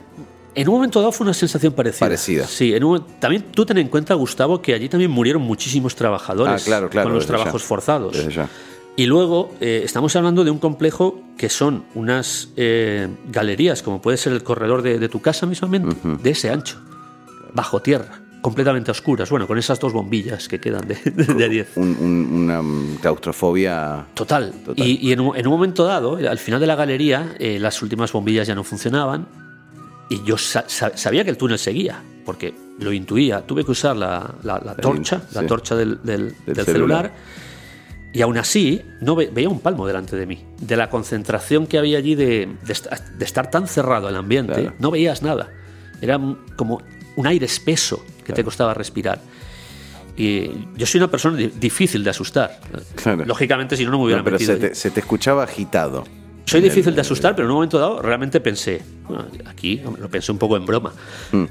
en 0.54 0.67
un 0.67 0.76
momento 0.76 1.00
dado 1.00 1.12
fue 1.12 1.24
una 1.26 1.34
sensación 1.34 1.74
parecida. 1.74 2.00
Parecida. 2.08 2.45
Sí, 2.45 2.74
en 2.74 2.84
un- 2.84 3.06
también 3.19 3.43
tú 3.52 3.65
ten 3.65 3.78
en 3.78 3.88
cuenta, 3.88 4.13
Gustavo, 4.15 4.62
que 4.62 4.74
allí 4.74 4.89
también 4.89 5.10
murieron 5.12 5.41
muchísimos 5.41 5.95
trabajadores 5.95 6.62
Ah, 6.62 6.65
claro, 6.65 6.89
claro, 6.89 7.06
con 7.08 7.13
los 7.15 7.24
desde 7.24 7.34
ya. 7.34 7.38
trabajos 7.38 7.63
forzados. 7.63 8.17
Y 8.97 9.06
luego 9.06 9.54
eh, 9.62 9.82
estamos 9.86 10.13
hablando 10.17 10.43
de 10.43 10.52
un 10.52 10.60
complejo 10.60 11.21
que 11.38 11.50
son 11.50 11.86
unas 11.95 12.50
eh, 12.58 13.08
galerías, 13.32 13.82
como 13.82 14.02
puede 14.02 14.17
ser 14.17 14.34
el 14.34 14.43
corredor 14.43 14.82
de, 14.82 15.00
de 15.00 15.08
tu 15.08 15.21
casa 15.21 15.45
mismamente, 15.45 15.95
de 16.21 16.30
ese 16.30 16.50
ancho, 16.50 16.78
bajo 17.54 17.82
tierra, 17.82 18.19
completamente 18.41 18.91
a 18.91 18.93
oscuras. 18.93 19.30
Bueno, 19.30 19.47
con 19.47 19.58
esas 19.58 19.80
dos 19.80 19.93
bombillas 19.93 20.50
que 20.50 20.60
quedan 20.60 20.86
de, 20.86 20.95
de, 21.06 21.34
de 21.34 21.50
10. 21.50 21.78
Un- 21.78 21.97
un- 22.02 22.50
una 22.50 23.00
claustrofobia. 23.00 24.08
Total. 24.13 24.52
Total. 24.65 24.86
Y, 24.86 25.00
y 25.02 25.13
en, 25.13 25.21
un, 25.21 25.38
en 25.38 25.47
un 25.47 25.54
momento 25.54 25.86
dado, 25.86 26.17
al 26.17 26.38
final 26.39 26.60
de 26.60 26.67
la 26.67 26.76
galería, 26.76 27.36
eh, 27.39 27.60
las 27.60 27.82
últimas 27.82 28.12
bombillas 28.12 28.45
ya 28.47 28.56
no 28.56 28.65
funcionaban. 28.65 29.26
Y 30.12 30.24
yo 30.24 30.38
sa- 30.38 30.65
sa- 30.67 30.95
sabía 30.97 31.24
que 31.24 31.30
el 31.30 31.38
túnel 31.38 31.58
seguía, 31.58 32.02
porque 32.26 32.54
lo 32.80 32.91
intuía. 32.91 33.41
Tuve 33.41 33.63
que 33.63 33.71
usar 33.71 33.95
la, 33.95 34.36
la- 34.43 34.60
la 34.60 34.76
torcha, 34.76 35.21
la 35.34 35.41
sí. 35.41 35.47
torcha 35.47 35.76
del, 35.76 36.00
del- 36.04 36.36
Del 36.45 36.65
celular. 36.65 36.65
celular. 36.65 37.12
Y 38.13 38.21
aún 38.21 38.38
así, 38.38 38.82
no 39.00 39.15
ve- 39.15 39.30
veía 39.34 39.47
un 39.47 39.62
palmo 39.62 39.88
delante 39.88 40.17
de 40.17 40.26
mí. 40.26 40.43
De 40.60 40.76
la 40.76 40.89
concentración 40.89 41.65
que 41.65 41.78
había 41.78 41.97
allí 41.97 42.15
de, 42.15 42.50
de 42.65 42.78
de 43.17 43.26
estar 43.26 43.50
tan 43.50 43.67
cerrado 43.67 44.10
el 44.10 44.15
ambiente, 44.17 44.54
Claro. 44.54 44.74
no 44.80 44.91
veías 44.91 45.21
nada. 45.21 45.50
Era 46.02 46.19
como 46.58 46.82
un 47.15 47.28
aire 47.28 47.45
espeso 47.45 48.04
que 48.26 48.34
te 48.34 48.43
costaba 48.43 48.74
respirar. 48.74 49.21
Y 50.17 50.52
yo 50.76 50.86
soy 50.86 51.00
una 51.00 51.10
persona 51.10 51.38
di- 51.38 51.47
difícil 51.58 52.04
de 52.04 52.10
asustar. 52.10 52.60
Claro. 52.95 53.24
Lógicamente, 53.24 53.78
si 53.78 53.86
no, 53.86 53.91
no 53.91 53.97
me 54.00 54.04
hubiera 54.06 54.19
No, 54.19 54.26
pero 54.26 54.36
metido 54.36 54.56
se 54.56 54.60
te, 54.60 54.76
se 54.76 54.91
te 54.91 55.00
escuchaba 55.00 55.43
agitado. 55.43 56.04
Soy 56.45 56.62
difícil 56.62 56.93
de 56.95 57.01
asustar, 57.01 57.36
pero 57.36 57.47
en 57.47 57.51
un 57.51 57.56
momento 57.56 57.80
dado 57.80 58.01
realmente 58.01 58.39
pensé, 58.41 58.82
bueno, 59.08 59.25
aquí 59.45 59.82
lo 59.99 60.10
pensé 60.10 60.32
un 60.32 60.38
poco 60.38 60.58
en 60.58 60.65
broma, 60.65 60.91
Mm. 61.32 61.45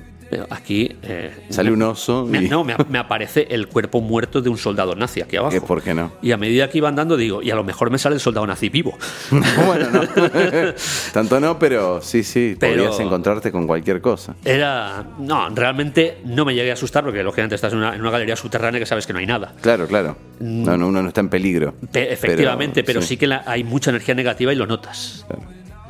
Aquí 0.51 0.97
eh, 1.03 1.47
Sale 1.49 1.71
un 1.73 1.83
oso 1.83 2.25
me, 2.27 2.43
y. 2.43 2.49
no, 2.49 2.63
me, 2.65 2.75
me 2.89 2.99
aparece 2.99 3.47
el 3.51 3.69
cuerpo 3.69 4.01
muerto 4.01 4.41
de 4.41 4.49
un 4.49 4.57
soldado 4.59 4.95
nazi 4.95 5.21
aquí 5.21 5.37
abajo. 5.37 5.53
¿Qué, 5.53 5.61
¿Por 5.61 5.83
qué 5.83 5.93
no? 5.95 6.13
Y 6.23 6.33
a 6.33 6.37
medida 6.37 6.69
que 6.71 6.79
iba 6.79 6.89
andando 6.89 7.17
digo, 7.17 7.43
y 7.43 7.51
a 7.51 7.55
lo 7.55 7.65
mejor 7.65 7.91
me 7.91 7.99
sale 7.99 8.15
el 8.15 8.21
soldado 8.21 8.47
nazi 8.47 8.69
vivo. 8.69 8.97
bueno, 9.67 9.89
no. 9.91 10.01
Tanto 11.13 11.41
no, 11.41 11.59
pero 11.59 12.01
sí, 12.01 12.23
sí. 12.23 12.57
Pero- 12.59 12.85
Podrías 12.85 13.01
encontrarte 13.01 13.51
con 13.53 13.67
cualquier 13.67 14.01
cosa. 14.01 14.35
Era, 14.45 15.05
no, 15.19 15.49
realmente 15.51 16.19
no 16.25 16.45
me 16.45 16.55
llegué 16.55 16.71
a 16.71 16.75
asustar 16.75 17.05
porque 17.05 17.23
lógicamente 17.23 17.55
estás 17.55 17.73
en 17.73 17.79
una, 17.81 17.95
en 17.95 18.01
una 18.01 18.11
galería 18.11 18.37
subterránea 18.37 18.79
que 18.81 18.87
sabes 18.87 19.07
que 19.07 19.13
no 19.13 19.19
hay 19.19 19.27
nada. 19.27 19.55
Claro, 19.61 19.87
claro. 19.87 20.17
No, 20.41 20.77
no, 20.77 20.89
uno 20.89 21.03
no 21.03 21.09
está 21.09 21.21
en 21.21 21.29
peligro. 21.29 21.75
Pe- 21.93 22.13
efectivamente, 22.13 22.85
pero, 22.85 23.03
sí, 23.03 23.17
que 23.17 23.27
la- 23.27 23.43
hay 23.47 23.65
mucha 23.65 23.91
energía 23.91 24.15
negativa 24.15 24.53
y 24.53 24.57
lo 24.57 24.67
notas. 24.67 25.25
Claro. 25.27 25.43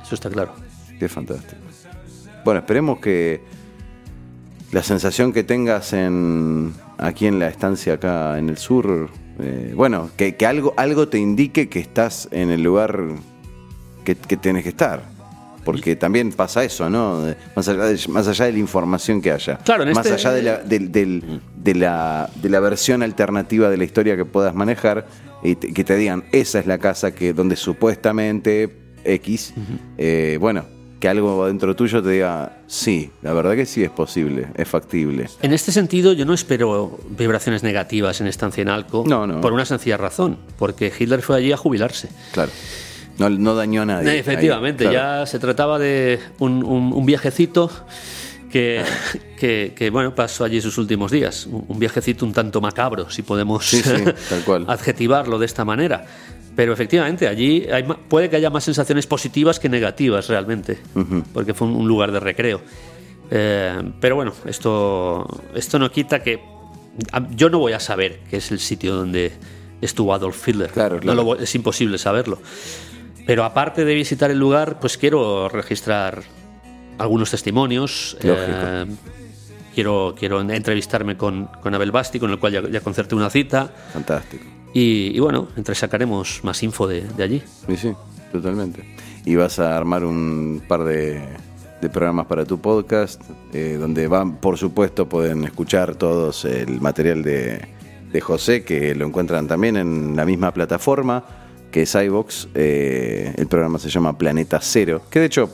Eso 0.02 0.14
está 0.14 0.30
claro. 0.30 0.54
Qué 0.98 1.08
fantástico. 1.08 1.60
Bueno, 2.44 2.60
esperemos 2.60 2.98
que 3.00 3.42
la 4.72 4.82
sensación 4.82 5.32
que 5.32 5.42
tengas 5.42 5.92
en 5.92 6.72
aquí 6.98 7.26
en 7.26 7.38
la 7.38 7.48
estancia 7.48 7.94
acá 7.94 8.38
en 8.38 8.48
el 8.48 8.58
sur, 8.58 9.08
eh, 9.40 9.72
bueno, 9.74 10.10
que, 10.16 10.36
que 10.36 10.46
algo, 10.46 10.74
algo 10.76 11.08
te 11.08 11.18
indique 11.18 11.68
que 11.68 11.78
estás 11.80 12.28
en 12.30 12.50
el 12.50 12.62
lugar 12.62 13.04
que, 14.04 14.14
que 14.14 14.36
tienes 14.36 14.62
que 14.62 14.68
estar. 14.70 15.02
Porque 15.64 15.94
también 15.94 16.32
pasa 16.32 16.64
eso, 16.64 16.88
¿no? 16.88 17.20
De- 17.20 17.36
Más 17.54 17.68
allá 17.68 17.84
de, 17.84 17.98
más 18.08 18.26
allá 18.26 18.46
de 18.46 18.52
la 18.52 18.58
información 18.58 19.20
que 19.20 19.30
haya. 19.30 19.58
Claro, 19.58 19.82
en 19.82 19.92
más 19.92 20.06
este- 20.06 20.14
allá 20.14 20.32
de 20.32 20.42
la, 20.42 20.56
del- 20.58 20.90
de, 20.90 21.74
la, 21.74 22.30
de 22.42 22.48
la 22.48 22.60
versión 22.60 23.02
alternativa 23.02 23.68
de 23.68 23.76
la 23.76 23.84
historia 23.84 24.16
que 24.16 24.24
puedas 24.24 24.54
manejar, 24.54 25.06
y 25.42 25.56
te- 25.56 25.72
que 25.74 25.84
te 25.84 25.96
digan, 25.96 26.24
esa 26.32 26.60
es 26.60 26.66
la 26.66 26.78
casa 26.78 27.14
que 27.14 27.34
donde 27.34 27.56
supuestamente 27.56 28.74
X, 29.04 29.52
eh, 29.98 30.38
bueno, 30.40 30.64
que 31.00 31.08
algo 31.08 31.46
dentro 31.46 31.74
tuyo 31.74 32.02
te 32.02 32.10
diga, 32.10 32.58
sí, 32.66 33.10
la 33.22 33.32
verdad 33.32 33.56
que 33.56 33.64
sí 33.66 33.82
es 33.82 33.90
posible, 33.90 34.48
es 34.54 34.68
factible. 34.68 35.28
En 35.42 35.52
este 35.54 35.72
sentido, 35.72 36.12
yo 36.12 36.26
no 36.26 36.34
espero 36.34 36.98
vibraciones 37.08 37.62
negativas 37.62 38.20
en 38.20 38.26
Estancia 38.26 38.60
en 38.62 38.68
Alco 38.68 39.04
No, 39.06 39.26
no. 39.26 39.40
por 39.40 39.52
una 39.54 39.64
sencilla 39.64 39.96
razón, 39.96 40.36
porque 40.58 40.92
Hitler 40.96 41.22
fue 41.22 41.36
allí 41.38 41.52
a 41.52 41.56
jubilarse. 41.56 42.10
Claro. 42.32 42.52
No, 43.18 43.28
no 43.30 43.54
dañó 43.54 43.82
a 43.82 43.86
nadie. 43.86 44.18
Efectivamente, 44.18 44.84
Ahí, 44.86 44.90
claro. 44.94 45.20
ya 45.20 45.26
se 45.26 45.38
trataba 45.38 45.78
de 45.78 46.20
un, 46.38 46.62
un- 46.64 46.92
un 46.92 47.06
viajecito 47.06 47.70
que, 48.50 48.82
que, 49.38 49.72
que, 49.76 49.90
bueno, 49.90 50.14
pasó 50.14 50.44
allí 50.44 50.60
sus 50.60 50.76
últimos 50.78 51.10
días. 51.10 51.46
Un, 51.46 51.78
viajecito 51.78 52.24
un 52.26 52.32
tanto 52.32 52.60
macabro, 52.60 53.10
si 53.10 53.22
podemos 53.22 53.66
Sí, 53.66 53.82
sí, 53.82 54.04
tal 54.28 54.42
cual. 54.44 54.64
adjetivarlo 54.68 55.38
de 55.38 55.46
esta 55.46 55.64
manera. 55.64 56.04
Pero 56.60 56.74
efectivamente, 56.74 57.26
allí 57.26 57.66
hay 57.72 57.84
puede 57.84 58.28
que 58.28 58.36
haya 58.36 58.50
más 58.50 58.64
sensaciones 58.64 59.06
positivas 59.06 59.58
que 59.58 59.70
negativas 59.70 60.28
realmente, 60.28 60.76
porque 61.32 61.54
fue 61.54 61.66
un, 61.68 61.88
lugar 61.88 62.12
de 62.12 62.20
recreo. 62.20 62.60
Eh, 63.30 63.80
pero 63.98 64.16
bueno, 64.16 64.34
esto, 64.44 65.26
esto 65.54 65.78
no 65.78 65.90
quita 65.90 66.22
que 66.22 66.38
yo 67.30 67.48
no 67.48 67.60
voy 67.60 67.72
a 67.72 67.80
saber 67.80 68.18
que 68.28 68.36
es 68.36 68.50
el 68.50 68.58
sitio 68.60 68.94
donde 68.94 69.32
estuvo 69.80 70.12
Adolf 70.12 70.46
Hitler. 70.46 70.68
Claro, 70.68 70.96
No 70.96 71.00
claro. 71.00 71.16
lo 71.16 71.24
voy- 71.24 71.38
es 71.40 71.54
imposible 71.54 71.96
saberlo. 71.96 72.38
Pero 73.26 73.44
aparte 73.44 73.86
de 73.86 73.94
visitar 73.94 74.30
el 74.30 74.38
lugar, 74.38 74.80
pues 74.80 74.98
quiero 74.98 75.48
registrar 75.48 76.24
algunos 76.98 77.30
testimonios. 77.30 78.18
Lógico. 78.22 78.36
eh, 78.52 78.86
quiero, 79.74 80.14
quiero 80.14 80.42
entrevistarme 80.42 81.16
con, 81.16 81.46
con 81.46 81.74
Abel 81.74 81.90
Basti, 81.90 82.20
con 82.20 82.30
el 82.30 82.38
cual 82.38 82.52
ya, 82.52 82.68
ya 82.68 82.82
concerté 82.82 83.14
una 83.14 83.30
cita. 83.30 83.72
Fantástico. 83.94 84.44
Y, 84.72 85.18
bueno, 85.18 85.48
entre 85.56 85.74
sacaremos 85.74 86.40
más 86.44 86.62
info 86.62 86.86
de, 86.86 87.02
de 87.02 87.22
allí. 87.22 87.42
Sí, 87.66 87.76
sí, 87.76 87.92
totalmente. 88.30 88.84
Y 89.24 89.34
vas 89.34 89.58
a 89.58 89.76
armar 89.76 90.04
un 90.04 90.62
par 90.68 90.84
de, 90.84 91.20
de 91.80 91.88
programas 91.88 92.26
para 92.26 92.44
tu 92.44 92.60
podcast, 92.60 93.20
eh, 93.52 93.76
donde 93.80 94.06
van, 94.06 94.36
por 94.36 94.58
supuesto, 94.58 95.08
pueden 95.08 95.44
escuchar 95.44 95.94
todos 95.96 96.44
el 96.44 96.80
material 96.80 97.22
de, 97.22 97.60
de 98.12 98.20
José, 98.20 98.64
que 98.64 98.94
lo 98.94 99.06
encuentran 99.06 99.48
también 99.48 99.76
en 99.76 100.14
la 100.14 100.24
misma 100.24 100.52
plataforma, 100.52 101.24
que 101.70 101.82
es 101.82 101.94
iVox. 101.94 102.48
Eh, 102.54 103.34
el 103.36 103.46
programa 103.46 103.78
se 103.78 103.88
llama 103.88 104.16
Planeta 104.18 104.60
Cero, 104.62 105.02
que 105.10 105.20
de 105.20 105.26
hecho 105.26 105.50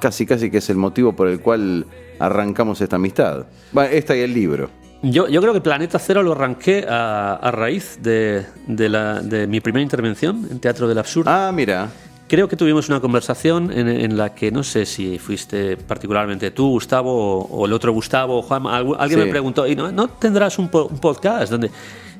casi 0.00 0.26
casi 0.26 0.50
que 0.50 0.58
es 0.58 0.70
el 0.70 0.76
motivo 0.76 1.14
por 1.14 1.28
el 1.28 1.40
cual 1.40 1.86
arrancamos 2.18 2.80
esta 2.80 2.96
amistad. 2.96 3.46
Bueno, 3.72 3.90
esta 3.92 4.16
y 4.16 4.20
el 4.20 4.32
libro. 4.32 4.70
Yo, 5.02 5.28
yo 5.28 5.40
creo 5.40 5.52
que 5.52 5.60
Planeta 5.60 5.98
Cero 6.00 6.22
lo 6.24 6.32
arranqué 6.32 6.84
a, 6.88 7.34
a 7.34 7.50
raíz 7.52 7.98
de, 8.02 8.44
de 8.66 8.88
la- 8.88 9.20
de 9.20 9.46
mi 9.46 9.60
primera 9.60 9.82
intervención 9.82 10.48
en 10.50 10.58
Teatro 10.58 10.88
del 10.88 10.98
Absurdo. 10.98 11.30
Ah, 11.30 11.52
mira. 11.54 11.88
Creo 12.26 12.48
que 12.48 12.56
tuvimos 12.56 12.88
una 12.90 13.00
conversación 13.00 13.70
en, 13.72 13.88
en 13.88 14.18
la 14.18 14.34
que 14.34 14.50
no 14.50 14.62
sé 14.62 14.84
si 14.84 15.18
fuiste 15.18 15.76
particularmente 15.78 16.50
tú, 16.50 16.68
Gustavo, 16.70 17.10
o, 17.12 17.46
o 17.46 17.66
el 17.66 17.72
otro 17.72 17.92
Gustavo, 17.92 18.38
o 18.38 18.42
Juan. 18.42 18.64
algu- 18.64 18.96
Alguien 18.98 19.20
Sí. 19.20 19.24
me 19.26 19.30
preguntó, 19.30 19.66
¿y 19.66 19.74
no, 19.76 19.90
no 19.92 20.08
tendrás 20.08 20.58
un, 20.58 20.68
po- 20.68 20.86
un 20.90 20.98
podcast? 20.98 21.50
donde 21.50 21.70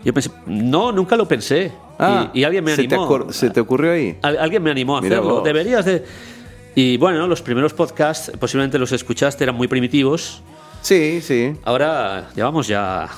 Yo 0.05 0.15
pensé, 0.15 0.31
no, 0.47 0.93
nunca 0.93 1.17
lo 1.17 1.27
pensé. 1.27 1.73
Ah, 1.99 2.31
y, 2.33 2.41
y 2.41 2.45
alguien 2.45 2.63
me 2.65 2.71
¿se 2.77 2.85
te 2.87 2.95
animó. 2.95 3.33
¿Se 3.33 3.51
te 3.51 3.61
ocurrió 3.61 3.91
ahí? 3.93 4.17
Al- 4.23 4.39
alguien 4.39 4.63
me 4.63 4.71
animó 4.71 4.97
a 4.97 5.01
Mira 5.03 5.17
hacerlo. 5.17 5.35
vos. 5.37 5.45
Deberías 5.45 5.85
de. 5.85 6.05
Y 6.77 6.97
bueno, 6.97 7.27
los 7.27 7.43
primeros 7.43 7.75
podcasts, 7.75 8.31
posiblemente 8.39 8.79
los 8.79 8.93
escuchaste, 8.93 9.43
eran 9.43 9.57
muy 9.57 9.67
primitivos. 9.67 10.43
Sí, 10.83 11.21
sí. 11.23 11.53
Ahora 11.65 12.31
llevamos 12.35 12.67
ya. 12.67 13.09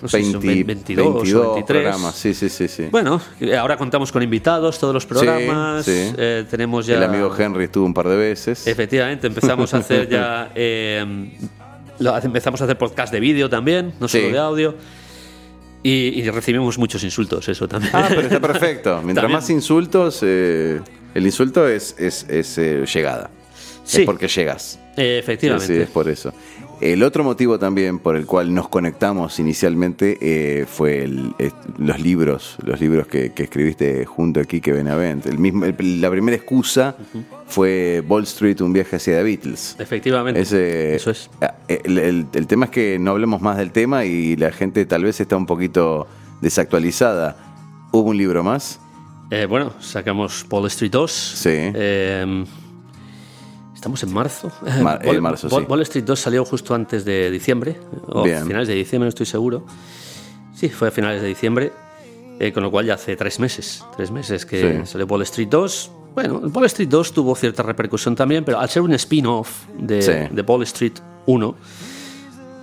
No 0.00 0.08
sé, 0.08 0.22
si 0.22 0.30
son 0.30 0.40
20, 0.40 0.62
22, 0.64 1.06
o 1.06 1.12
22 1.14 1.54
23. 1.56 1.64
programas, 1.82 2.14
sí, 2.14 2.32
sí, 2.32 2.48
sí, 2.48 2.68
sí. 2.68 2.86
Bueno, 2.88 3.20
ahora 3.58 3.76
contamos 3.76 4.12
con 4.12 4.22
invitados, 4.22 4.78
todos 4.78 4.94
los 4.94 5.04
programas. 5.06 5.84
sí. 5.84 6.12
eh, 6.16 6.44
tenemos 6.48 6.86
ya. 6.86 6.96
El 6.98 7.02
amigo 7.02 7.34
Henry 7.36 7.64
estuvo 7.64 7.84
un 7.84 7.92
par 7.94 8.06
de 8.08 8.16
veces. 8.16 8.64
Efectivamente, 8.68 9.26
empezamos 9.26 9.74
a 9.74 9.78
hacer 9.78 10.08
ya. 10.08 10.52
eh, 10.54 11.32
lo- 11.98 12.16
empezamos 12.16 12.60
a 12.60 12.64
hacer 12.64 12.78
podcast 12.78 13.12
de 13.12 13.18
vídeo 13.18 13.50
también, 13.50 13.92
no 13.98 14.06
solo 14.06 14.28
de 14.30 14.38
audio. 14.38 14.74
Y, 15.82 16.20
y 16.20 16.30
recibimos 16.30 16.76
muchos 16.78 17.02
insultos, 17.04 17.48
eso 17.48 17.66
también. 17.68 17.92
Ah, 17.94 18.06
pero 18.08 18.22
está 18.22 18.40
perfecto. 18.52 19.00
Mientras 19.02 19.22
También. 19.24 19.38
más 19.38 19.50
insultos, 19.50 20.20
eh, 20.22 20.80
el 21.14 21.26
insulto 21.26 21.66
es, 21.68 21.94
es, 21.98 22.24
es, 22.28 22.58
eh, 22.58 22.84
llegada. 22.92 23.30
Sí. 23.84 24.00
Es 24.02 24.06
porque 24.06 24.28
llegas. 24.28 24.78
Efectivamente. 24.96 25.74
sí, 25.74 25.80
es 25.82 25.88
por 25.88 26.08
eso. 26.08 26.32
El 26.80 27.02
otro 27.02 27.24
motivo 27.24 27.58
también 27.58 27.98
por 27.98 28.14
el 28.14 28.24
cual 28.24 28.54
nos 28.54 28.68
conectamos 28.68 29.40
inicialmente 29.40 30.16
eh, 30.20 30.64
fue 30.66 31.02
el- 31.02 31.34
eh, 31.40 31.50
los 31.76 31.98
libros, 32.00 32.56
los 32.64 32.80
libros 32.80 33.08
que, 33.08 33.32
que 33.32 33.42
escribiste 33.44 34.04
junto 34.04 34.38
a 34.38 34.44
Kike 34.44 34.72
Benavent. 34.72 35.26
El 35.26 35.38
mismo, 35.38 35.64
el- 35.64 36.00
la 36.00 36.08
primera 36.08 36.36
excusa 36.36 36.94
fue 37.48 38.00
Wall 38.08 38.22
Street, 38.22 38.60
un 38.60 38.72
viaje 38.72 38.94
hacia 38.94 39.16
The 39.16 39.22
Beatles. 39.24 39.74
Efectivamente. 39.80 40.40
Ese- 40.40 40.94
Eso 40.94 41.10
es. 41.10 41.28
ah, 41.40 41.54
El, 41.66 41.98
el- 41.98 42.26
el 42.32 42.46
tema 42.46 42.66
es 42.66 42.70
que 42.70 42.98
no 43.00 43.10
hablemos 43.10 43.42
más 43.42 43.56
del 43.56 43.72
tema 43.72 44.04
y 44.04 44.36
la 44.36 44.52
gente 44.52 44.86
tal 44.86 45.02
vez 45.02 45.20
está 45.20 45.36
un 45.36 45.46
poquito 45.46 46.06
desactualizada. 46.40 47.36
¿Hubo 47.90 48.10
un 48.10 48.16
libro 48.18 48.44
más? 48.44 48.78
Eh, 49.30 49.46
bueno, 49.46 49.72
sacamos 49.80 50.46
Wall 50.48 50.66
Street 50.68 50.92
2. 50.92 51.10
Sí. 51.10 51.50
Eh, 53.78 53.80
estamos 53.80 54.02
en 54.02 54.12
marzo. 54.12 54.50
Mar- 54.82 55.00
Wall, 55.04 55.16
en 55.16 55.22
marzo, 55.22 55.48
Wall- 55.48 55.62
sí. 55.64 55.66
Wall 55.70 55.82
Street 55.82 56.04
2 56.04 56.18
salió 56.20 56.44
justo 56.44 56.74
antes 56.74 57.04
de 57.04 57.30
diciembre, 57.30 57.76
o 58.08 58.22
Bien. 58.24 58.44
finales 58.44 58.66
de 58.68 58.74
diciembre, 58.74 59.06
no 59.06 59.08
estoy 59.10 59.26
seguro. 59.26 59.64
Sí, 60.54 60.68
fue 60.68 60.88
a 60.88 60.90
finales 60.90 61.22
de 61.22 61.28
diciembre, 61.28 61.72
eh, 62.40 62.52
con 62.52 62.62
lo 62.64 62.70
cual 62.70 62.86
ya 62.86 62.94
hace 62.94 63.14
tres 63.16 63.38
meses, 63.38 63.84
tres 63.96 64.10
meses 64.10 64.44
que 64.44 64.82
Sí. 64.84 64.90
salió 64.90 65.06
Wall 65.06 65.22
Street 65.22 65.48
2. 65.48 65.90
Bueno, 66.14 66.38
Wall 66.52 66.64
Street 66.66 66.88
2 66.88 67.12
tuvo 67.12 67.34
cierta 67.36 67.62
repercusión 67.62 68.16
también, 68.16 68.44
pero 68.44 68.58
al 68.58 68.68
ser 68.68 68.82
un 68.82 68.92
spin-off 68.94 69.64
de, 69.78 70.02
Sí. 70.02 70.12
de 70.34 70.42
Wall 70.42 70.62
Street 70.64 70.94
1, 71.26 71.54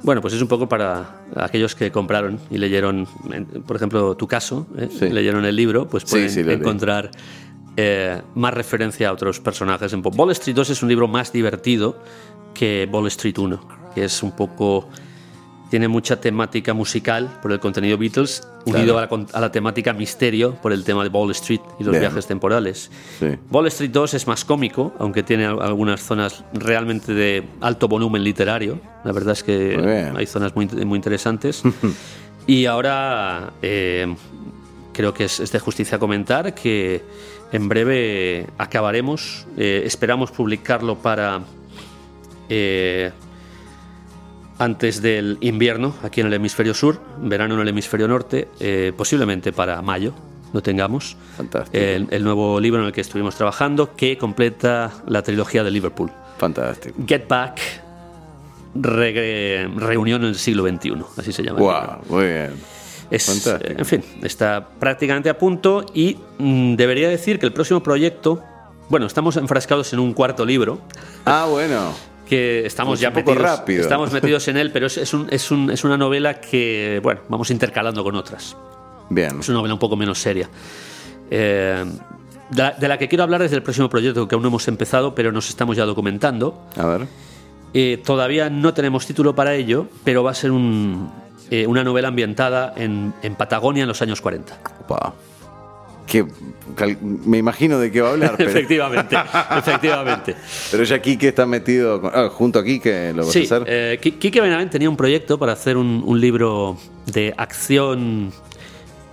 bueno, 0.04 0.22
pues 0.22 0.34
es 0.34 0.42
un 0.42 0.48
poco 0.50 0.68
para 0.68 1.22
aquellos 1.38 1.74
que 1.76 1.92
compraron 1.92 2.40
y 2.52 2.58
leyeron, 2.58 3.08
por 3.66 3.78
ejemplo, 3.78 4.16
tu 4.16 4.28
caso, 4.28 4.68
¿eh? 4.78 4.90
Sí. 5.00 5.10
leyeron 5.10 5.46
el 5.46 5.56
libro, 5.56 5.88
pues 5.88 6.04
pueden 6.04 6.30
sí, 6.30 6.42
encontrar 6.42 7.10
eh, 7.78 8.22
más 8.36 8.54
referencia 8.54 9.10
a 9.10 9.14
otros 9.14 9.40
personajes. 9.40 9.92
En 9.94 10.02
Wall 10.04 10.32
Street 10.32 10.56
2 10.56 10.70
es 10.70 10.84
un 10.84 10.90
libro 10.90 11.08
más 11.08 11.32
divertido 11.32 11.98
que 12.54 12.88
Wall 12.92 13.08
Street 13.08 13.38
1, 13.38 13.68
que 13.94 14.06
es 14.06 14.24
un 14.24 14.32
poco... 14.36 14.88
Tiene 15.70 15.88
mucha 15.88 16.22
temática 16.22 16.76
musical 16.76 17.40
por 17.42 17.52
el 17.52 17.60
contenido 17.60 17.98
Beatles, 17.98 18.48
unido 18.66 19.00
a 19.00 19.02
la, 19.02 19.26
a 19.34 19.42
la 19.42 19.52
temática 19.52 19.94
misterio 19.94 20.54
por 20.62 20.72
el 20.72 20.84
tema 20.84 21.04
de 21.04 21.10
Wall 21.10 21.32
Street 21.32 21.60
y 21.80 21.84
los 21.84 21.92
Bien. 21.92 22.02
viajes 22.04 22.28
temporales. 22.28 22.92
Sí. 23.20 23.30
Wall 23.52 23.66
Street 23.68 23.90
2 23.92 24.14
es 24.14 24.28
más 24.28 24.46
cómico, 24.46 24.94
aunque 25.00 25.24
tiene 25.24 25.46
al- 25.48 25.62
algunas 25.62 26.02
zonas 26.02 26.44
realmente 26.54 27.14
de 27.16 27.44
alto 27.62 27.88
volumen 27.88 28.24
literario. 28.24 28.80
La 29.04 29.12
verdad 29.12 29.34
es 29.34 29.44
que 29.44 30.12
hay 30.16 30.26
zonas 30.28 30.56
muy, 30.56 30.68
muy 30.68 30.98
interesantes. 30.98 31.64
y 32.48 32.68
ahora 32.68 33.52
eh, 33.64 34.16
creo 34.94 35.16
que 35.16 35.26
es, 35.26 35.40
es 35.40 35.52
de 35.52 35.60
justicia 35.60 35.98
comentar 35.98 36.54
que 36.54 37.02
en 37.52 37.70
breve 37.70 38.48
acabaremos. 38.58 39.48
eh, 39.58 39.84
esperamos 39.86 40.32
publicarlo 40.32 40.96
para 40.98 41.42
eh, 42.50 43.12
antes 44.58 45.02
del 45.02 45.38
invierno 45.42 45.96
aquí 46.04 46.22
en 46.22 46.28
el 46.28 46.34
hemisferio 46.34 46.74
sur, 46.74 47.00
verano 47.20 47.56
en 47.56 47.62
el 47.62 47.68
hemisferio 47.68 48.08
norte, 48.08 48.48
eh, 48.60 48.94
posiblemente 48.96 49.52
para 49.52 49.82
mayo 49.82 50.14
lo 50.54 50.62
tengamos. 50.62 51.18
Fantástico. 51.36 51.78
El, 51.78 52.08
el 52.12 52.24
nuevo 52.24 52.60
libro 52.60 52.80
en 52.82 52.88
el 52.88 52.94
que 52.94 53.02
estuvimos 53.02 53.36
trabajando 53.36 53.96
que 53.96 54.18
completa 54.18 54.92
la 55.08 55.22
trilogía 55.22 55.64
de 55.64 55.72
Liverpool. 55.72 56.10
Fantástico. 56.38 56.96
Get 57.06 57.28
Back, 57.28 57.60
Reunión 58.76 60.24
en 60.24 60.30
el 60.30 60.36
siglo 60.36 60.68
XXI, 60.68 60.96
así 61.18 61.32
se 61.34 61.44
llama. 61.44 61.60
Wow, 61.60 62.06
muy 62.10 62.26
bien. 62.26 62.75
Es, 63.12 63.26
Fantástico. 63.26 63.80
en 63.80 63.86
fin, 63.86 64.04
está 64.24 64.68
prácticamente 64.80 65.30
a 65.30 65.38
punto 65.38 65.86
y 65.94 66.18
mm, 66.40 66.76
debería 66.76 67.08
decir 67.10 67.38
que 67.40 67.46
el 67.46 67.54
próximo 67.54 67.82
proyecto, 67.84 68.42
bueno, 68.90 69.06
estamos 69.06 69.38
enfrascados 69.38 69.94
en 69.94 70.00
un 70.00 70.14
cuarto 70.14 70.46
libro, 70.46 70.80
Ah, 71.26 71.48
bueno. 71.50 71.94
que 72.28 72.66
estamos 72.66 72.96
Es 72.96 73.02
ya 73.02 73.12
metidos, 73.12 73.38
rápido. 73.42 73.82
estamos 73.82 74.12
metidos 74.14 74.48
en 74.48 74.58
él, 74.58 74.72
pero 74.72 74.88
es, 74.88 74.98
es 74.98 75.14
un- 75.14 75.28
es 75.30 75.52
un- 75.52 75.70
es 75.72 75.84
una 75.84 75.98
novela 75.98 76.42
que, 76.42 77.00
bueno, 77.04 77.22
vamos 77.30 77.52
intercalando 77.52 78.04
con 78.04 78.16
otras. 78.16 78.56
Bien. 79.10 79.40
Es 79.40 79.50
una 79.50 79.58
novela 79.60 79.76
un 79.76 79.80
poco 79.80 79.96
menos 79.96 80.18
seria. 80.20 80.50
Eh, 81.30 81.86
de, 82.50 82.62
la, 82.62 82.72
de 82.72 82.88
la 82.88 82.98
que 82.98 83.08
quiero 83.08 83.24
hablar 83.24 83.42
es 83.44 83.52
del 83.52 83.62
próximo 83.64 83.90
proyecto 83.90 84.28
que 84.28 84.36
aún 84.36 84.42
no 84.42 84.48
hemos 84.50 84.68
empezado, 84.68 85.14
pero 85.16 85.32
nos 85.32 85.50
estamos 85.50 85.78
ya 85.78 85.86
documentando. 85.86 86.60
A 86.78 86.86
ver. 86.88 87.08
Eh, 87.74 88.02
todavía 88.04 88.50
no 88.50 88.74
tenemos 88.74 89.06
título 89.06 89.36
para 89.36 89.54
ello, 89.54 89.88
pero 90.04 90.24
va 90.24 90.32
a 90.32 90.36
ser 90.36 90.52
un, 90.52 91.12
eh, 91.52 91.68
una 91.68 91.84
novela 91.84 92.08
ambientada 92.10 92.74
en, 92.78 93.14
en 93.24 93.36
Patagonia 93.36 93.84
en 93.84 93.88
los 93.88 94.02
años 94.02 94.22
40. 94.22 94.60
Opa. 94.82 95.14
Que, 96.08 96.24
me 97.02 97.40
imagino 97.40 97.80
de 97.80 97.92
qué 97.92 98.00
va 98.02 98.10
a 98.10 98.12
hablar, 98.12 98.34
pero, 98.38 98.50
efectivamente, 98.52 99.16
efectivamente. 99.58 100.36
pero 100.70 100.84
ya 100.84 101.02
Kike 101.02 101.30
está 101.30 101.48
metido 101.48 102.00
con- 102.00 102.12
ah, 102.14 102.30
junto 102.32 102.60
a 102.60 102.64
Kike, 102.64 103.14
¿lo 103.14 103.24
vas 103.26 103.34
Sí, 103.34 103.40
a 103.40 103.44
hacer? 103.44 103.64
eh, 103.68 104.00
Qui- 104.02 104.20
Quique 104.20 104.40
Benavent 104.40 104.72
tenía 104.72 104.90
un 104.90 104.98
proyecto 104.98 105.40
para 105.40 105.54
hacer 105.54 105.78
un, 105.78 106.04
un 106.06 106.22
libro 106.22 106.78
de 107.08 107.34
acción 107.36 108.32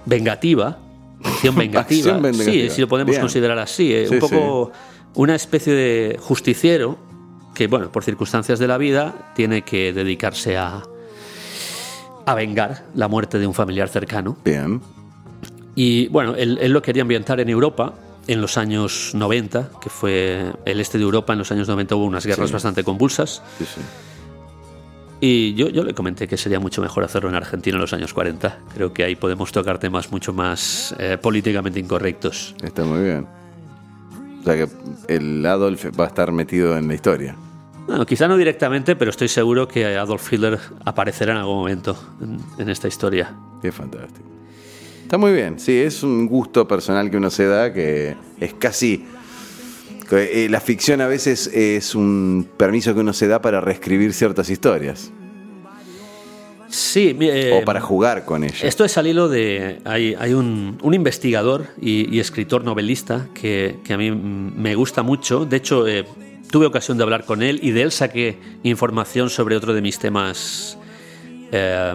vengativa. 0.05 0.79
Acción 1.25 1.55
vengativa. 1.57 2.13
Acción 2.13 2.23
vengativa. 2.23 2.53
Sí, 2.53 2.71
si 2.71 2.81
lo 2.83 2.89
podemos 2.89 3.11
Bien. 3.13 3.21
considerar 3.23 3.59
así. 3.59 3.93
eh, 3.95 4.07
Sí, 4.09 4.15
un 4.15 4.21
poco 4.21 4.73
una 5.15 5.35
especie 5.35 5.73
de 5.73 6.19
justiciero 6.21 6.99
que, 7.55 7.69
bueno, 7.69 7.91
por 7.91 8.05
circunstancias 8.05 8.59
de 8.59 8.67
la 8.67 8.77
vida, 8.79 9.31
tiene 9.35 9.63
que 9.63 9.93
dedicarse 9.93 10.57
a, 10.59 10.83
a 12.27 12.35
vengar 12.35 12.85
la 12.95 13.09
muerte 13.09 13.39
de 13.39 13.47
un 13.47 13.55
familiar 13.55 13.89
cercano. 13.89 14.37
Bien. 14.45 14.81
Y 15.75 16.09
bueno, 16.09 16.35
él, 16.37 16.59
él 16.61 16.73
lo 16.73 16.83
quería 16.83 17.03
ambientar 17.03 17.41
en 17.41 17.49
Europa 17.49 17.95
en 18.27 18.41
los 18.41 18.57
años 18.59 19.11
90, 19.15 19.71
que 19.81 19.89
fue 19.91 20.53
el 20.65 20.81
este 20.81 20.99
de 20.99 21.05
Europa, 21.05 21.33
en 21.33 21.41
los 21.41 21.51
años 21.51 21.67
90 21.69 21.97
hubo 21.97 22.05
unas 22.05 22.25
guerras 22.27 22.49
Sí. 22.49 22.53
bastante 22.53 22.85
convulsas. 22.85 23.43
Sí, 23.59 23.65
sí. 23.65 23.81
Y 25.25 25.55
yo, 25.55 25.69
yo 25.69 25.85
le 25.85 25.95
comenté 25.95 26.27
que 26.27 26.37
sería 26.37 26.59
mucho 26.59 26.83
mejor 26.83 27.05
hacerlo 27.05 27.29
en 27.29 27.37
Argentina 27.37 27.77
en 27.77 27.81
los 27.81 27.93
años 27.93 28.13
40. 28.13 28.59
Creo 28.75 28.93
que 28.93 29.05
ahí 29.05 29.15
podemos 29.15 29.53
tocar 29.53 29.79
temas 29.79 30.11
mucho 30.11 30.33
más 30.33 30.95
eh, 30.99 31.17
políticamente 31.21 31.79
incorrectos. 31.79 32.55
Está 32.63 32.85
muy 32.85 33.03
bien. 33.03 33.27
O 34.41 34.45
sea 34.45 34.57
que 34.57 34.69
el 35.07 35.47
Adolf 35.47 35.87
va 35.99 36.05
a 36.05 36.09
estar 36.09 36.33
metido 36.33 36.77
en 36.77 36.89
la 36.89 36.95
historia. 36.95 37.37
Bueno, 37.87 38.07
quizá 38.07 38.29
no 38.29 38.37
directamente, 38.37 38.97
pero 38.97 39.11
estoy 39.11 39.29
seguro 39.29 39.67
que 39.67 39.85
Adolf 39.97 40.33
Hitler 40.33 40.59
aparecerá 40.85 41.33
en 41.33 41.39
algún 41.39 41.57
momento 41.57 41.97
en, 42.21 42.39
en 42.59 42.69
esta 42.69 42.89
historia. 42.89 43.35
Qué 43.61 43.73
fantástico. 43.73 44.27
Está 45.03 45.19
muy 45.19 45.33
bien, 45.33 45.59
sí, 45.59 45.77
es 45.77 46.03
un 46.03 46.27
gusto 46.27 46.67
personal 46.67 47.11
que 47.11 47.19
uno 47.19 47.29
se 47.31 47.47
da 47.47 47.73
que 47.73 48.17
es 48.41 48.55
casi... 48.55 49.05
que, 50.09 50.45
eh, 50.45 50.49
la 50.49 50.61
ficción 50.61 51.01
a 51.03 51.07
veces 51.07 51.49
es 51.49 51.95
un 51.95 52.49
permiso 52.57 52.95
que 52.95 53.01
uno 53.01 53.13
se 53.13 53.29
da 53.29 53.43
para 53.43 53.61
reescribir 53.61 54.15
ciertas 54.15 54.49
historias 54.49 55.13
Sí, 56.73 57.15
eh, 57.21 57.61
o 57.61 57.67
para 57.67 57.83
jugar 57.83 58.25
con 58.25 58.45
ellas. 58.45 58.65
Esto 58.65 58.87
es 58.87 58.97
al 58.97 59.07
hilo 59.07 59.29
de. 59.29 59.81
Hay, 59.85 60.17
hay 60.19 60.33
un, 60.33 60.79
un 60.81 60.95
investigador 60.95 61.67
y, 61.79 62.09
y 62.15 62.19
escritor 62.19 62.65
novelista 62.65 63.29
que, 63.35 63.81
que 63.85 63.93
a 63.93 63.99
mí 63.99 64.11
me 64.11 64.75
gusta 64.75 65.03
mucho. 65.03 65.45
De 65.45 65.59
hecho, 65.59 65.87
eh, 65.87 66.07
tuve 66.53 66.67
ocasión 66.67 66.99
de 66.99 67.03
hablar 67.03 67.25
con 67.25 67.43
él 67.43 67.59
y 67.63 67.73
de 67.73 67.83
él 67.83 67.91
saqué 67.91 68.39
información 68.63 69.31
sobre 69.31 69.57
otro 69.57 69.75
de 69.75 69.81
mis 69.83 69.99
temas 69.99 70.79
eh, 71.51 71.95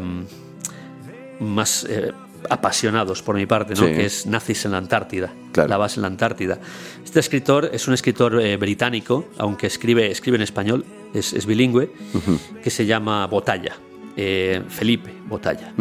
más 1.39 1.85
eh, 1.89 2.11
apasionados 2.49 3.21
por 3.21 3.35
mi 3.35 3.45
parte, 3.45 3.75
¿no? 3.75 3.85
Sí. 3.87 3.93
que 3.93 4.05
es 4.05 4.25
Nazis 4.25 4.65
en 4.65 4.71
la 4.71 4.79
Antártida. 4.79 5.31
Claro. 5.51 5.69
La 5.69 5.77
base 5.77 5.99
en 5.99 6.01
la 6.01 6.07
Antártida. 6.07 6.59
Este 7.05 7.19
escritor 7.19 7.69
es 7.71 7.87
un 7.87 7.93
escritor 7.93 8.41
eh, 8.41 8.57
británico, 8.57 9.29
aunque 9.37 9.67
escribe, 9.67 10.09
escribe 10.11 10.37
en 10.37 10.41
español, 10.43 10.83
es, 11.13 11.33
es 11.33 11.45
bilingüe, 11.45 11.91
que 12.63 12.69
se 12.69 12.85
llama 12.85 13.25
Botalla. 13.27 13.75
eh, 14.17 14.63
Felipe 14.67 15.13
Botalla. 15.27 15.73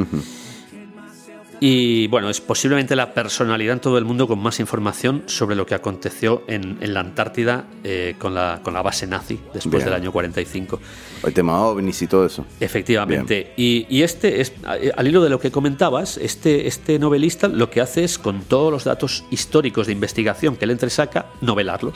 Y 1.59 2.07
bueno, 2.09 2.29
es 2.29 2.41
posiblemente 2.41 2.95
la 2.97 3.15
personalidad 3.15 3.73
en 3.75 3.81
todo 3.81 3.97
el 3.97 4.05
mundo 4.05 4.29
con 4.29 4.39
más 4.39 4.61
información 4.61 5.23
sobre 5.27 5.57
lo 5.57 5.65
que 5.65 5.75
aconteció 5.75 6.43
en, 6.49 6.77
en 6.83 6.93
la 6.93 7.01
Antártida 7.01 7.65
eh, 7.83 8.15
con, 8.19 8.35
la, 8.35 8.61
con 8.63 8.75
la 8.75 8.83
base 8.83 9.07
nazi 9.07 9.41
después 9.55 9.77
Bien. 9.83 9.85
del 9.87 9.95
año 9.95 10.13
45. 10.13 10.79
El 11.25 11.33
tema 11.33 11.61
ovnis 11.65 12.03
y 12.03 12.07
todo 12.07 12.27
eso. 12.27 12.45
Efectivamente. 12.61 13.55
Y, 13.57 13.87
y 13.89 14.03
este 14.03 14.41
es, 14.43 14.53
al 14.65 15.09
hilo 15.09 15.23
de 15.23 15.31
lo 15.31 15.41
que 15.41 15.51
comentabas, 15.51 16.19
este, 16.19 16.67
este 16.67 16.99
novelista 16.99 17.49
lo 17.49 17.71
que 17.71 17.81
hace 17.81 18.05
es, 18.05 18.19
con 18.19 18.43
todos 18.43 18.71
los 18.71 18.85
datos 18.85 19.25
históricos 19.31 19.87
de 19.87 19.95
investigación 19.95 20.57
que 20.57 20.67
él 20.67 20.73
entresaca, 20.73 21.27
novelarlos. 21.41 21.95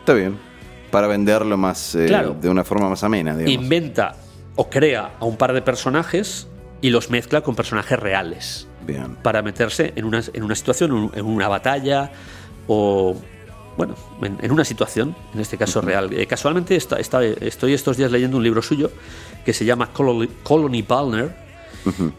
Está 0.00 0.14
bien. 0.14 0.38
Para 0.90 1.06
venderlo 1.08 1.58
más 1.58 1.94
eh, 1.94 2.06
Claro. 2.06 2.34
de 2.40 2.48
una 2.48 2.64
forma 2.64 2.88
más 2.88 3.04
amena, 3.04 3.36
digamos. 3.36 3.62
Inventa 3.62 4.16
o 4.56 4.70
crea 4.70 5.12
a 5.20 5.24
un 5.26 5.36
par 5.36 5.52
de 5.52 5.60
personajes 5.60 6.48
y 6.80 6.88
los 6.90 7.10
mezcla 7.10 7.42
con 7.42 7.54
personajes 7.54 7.98
reales. 7.98 8.66
Bien. 8.88 9.14
para 9.22 9.42
meterse 9.42 9.92
en 9.94 10.04
una, 10.04 10.20
en 10.32 10.42
una 10.42 10.54
situación, 10.56 10.90
en 10.90 10.96
un- 10.96 11.12
en 11.14 11.24
una 11.26 11.46
batalla 11.46 12.10
o, 12.66 13.14
bueno, 13.76 13.94
en, 14.22 14.38
en 14.42 14.50
una 14.50 14.64
situación, 14.64 15.14
en 15.34 15.40
este 15.40 15.56
caso 15.56 15.80
real. 15.80 16.12
Eh, 16.12 16.26
casualmente 16.26 16.74
esta- 16.74 16.98
estoy 16.98 17.72
estos 17.74 17.96
días 17.96 18.10
leyendo 18.10 18.36
un 18.38 18.42
libro 18.42 18.62
suyo 18.62 18.90
que 19.44 19.52
se 19.52 19.64
llama 19.64 19.92
Colony, 19.92 20.28
Colony 20.42 20.82
Palmer, 20.82 21.36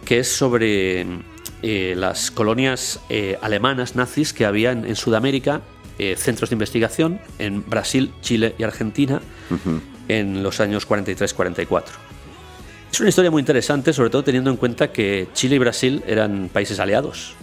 que 0.06 0.20
es 0.20 0.32
sobre 0.32 1.06
eh, 1.62 1.94
las 1.98 2.32
colonias 2.32 3.02
eh, 3.10 3.38
alemanas 3.42 3.96
nazis 3.96 4.32
que 4.34 4.46
había 4.46 4.72
en, 4.72 4.86
en 4.86 4.96
Sudamérica, 4.96 5.62
centros 6.16 6.50
de 6.50 6.54
investigación 6.54 7.20
en 7.40 7.66
Brasil, 7.70 8.14
Chile 8.22 8.56
y 8.58 8.64
Argentina 8.64 9.20
en 10.08 10.42
los 10.44 10.62
años 10.62 10.88
43-44. 10.88 11.84
Es 12.92 13.00
una 13.00 13.10
historia 13.10 13.32
muy 13.32 13.40
interesante, 13.42 13.94
sobre 13.94 14.10
todo 14.10 14.24
teniendo 14.24 14.50
en 14.50 14.58
cuenta 14.58 14.92
que 14.92 15.28
Chile 15.34 15.56
y 15.56 15.60
Brasil 15.60 16.04
eran 16.08 16.50
países 16.52 16.80
aliados. 16.80 17.34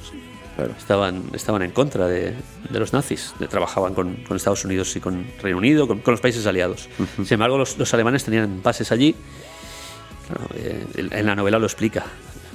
Claro. 0.57 0.73
Estaban, 0.79 1.23
estaban 1.35 1.63
en 1.63 1.71
contra 1.71 2.07
de, 2.09 2.33
de 2.71 2.79
los 2.81 2.93
nazis, 2.93 3.35
de- 3.39 3.47
trabajaban 3.47 3.95
con, 3.95 4.17
con 4.27 4.37
Estados 4.39 4.65
Unidos 4.65 4.95
y 4.97 5.01
con 5.01 5.27
Reino 5.43 5.59
Unido, 5.59 5.87
con, 5.87 5.99
con 6.01 6.13
los 6.13 6.21
países 6.21 6.47
aliados. 6.47 6.89
Sin 7.17 7.35
embargo, 7.35 7.59
los, 7.59 7.77
los 7.79 7.93
alemanes 7.95 8.25
tenían 8.25 8.63
bases 8.63 8.91
allí. 8.91 9.15
Claro, 10.27 10.49
eh, 10.57 10.85
en- 11.13 11.27
la 11.27 11.35
novela 11.37 11.59
lo 11.59 11.67
explica. 11.67 12.05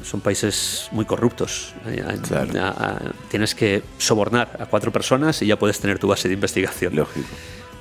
Son 0.03 0.19
países 0.19 0.87
muy 0.91 1.05
corruptos. 1.05 1.73
Eh, 1.85 2.03
Claro. 2.27 2.59
a- 2.59 2.69
a- 2.69 2.99
tienes 3.29 3.53
que 3.53 3.83
sobornar 3.99 4.57
a 4.59 4.65
cuatro 4.65 4.91
personas 4.91 5.41
y 5.43 5.45
ya 5.45 5.57
puedes 5.59 5.79
tener 5.79 5.99
tu 5.99 6.07
base 6.07 6.27
de 6.27 6.33
investigación. 6.33 6.95
Lógico. 6.95 7.27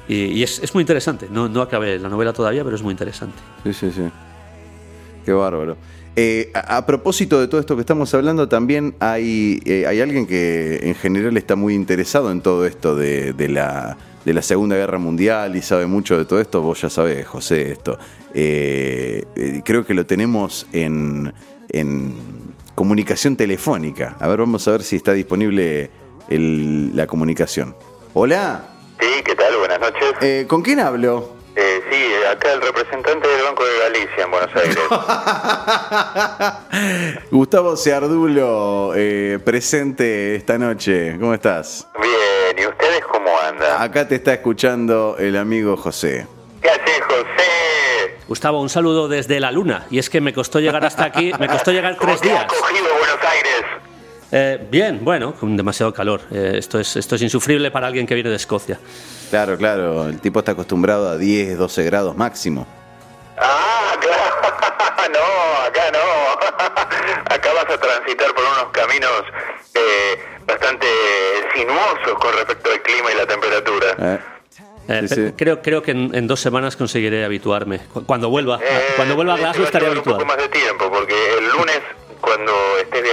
Y, 0.07 0.25
y 0.27 0.43
es, 0.43 0.59
es 0.59 0.75
muy 0.75 0.83
interesante. 0.83 1.29
No, 1.31 1.49
no 1.49 1.63
acabé 1.63 1.99
la 1.99 2.11
novela 2.11 2.33
todavía, 2.35 2.63
pero 2.63 2.77
es 2.77 2.83
muy 2.83 2.93
interesante. 2.93 3.39
Sí, 3.65 3.73
sí, 3.73 3.91
sí. 3.91 4.03
Qué 5.25 5.33
bárbaro. 5.33 5.77
Eh, 6.17 6.51
a, 6.55 6.79
a 6.79 6.87
propósito 6.87 7.41
de 7.41 7.47
todo 7.49 7.61
esto 7.61 7.77
que 7.77 7.81
estamos 7.83 8.13
hablando, 8.15 8.49
también 8.49 8.95
hay, 9.01 9.61
eh, 9.65 9.87
hay 9.87 10.01
alguien 10.01 10.27
que 10.27 10.81
en 10.83 10.95
general 10.95 11.37
está 11.37 11.57
muy 11.57 11.75
interesado 11.75 12.31
en 12.33 12.41
todo 12.41 12.67
esto 12.67 12.97
de, 12.97 13.33
de 13.33 13.49
la, 13.49 13.97
de 14.25 14.35
la 14.35 14.43
Segunda 14.43 14.77
Guerra 14.77 14.99
Mundial 14.99 15.57
y 15.57 15.63
sabe 15.63 15.87
mucho 15.87 16.19
de 16.19 16.25
todo 16.25 16.41
esto. 16.41 16.63
Vos 16.63 16.81
ya 16.83 16.91
sabés, 16.91 17.27
José, 17.27 17.71
esto. 17.73 17.99
Eh, 18.35 19.25
creo 19.65 19.87
que 19.87 19.95
lo 19.95 20.05
tenemos 20.07 20.67
en, 20.73 21.33
en 21.69 22.13
comunicación 22.75 23.37
telefónica. 23.37 24.17
A 24.19 24.29
ver, 24.29 24.41
vamos 24.41 24.67
a 24.67 24.73
ver 24.73 24.83
si 24.83 24.97
está 24.97 25.13
disponible 25.13 25.91
el- 26.29 26.95
la 26.97 27.07
comunicación. 27.07 27.75
Hola, 28.15 28.65
Sí, 28.99 29.07
¿qué 29.25 29.35
tal? 29.35 29.57
Buenas 29.59 29.81
noches. 29.81 30.47
¿con 30.47 30.61
quién 30.61 30.79
hablo? 30.81 31.35
Sí, 31.91 32.05
acá 32.31 32.53
el 32.53 32.61
representante 32.63 33.27
del 33.27 33.43
Banco 33.43 33.65
de 33.65 33.79
Galicia 33.81 34.25
en 34.25 34.31
Buenos 34.31 34.51
Aires. 34.55 34.79
Gustavo 37.33 37.77
Seardulo, 37.77 38.93
eh, 38.95 39.39
presente 39.45 40.37
esta 40.37 40.57
noche. 40.57 41.17
¿Cómo 41.19 41.35
estás? 41.35 41.89
Bien, 42.01 42.65
¿y 42.65 42.67
ustedes 42.69 43.01
cómo 43.11 43.29
andan? 43.49 43.83
Acá 43.83 44.07
te 44.07 44.15
está 44.17 44.35
escuchando 44.35 45.17
el 45.19 45.37
amigo 45.37 45.77
José. 45.77 46.27
¿Qué 46.63 46.69
haces, 46.71 47.01
José? 47.09 48.19
Gustavo, 48.29 48.61
un 48.61 48.69
saludo 48.69 49.09
desde 49.09 49.41
la 49.41 49.51
luna. 49.51 49.87
Y 49.91 49.99
es 49.99 50.09
que 50.09 50.21
me 50.21 50.33
costó 50.33 50.61
llegar 50.61 50.85
hasta 50.85 51.05
aquí, 51.05 51.33
me 51.41 51.49
costó 51.49 51.73
llegar 51.73 51.97
¿Cómo 51.97 52.11
tres 52.13 52.21
te 52.23 52.31
ha 52.31 52.35
días. 52.35 52.53
cogido 52.53 52.87
Buenos 52.99 53.19
Aires? 53.29 53.65
Eh, 54.33 54.65
bien, 54.71 55.01
bueno, 55.05 55.35
con 55.35 55.57
demasiado 55.57 55.93
calor. 55.93 56.21
Eh, 56.31 56.55
esto, 56.57 56.79
es, 56.79 56.95
esto 56.97 57.17
es 57.17 57.23
insufrible 57.23 57.71
para 57.71 57.87
alguien 57.89 58.07
que 58.07 58.15
viene 58.15 58.31
de 58.31 58.37
Escocia. 58.37 58.79
Claro, 59.31 59.57
claro, 59.57 60.09
el 60.09 60.21
tipo 60.21 60.39
está 60.41 60.53
acostumbrado 60.53 61.09
a 61.09 61.17
10, 61.17 61.59
12 61.59 61.83
grados 61.85 62.17
máximo. 62.17 62.67
Ah, 63.37 63.95
claro. 64.01 64.35
No, 65.13 65.67
acá 65.67 65.91
no. 65.93 65.99
Acá 67.35 67.49
vas 67.55 67.75
a 67.75 67.79
transitar 67.81 68.35
por 68.35 68.45
unos 68.45 68.71
caminos 68.73 69.23
eh, 69.75 70.19
bastante 70.47 70.87
sinuosos 71.55 72.15
con 72.21 72.33
respecto 72.35 72.71
al 72.71 72.83
clima 72.83 73.13
y 73.13 73.17
la 73.17 73.27
temperatura. 73.27 73.87
¿eh? 73.99 74.19
Eh, 74.89 75.01
Sí, 75.09 75.15
pe- 75.15 75.27
sí. 75.29 75.35
Creo, 75.37 75.63
creo 75.63 75.83
que 75.83 75.93
en, 75.93 76.15
en 76.15 76.27
dos 76.27 76.41
semanas 76.41 76.77
conseguiré 76.77 77.25
habituarme. 77.25 77.79
Cu- 77.93 78.05
Cuando 78.05 78.29
vuelva, 78.31 78.57
a- 78.57 78.61
Eh, 78.61 78.93
cuando 78.97 79.15
vuelva 79.17 79.35
a 79.35 79.37
Glasgow 79.39 79.65
estaré 79.65 79.87
llevar 79.87 79.99
un 79.99 79.99
habituado. 79.99 80.19
poco 80.21 80.29
más 80.29 80.37
de 80.39 80.49
tiempo, 80.49 80.91
porque 80.91 81.15
el 81.39 81.49
lunes, 81.51 81.81
cuando 82.21 82.53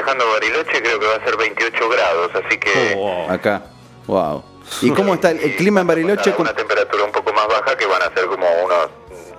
viajando 0.07 0.23
a 0.25 0.33
Bariloche, 0.39 0.81
creo 0.81 0.99
que 0.99 1.05
va 1.05 1.15
a 1.15 1.23
ser 1.25 1.37
28 1.37 1.89
grados, 1.89 2.31
así 2.33 2.57
que... 2.57 2.95
Oh. 2.97 3.29
Acá. 3.29 3.61
Wow. 4.07 4.43
¿Y 4.81 4.89
cómo 4.91 5.13
está 5.13 5.31
el, 5.31 5.39
el 5.39 5.55
clima 5.55 5.81
en 5.81 5.87
Bariloche? 5.87 6.33
Una 6.37 6.53
temperatura 6.53 7.03
un 7.03 7.11
poco 7.11 7.33
más 7.33 7.47
baja 7.47 7.75
que 7.77 7.85
van 7.85 8.01
a 8.01 8.13
ser 8.13 8.25
como 8.27 8.45
unos 8.65 8.87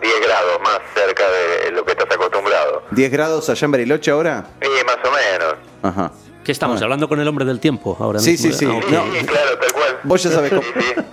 10 0.00 0.14
grados 0.26 0.60
más 0.62 0.78
cerca 0.94 1.24
de 1.64 1.70
lo 1.72 1.84
que 1.84 1.92
estás 1.92 2.10
acostumbrado. 2.14 2.82
¿10 2.92 3.10
grados 3.10 3.48
allá 3.48 3.64
en 3.64 3.70
Bariloche 3.72 4.10
ahora? 4.10 4.46
Sí, 4.60 4.68
más 4.86 4.96
o 5.04 5.10
menos. 5.10 5.54
Ajá. 5.82 6.12
¿Qué 6.44 6.52
estamos? 6.52 6.80
¿Hablando 6.80 7.08
con 7.08 7.20
el 7.20 7.28
hombre 7.28 7.44
del 7.44 7.60
tiempo 7.60 7.96
ahora 8.00 8.20
Sí, 8.20 8.30
mismo? 8.32 8.52
sí, 8.52 8.58
sí. 8.58 8.64
No. 8.66 8.80
sí, 8.80 9.26
claro. 9.26 9.58
Vos 10.04 10.22
ya 10.22 10.30
sabés 10.30 10.50
cómo, 10.50 10.62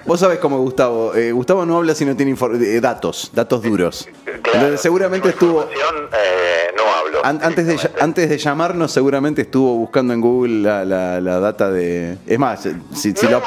vos 0.06 0.20
sabés 0.20 0.40
cómo 0.40 0.60
Gustavo. 0.60 1.14
Eh, 1.16 1.32
Gustavo 1.32 1.66
no 1.66 1.78
habla 1.78 1.96
si 1.96 2.06
no 2.06 2.16
tiene 2.16 2.34
eh, 2.34 2.80
datos, 2.82 3.32
datos 3.34 3.62
duros. 3.64 4.08
Claro, 4.24 4.40
Entonces, 4.54 4.82
seguramente 4.82 5.30
estuvo. 5.30 5.64
eh, 5.64 6.72
no 6.78 6.84
hablo. 6.94 7.26
An- 7.26 7.40
antes, 7.44 7.66
de, 7.68 7.90
antes 8.00 8.30
de 8.30 8.38
llamarnos, 8.38 8.92
seguramente 8.92 9.42
estuvo 9.44 9.76
buscando 9.76 10.14
en 10.14 10.22
Google 10.22 10.62
la, 10.62 10.86
la- 10.86 11.20
la 11.22 11.40
data 11.40 11.70
de. 11.72 12.18
Es 12.28 12.38
más, 12.40 12.62
si, 12.94 13.12
si 13.14 13.26
no, 13.26 13.32
lo. 13.32 13.40
no, 13.40 13.46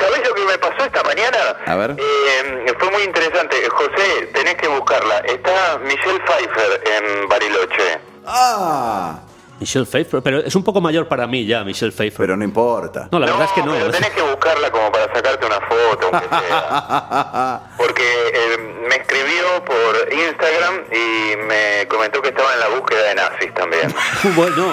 ¿sabés 0.00 0.28
lo 0.28 0.34
que 0.34 0.44
me 0.46 0.58
pasó 0.58 0.84
esta 0.84 1.02
mañana? 1.02 1.38
A 1.66 1.74
ver. 1.76 1.96
Eh, 1.98 2.74
fue 2.78 2.90
muy 2.90 3.02
interesante. 3.02 3.56
José, 3.70 4.28
tenés 4.32 4.54
que 4.56 4.68
buscarla. 4.68 5.18
Está 5.18 5.78
Michelle 5.84 6.20
Pfeiffer 6.24 6.82
en 6.86 7.28
Bariloche. 7.28 7.98
¡Ah! 8.26 9.20
Michelle 9.60 9.84
Pfeiffer, 9.86 10.22
pero 10.22 10.38
es 10.38 10.54
un 10.56 10.64
poco 10.64 10.80
mayor 10.80 11.06
para 11.06 11.26
mí 11.26 11.44
ya, 11.46 11.62
Michelle 11.64 11.92
Pfeiffer. 11.92 12.18
Pero 12.26 12.36
no 12.36 12.44
importa. 12.44 13.08
no, 13.12 13.18
la 13.18 13.26
verdad 13.26 13.44
es 13.44 13.52
que 13.52 13.62
no. 13.62 13.72
pero 13.72 13.90
tenés 13.90 14.10
que 14.10 14.22
buscarla 14.22 14.70
como 14.70 14.90
para 14.90 15.12
sacarte 15.14 15.46
una 15.46 15.60
foto, 15.60 16.08
aunque 16.12 16.28
sea. 16.28 17.60
Porque 17.76 18.02
eh, 18.02 18.58
me 18.88 18.96
escribió 18.96 19.64
por 19.64 20.12
Instagram 20.12 20.84
y 20.90 21.36
me 21.46 21.86
comentó 21.88 22.22
que 22.22 22.28
estaba 22.30 22.54
en 22.54 22.60
la 22.60 22.68
búsqueda 22.68 23.02
de 23.08 23.14
nazis 23.14 23.54
también. 23.54 23.94
bueno. 24.34 24.72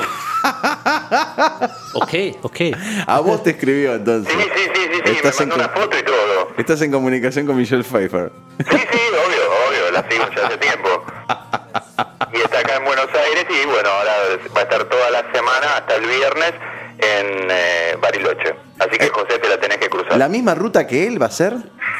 ok, 1.93 2.13
ok. 2.43 2.59
A 3.07 3.19
vos 3.19 3.43
te 3.43 3.51
escribió 3.51 3.95
entonces. 3.95 4.33
Sí, 4.33 4.39
sí, 4.41 4.49
sí, 4.55 4.71
sí, 4.73 4.89
sí, 4.93 5.01
me 5.03 5.11
Estás 5.11 5.41
en, 5.41 5.49
mandó 5.49 5.65
una 5.65 5.73
foto 5.73 5.97
y 5.99 6.03
todo. 6.03 6.47
estás 6.57 6.81
en 6.81 6.91
comunicación 6.91 7.45
con 7.45 7.57
Michelle 7.57 7.83
Pfeiffer. 7.83 8.31
Sí, 8.59 8.77
sí, 8.77 8.99
obvio, 9.09 9.43
obvio, 9.67 9.91
la 9.91 10.09
sigo 10.09 10.25
ya 10.35 10.47
hace 10.47 10.57
tiempo. 10.59 11.03
Y 12.33 12.41
está 12.41 12.59
acá 12.59 12.75
en 12.75 12.83
Buenos 12.85 13.07
Aires 13.07 13.45
y 13.49 13.65
bueno, 13.67 13.89
ahora 13.89 14.11
va 14.55 14.59
a 14.59 14.63
estar 14.63 14.83
toda 14.85 15.09
la 15.11 15.23
semana 15.33 15.77
hasta 15.77 15.95
el 15.95 16.05
viernes 16.05 16.53
en 16.99 17.47
eh, 17.49 17.97
Bariloche. 18.01 18.53
Así 18.79 18.97
que 18.97 19.07
José 19.07 19.39
te 19.39 19.47
la 19.47 19.57
tenés 19.59 19.77
que 19.77 19.89
cruzar. 19.89 20.17
¿La 20.17 20.27
misma 20.27 20.53
ruta 20.53 20.85
que 20.85 21.07
él 21.07 21.21
va 21.21 21.27
a 21.27 21.29
hacer? 21.29 21.53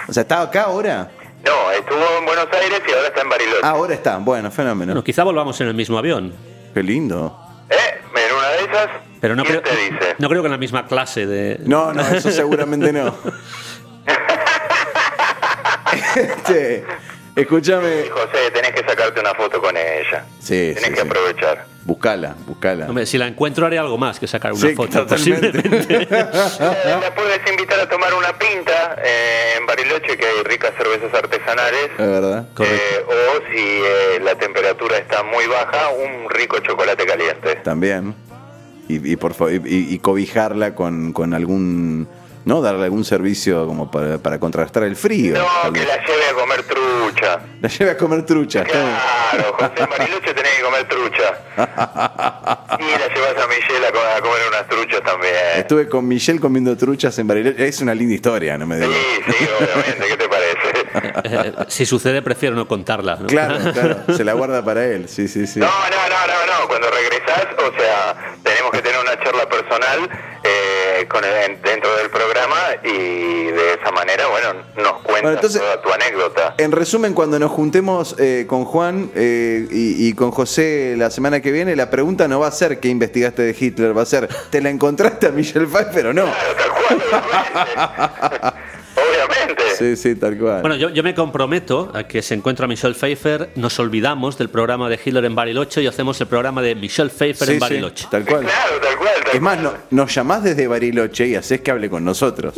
O 0.07 0.13
sea, 0.13 0.21
¿está 0.21 0.41
acá 0.41 0.63
ahora? 0.63 1.09
No, 1.45 1.71
estuvo 1.71 2.03
en 2.19 2.25
Buenos 2.25 2.47
Aires 2.51 2.81
y 2.87 2.91
ahora 2.91 3.07
está 3.07 3.21
en 3.21 3.29
Bariloche. 3.29 3.59
Ah, 3.63 3.69
ahora 3.69 3.93
está. 3.93 4.17
Bueno, 4.17 4.51
fenómeno. 4.51 4.91
Bueno, 4.91 5.03
quizá 5.03 5.23
volvamos 5.23 5.59
en 5.61 5.67
el 5.67 5.73
mismo 5.73 5.97
avión. 5.97 6.33
Qué 6.73 6.83
lindo. 6.83 7.39
¿Eh? 7.69 8.01
En 8.15 8.35
una 8.35 8.47
de 8.49 8.57
esas, 8.63 8.87
Pero 9.21 9.35
no 9.35 9.43
¿quién 9.43 9.61
creo, 9.61 9.75
te 9.75 9.81
dice? 9.81 10.15
no 10.17 10.29
creo 10.29 10.41
que 10.41 10.47
en 10.47 10.51
la 10.51 10.57
misma 10.57 10.87
clase 10.87 11.25
de. 11.25 11.57
No, 11.63 11.93
no, 11.93 12.01
eso 12.01 12.31
seguramente 12.31 12.91
no. 12.91 13.15
este, 16.15 16.85
escúchame. 17.41 18.09
José, 18.09 18.51
tenés 18.53 18.71
que 18.71 18.83
sacarte 18.87 19.19
una 19.19 19.33
foto 19.33 19.61
con 19.61 19.75
ella. 19.77 20.25
Sí, 20.39 20.73
Tenés 20.73 20.83
sí, 20.83 20.89
que 20.89 21.01
sí. 21.01 21.07
aprovechar. 21.07 21.65
Buscala, 21.85 22.35
buscala. 22.45 22.85
Hombre, 22.87 23.05
si 23.05 23.17
la 23.17 23.27
encuentro 23.27 23.65
haré 23.65 23.77
algo 23.79 23.97
más 23.97 24.19
que 24.19 24.27
sacar 24.27 24.51
una 24.51 24.61
Sí, 24.61 24.75
foto. 24.75 25.05
totalmente. 25.05 25.51
posiblemente. 25.51 26.07
Eh, 26.59 26.97
La 27.01 27.15
puedes 27.15 27.39
invitar 27.49 27.79
a 27.79 27.87
tomar 27.87 28.13
una 28.13 28.37
pinta 28.37 28.95
eh, 29.03 29.53
en 29.57 29.65
Bariloche, 29.65 30.17
que 30.17 30.25
hay 30.25 30.43
ricas 30.43 30.71
cervezas 30.77 31.13
artesanales. 31.13 31.89
Es 31.91 31.97
verdad. 31.97 32.45
Eh, 32.59 33.05
o 33.07 33.41
si 33.51 33.57
eh, 33.59 34.19
la 34.21 34.35
temperatura 34.35 34.97
está 34.97 35.23
muy 35.23 35.45
baja, 35.47 35.89
un 35.91 36.29
rico 36.29 36.59
chocolate 36.59 37.05
caliente. 37.05 37.55
También. 37.63 38.13
Y, 38.89 39.13
y 39.13 39.15
por 39.15 39.33
favor, 39.33 39.53
y, 39.53 39.61
y 39.93 39.99
cobijarla 39.99 40.75
con, 40.75 41.13
con 41.13 41.33
algún. 41.33 42.07
¿No? 42.45 42.61
Darle 42.61 42.85
algún 42.85 43.03
servicio 43.03 43.67
como 43.67 43.91
para, 43.91 44.19
para 44.19 44.39
contrarrestar 44.39 44.83
el 44.83 44.95
frío. 44.95 45.35
No, 45.37 45.73
que 45.73 45.81
la 45.85 45.97
lleve 46.05 46.25
a 46.31 46.33
comer 46.33 46.63
trucha. 47.17 47.39
La 47.61 47.67
lleve 47.69 47.91
a 47.91 47.97
comer 47.97 48.25
trucha. 48.25 48.63
Claro, 48.63 49.53
José, 49.59 49.71
en 49.77 49.89
Bariloche 49.89 50.33
tenés 50.33 50.51
que 50.57 50.61
comer 50.63 50.87
trucha. 50.87 51.33
Y 52.79 52.83
la 52.83 53.07
llevas 53.07 53.43
a 53.43 53.47
Michelle 53.47 53.87
a 53.87 53.91
co- 53.91 53.99
a 54.17 54.21
comer 54.21 54.41
unas 54.49 54.67
truchas 54.67 55.01
también. 55.03 55.33
Estuve 55.55 55.89
con 55.89 56.07
Michelle 56.07 56.39
comiendo 56.39 56.75
truchas 56.77 57.17
en 57.19 57.27
Bariloche. 57.27 57.67
Es 57.67 57.81
una 57.81 57.95
linda 57.95 58.13
historia, 58.15 58.57
no 58.57 58.67
me 58.67 58.75
digas. 58.77 58.91
Sí, 59.25 59.33
sí, 59.39 59.49
obviamente, 59.59 60.07
¿qué 60.07 60.17
te 60.17 60.29
parece? 60.29 60.47
Eh, 61.23 61.53
si 61.67 61.85
sucede, 61.85 62.21
prefiero 62.21 62.55
no 62.55 62.67
contarla. 62.67 63.17
¿no? 63.17 63.27
Claro, 63.27 63.57
claro. 63.73 63.97
Se 64.15 64.23
la 64.23 64.33
guarda 64.33 64.63
para 64.63 64.85
él. 64.85 65.07
Sí, 65.09 65.27
sí, 65.27 65.45
sí. 65.45 65.59
No, 65.59 65.65
no, 65.67 66.09
no, 66.09 66.27
no, 66.27 66.59
no. 66.61 66.67
Cuando 66.67 66.87
regresás, 66.89 67.47
o 67.57 67.71
sea, 67.79 68.15
tenemos 68.43 68.71
que 68.71 68.81
tener 68.81 68.99
una 68.99 69.19
charla 69.23 69.47
personal 69.47 70.09
eh, 70.43 71.05
con 71.07 71.23
el- 71.23 71.31
manera, 73.91 74.27
bueno, 74.27 74.53
nos 74.75 74.91
cuentas 75.01 75.11
Bueno, 75.11 75.29
entonces- 75.31 75.61
toda 75.61 75.81
tu 75.81 75.91
anécdota. 75.91 76.55
En 76.57 76.71
resumen, 76.71 77.13
cuando 77.13 77.39
nos 77.39 77.51
juntemos 77.51 78.15
eh, 78.19 78.45
con 78.47 78.65
Juan 78.65 79.11
eh, 79.15 79.67
y, 79.71 80.07
y 80.07 80.13
con 80.13 80.31
José 80.31 80.95
la 80.97 81.09
semana 81.09 81.41
que 81.41 81.51
viene, 81.51 81.75
la 81.75 81.89
pregunta 81.89 82.27
no 82.27 82.39
va 82.39 82.47
a 82.47 82.51
ser 82.51 82.79
qué 82.79 82.87
investigaste 82.89 83.41
de 83.41 83.55
Hitler, 83.59 83.97
va 83.97 84.01
a 84.03 84.05
ser, 84.05 84.27
¿te 84.49 84.61
la 84.61 84.69
encontraste 84.69 85.27
a 85.27 85.31
Michelle 85.31 85.67
Pfeiffer 85.67 86.07
o 86.07 86.13
no? 86.13 86.23
Claro, 86.25 86.55
tal 86.57 86.69
cual, 86.71 87.01
obviamente. 87.11 88.37
obviamente. 88.47 88.76
Sí, 89.77 89.95
sí, 89.95 90.15
tal 90.15 90.37
cual. 90.37 90.61
Bueno, 90.61 90.75
yo, 90.75 90.89
yo 90.89 91.03
me 91.03 91.13
comprometo 91.13 91.91
a 91.93 92.03
que 92.05 92.21
se 92.21 92.33
encuentra 92.33 92.67
Michelle 92.67 92.93
Pfeiffer, 92.95 93.49
nos 93.55 93.77
olvidamos 93.79 94.37
del 94.37 94.49
programa 94.49 94.89
de 94.89 94.99
Hitler 95.03 95.25
en 95.25 95.35
Bariloche 95.35 95.81
y 95.81 95.87
hacemos 95.87 96.19
el 96.21 96.27
programa 96.27 96.61
de 96.61 96.75
Michelle 96.75 97.09
Pfeiffer 97.09 97.47
Sí, 97.47 97.53
en 97.53 97.59
sí, 97.59 97.61
Bariloche. 97.61 98.07
tal 98.09 98.25
cual. 98.25 98.45
Claro, 98.45 98.79
tal 98.81 98.97
cual. 98.97 99.13
tal 99.23 99.35
Es 99.35 99.41
más, 99.41 99.59
no- 99.59 99.73
nos 99.91 100.13
llamás 100.13 100.43
desde 100.43 100.67
Bariloche 100.67 101.27
y 101.27 101.35
haces 101.35 101.61
que 101.61 101.71
hable 101.71 101.89
con 101.89 102.03
nosotros. 102.05 102.53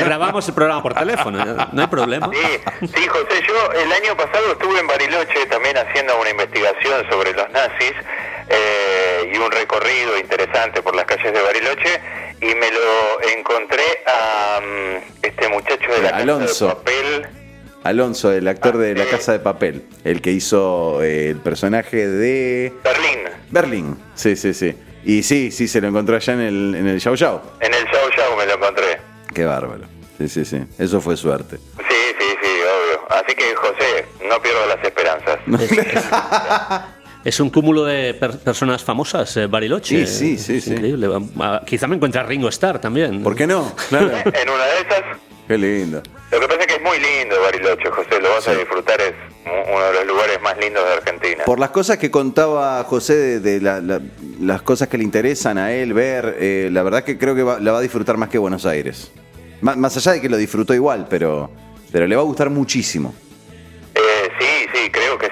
Grabamos 0.00 0.46
el 0.48 0.54
programa 0.54 0.82
por 0.82 0.94
teléfono, 0.94 1.44
no 1.72 1.82
hay 1.82 1.88
problema. 1.88 2.30
Sí, 2.32 2.86
sí, 2.94 3.06
José, 3.06 3.42
yo 3.46 3.72
el 3.80 3.92
año 3.92 4.16
pasado 4.16 4.52
estuve 4.52 4.80
en 4.80 4.86
Bariloche 4.86 5.46
también 5.50 5.76
haciendo 5.76 6.18
una 6.20 6.30
investigación 6.30 7.04
sobre 7.10 7.32
los 7.32 7.48
nazis 7.50 7.92
eh, 8.48 9.32
y 9.34 9.38
un 9.38 9.50
recorrido 9.50 10.18
interesante 10.18 10.82
por 10.82 10.94
las 10.94 11.04
calles 11.04 11.32
de 11.32 11.40
Bariloche 11.40 12.00
y 12.42 12.54
me 12.54 12.70
lo 12.70 13.22
encontré 13.38 13.82
a 14.06 14.60
mm, 14.60 14.96
este 15.22 15.48
muchacho 15.48 15.90
de 15.92 16.02
la 16.02 16.10
Casa 16.10 16.22
Alonso. 16.22 16.68
de 16.68 16.74
papel. 16.74 17.26
Alonso, 17.84 18.30
el 18.32 18.46
actor 18.46 18.76
de 18.78 18.94
La 18.94 19.04
Ah, 19.04 19.08
Casa 19.10 19.32
de 19.32 19.40
Papel, 19.40 19.82
el 20.04 20.20
que 20.22 20.30
hizo 20.30 21.02
eh, 21.02 21.30
el 21.30 21.38
personaje 21.38 22.06
de 22.06 22.72
Berlín, 22.84 23.18
Berlín. 23.50 23.96
Sí, 24.14 24.36
sí, 24.36 24.54
sí. 24.54 24.76
Y 25.04 25.24
sí, 25.24 25.50
sí, 25.50 25.66
se 25.66 25.80
lo 25.80 25.88
encontró 25.88 26.14
allá 26.14 26.32
en 26.34 26.40
el, 26.40 26.74
en 26.76 26.86
el 26.86 27.00
Yao 27.00 27.14
Yao. 27.16 27.42
en 27.60 27.74
el 27.74 27.84
Yao 27.90 28.08
Yao 28.16 28.36
me 28.36 28.46
lo 28.46 28.54
encontré. 28.54 29.00
Qué 29.34 29.44
bárbaro. 29.44 29.84
Sí, 30.18 30.28
sí, 30.28 30.44
sí. 30.44 30.62
Eso 30.78 31.00
fue 31.00 31.16
suerte. 31.16 31.56
Sí, 31.56 31.96
sí, 32.20 32.26
sí, 32.40 32.48
obvio. 32.62 33.06
Así 33.10 33.34
que, 33.34 33.52
José, 33.56 34.06
no 34.28 34.40
pierdo 34.40 34.64
las 34.66 34.84
esperanzas. 34.84 35.38
Es 37.24 37.38
un 37.40 37.50
cúmulo 37.50 37.84
de 37.84 38.14
per- 38.14 38.38
personas 38.38 38.82
famosas, 38.82 39.36
eh, 39.36 39.46
Bariloche. 39.46 40.06
Sí, 40.06 40.36
sí, 40.36 40.38
sí, 40.38 40.56
Es 40.56 40.64
sí. 40.64 40.72
Increíble. 40.72 41.08
Ah, 41.38 41.62
Quizá 41.64 41.86
me 41.86 41.94
encuentre 41.96 42.20
a 42.20 42.24
Ringo 42.24 42.48
Starr 42.48 42.80
también. 42.80 43.22
¿Por 43.22 43.36
qué 43.36 43.46
no? 43.46 43.72
Claro. 43.88 44.08
en 44.24 44.48
una 44.50 44.64
de 44.64 44.80
esas, 44.80 45.02
Qué 45.46 45.58
lindo. 45.58 46.02
lo 46.30 46.40
que 46.40 46.46
pasa 46.48 46.60
es 46.60 46.66
que 46.66 46.74
es 46.74 46.82
muy 46.82 46.98
lindo 46.98 47.36
Bariloche, 47.42 47.90
José, 47.90 48.20
lo 48.20 48.30
vas 48.30 48.48
a 48.48 48.54
disfrutar, 48.54 49.00
es 49.00 49.12
uno 49.44 49.84
de 49.84 49.92
los 49.94 50.06
lugares 50.06 50.40
más 50.42 50.56
lindos 50.58 50.84
de 50.84 50.92
Argentina. 50.94 51.44
Por 51.44 51.58
las 51.60 51.70
cosas 51.70 51.98
que 51.98 52.10
contaba 52.10 52.82
José 52.84 53.14
de, 53.16 53.40
de 53.40 53.60
la- 53.60 53.80
la- 53.80 54.00
las 54.40 54.62
cosas 54.62 54.88
que 54.88 54.98
le 54.98 55.04
interesan 55.04 55.58
a 55.58 55.72
él 55.72 55.92
ver, 55.94 56.36
eh, 56.40 56.68
la 56.72 56.82
verdad 56.82 57.04
que 57.04 57.18
creo 57.18 57.34
que 57.34 57.42
va- 57.42 57.58
la 57.60 57.72
va 57.72 57.78
a 57.78 57.82
disfrutar 57.82 58.16
más 58.16 58.28
que 58.30 58.38
Buenos 58.38 58.66
Aires. 58.66 59.12
Má- 59.60 59.76
más 59.76 59.96
allá 59.96 60.12
de 60.12 60.20
que 60.20 60.28
lo 60.28 60.36
disfrutó 60.36 60.74
igual, 60.74 61.06
pero, 61.10 61.50
pero 61.92 62.06
le 62.06 62.16
va 62.16 62.22
a 62.22 62.24
gustar 62.24 62.48
muchísimo. 62.50 63.14
Eh, 63.94 64.00
sí, 64.40 64.66
sí, 64.74 64.90
creo 64.90 65.18
que 65.18 65.28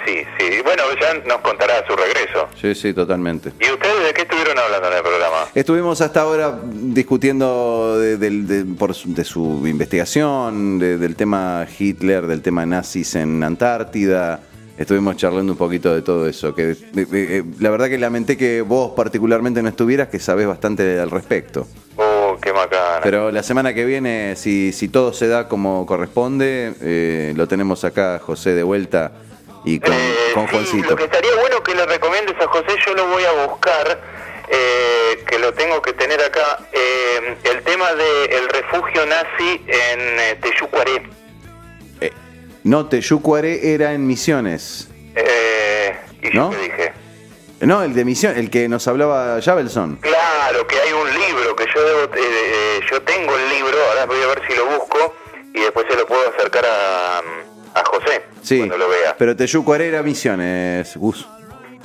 nos 1.27 1.39
contará 1.41 1.85
su 1.87 1.95
regreso. 1.97 2.49
Sí, 2.61 2.75
sí, 2.75 2.93
totalmente. 2.95 3.53
¿Y 3.61 3.71
ustedes 3.73 4.05
de 4.07 4.13
qué 4.15 4.23
estuvieron 4.23 4.59
hablando 4.59 4.89
en 4.89 4.95
el 4.97 5.03
programa? 5.03 5.37
Estuvimos 5.55 6.01
hasta 6.01 6.23
ahora 6.23 6.59
discutiendo 6.65 7.99
de, 7.99 8.65
por 8.79 8.95
su, 8.95 9.13
de 9.15 9.25
su 9.25 9.63
investigación, 9.67 10.79
de- 10.79 10.99
del 10.99 11.17
tema 11.17 11.67
Hitler, 11.79 12.27
del 12.27 12.43
tema 12.43 12.65
nazis 12.67 13.15
en 13.17 13.43
Antártida. 13.43 14.41
Estuvimos 14.79 15.17
charlando 15.17 15.53
un 15.53 15.59
poquito 15.59 15.95
de 15.95 16.01
todo 16.01 16.27
eso. 16.27 16.55
Que, 16.55 16.75
eh, 16.97 17.43
la 17.59 17.69
verdad 17.71 17.89
que 17.89 17.99
lamenté 17.99 18.37
que 18.39 18.63
vos 18.63 18.93
particularmente 18.97 19.63
no 19.63 19.69
estuvieras, 19.69 20.09
que 20.09 20.19
sabés 20.19 20.47
bastante 20.47 20.99
al 20.99 21.11
respecto. 21.11 21.67
Oh, 21.97 22.39
qué 22.41 22.51
macana. 22.53 23.01
Pero 23.03 23.31
la 23.31 23.43
semana 23.43 23.75
que 23.75 23.85
viene, 23.85 24.37
si, 24.37 24.73
si 24.73 24.89
todo 24.89 25.13
se 25.13 25.29
da 25.29 25.49
como 25.49 25.85
corresponde, 25.85 26.73
eh, 26.81 27.35
lo 27.37 27.47
tenemos 27.47 27.85
acá 27.85 28.19
José 28.21 28.55
de 28.55 28.63
vuelta 28.63 29.13
y 29.65 29.79
con, 29.81 29.93
Eh, 29.93 30.15
con 30.35 30.47
sí, 30.47 30.53
Juancito. 30.53 30.91
lo 30.91 30.97
que 30.97 31.05
estaría 31.05 31.35
bueno 31.37 31.63
que 31.63 31.75
le 31.75 31.87
recomiendes 31.87 32.37
a 32.41 32.47
José, 32.49 32.77
yo 32.87 32.95
lo 32.95 33.07
voy 33.09 33.25
a 33.25 33.33
buscar, 33.47 34.01
eh, 34.49 35.23
que 35.29 35.39
lo 35.39 35.53
tengo 35.55 35.81
que 35.83 35.93
tener 35.93 36.21
acá, 36.23 36.59
eh, 36.73 37.37
el 37.45 37.63
tema 37.63 37.93
del 37.95 38.49
refugio 38.49 39.05
nazi 39.07 39.63
en 39.67 40.01
eh, 40.21 40.39
Teyucuaré. 40.41 41.03
No, 42.63 42.87
Teyucuaré 42.87 43.73
era 43.75 43.93
en 43.95 44.07
Misiones. 44.07 44.89
Eh, 45.17 45.97
¿Y 46.23 46.31
yo 46.35 46.41
¿No? 46.43 46.51
qué 46.51 46.57
dije? 46.59 46.93
No, 47.61 47.83
el 47.83 47.95
de 47.95 48.05
Misión, 48.05 48.37
el 48.37 48.51
que 48.51 48.69
nos 48.69 48.87
hablaba 48.89 49.41
Javelson. 49.43 49.97
Claro, 49.97 50.67
que 50.67 50.79
hay 50.81 50.93
un 50.93 51.09
libro, 51.09 51.57
que 51.57 51.67
yo 51.75 51.83
debo, 51.83 52.15
yo 52.91 53.03
tengo 53.03 53.37
el 53.37 53.49
libro, 53.51 53.77
ahora 53.89 54.07
voy 54.07 54.21
a 54.23 54.27
ver 54.29 54.43
si 54.49 54.55
lo 54.57 54.67
busco 54.67 55.15
y 55.55 55.61
después 55.61 55.87
se 55.91 55.97
lo 55.97 56.07
puedo 56.07 56.29
acercar 56.37 56.65
a, 56.67 57.23
a 57.75 57.85
José 57.85 58.23
Sí, 58.43 58.59
cuando 58.59 58.79
lo 58.79 58.89
vea. 58.89 59.15
pero 59.19 59.37
Teyucuaré 59.37 59.89
era 59.89 60.03
Misiones, 60.03 60.97
Gus. 60.97 61.27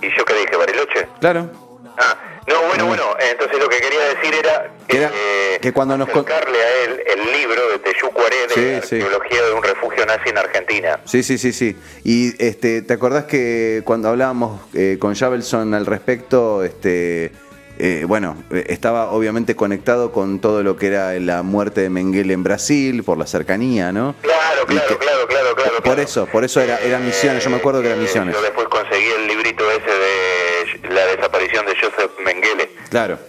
¿Y 0.01 0.07
yo 0.17 0.25
qué 0.25 0.33
dije, 0.33 0.55
Bariloche? 0.55 1.07
Claro. 1.19 1.49
Ah, 1.97 2.15
no, 2.47 2.61
bueno, 2.67 2.85
bueno, 2.87 3.03
entonces 3.31 3.57
lo 3.59 3.67
que 3.69 3.77
quería 3.79 4.01
decir 4.15 4.33
era, 4.35 4.69
Que 4.87 4.97
era- 4.97 5.11
eh, 5.13 5.59
que 5.61 5.71
cuando 5.73 5.97
nos 5.97 6.09
acercarle 6.09 6.57
a 6.61 6.83
él 6.83 7.01
el 7.07 7.31
libro 7.31 7.69
de 7.71 7.79
Teyucuaré 7.79 8.35
de 8.47 8.81
Sí, 8.81 8.87
sí. 8.89 9.01
arqueología 9.01 9.43
de 9.45 9.53
un 9.53 9.63
refugio 9.63 10.05
nazi 10.05 10.29
en 10.29 10.37
Argentina. 10.37 10.99
Sí, 11.05 11.23
sí, 11.23 11.37
sí, 11.37 11.53
sí. 11.53 11.75
Y 12.03 12.33
este, 12.43 12.81
¿te 12.81 12.93
acordás 12.93 13.23
que 13.25 13.81
cuando 13.85 14.09
hablábamos 14.09 14.61
eh, 14.73 14.97
con 14.99 15.15
Javelson 15.15 15.73
al 15.73 15.85
respecto, 15.85 16.63
este, 16.63 17.31
eh, 17.79 18.05
bueno, 18.07 18.37
eh, 18.51 18.65
estaba 18.69 19.11
obviamente 19.11 19.55
conectado 19.55 20.11
con 20.11 20.39
todo 20.39 20.63
lo 20.63 20.75
que 20.77 20.87
era 20.87 21.13
la 21.19 21.43
muerte 21.43 21.81
de 21.81 21.89
Mengele 21.89 22.33
en 22.33 22.43
Brasil, 22.43 23.03
por 23.03 23.17
la 23.17 23.27
cercanía, 23.27 23.91
¿no? 23.91 24.15
Claro, 24.21 24.65
claro, 24.65 24.87
que- 24.87 24.97
claro, 24.97 25.27
claro, 25.27 25.55
claro. 25.55 25.71
Por 25.75 25.83
claro. 25.83 26.01
eso, 26.01 26.25
por 26.27 26.43
eso 26.43 26.61
era, 26.61 26.79
eran 26.79 27.05
misiones, 27.05 27.43
yo 27.43 27.49
me 27.49 27.57
acuerdo 27.57 27.81
que 27.81 27.87
eran 27.87 27.99
Eh, 27.99 28.03
misiones. 28.03 28.35
Yo 28.35 28.41
después 28.41 28.67
conseguí 28.67 29.05
el 29.21 29.27
librito 29.27 29.63
ese 29.71 30.85
de 30.87 30.93
la 30.93 31.05
desaparición 31.07 31.65
de 31.65 31.73
Joseph 31.75 32.11
Mengele. 32.23 32.69
Claro. 32.89 33.19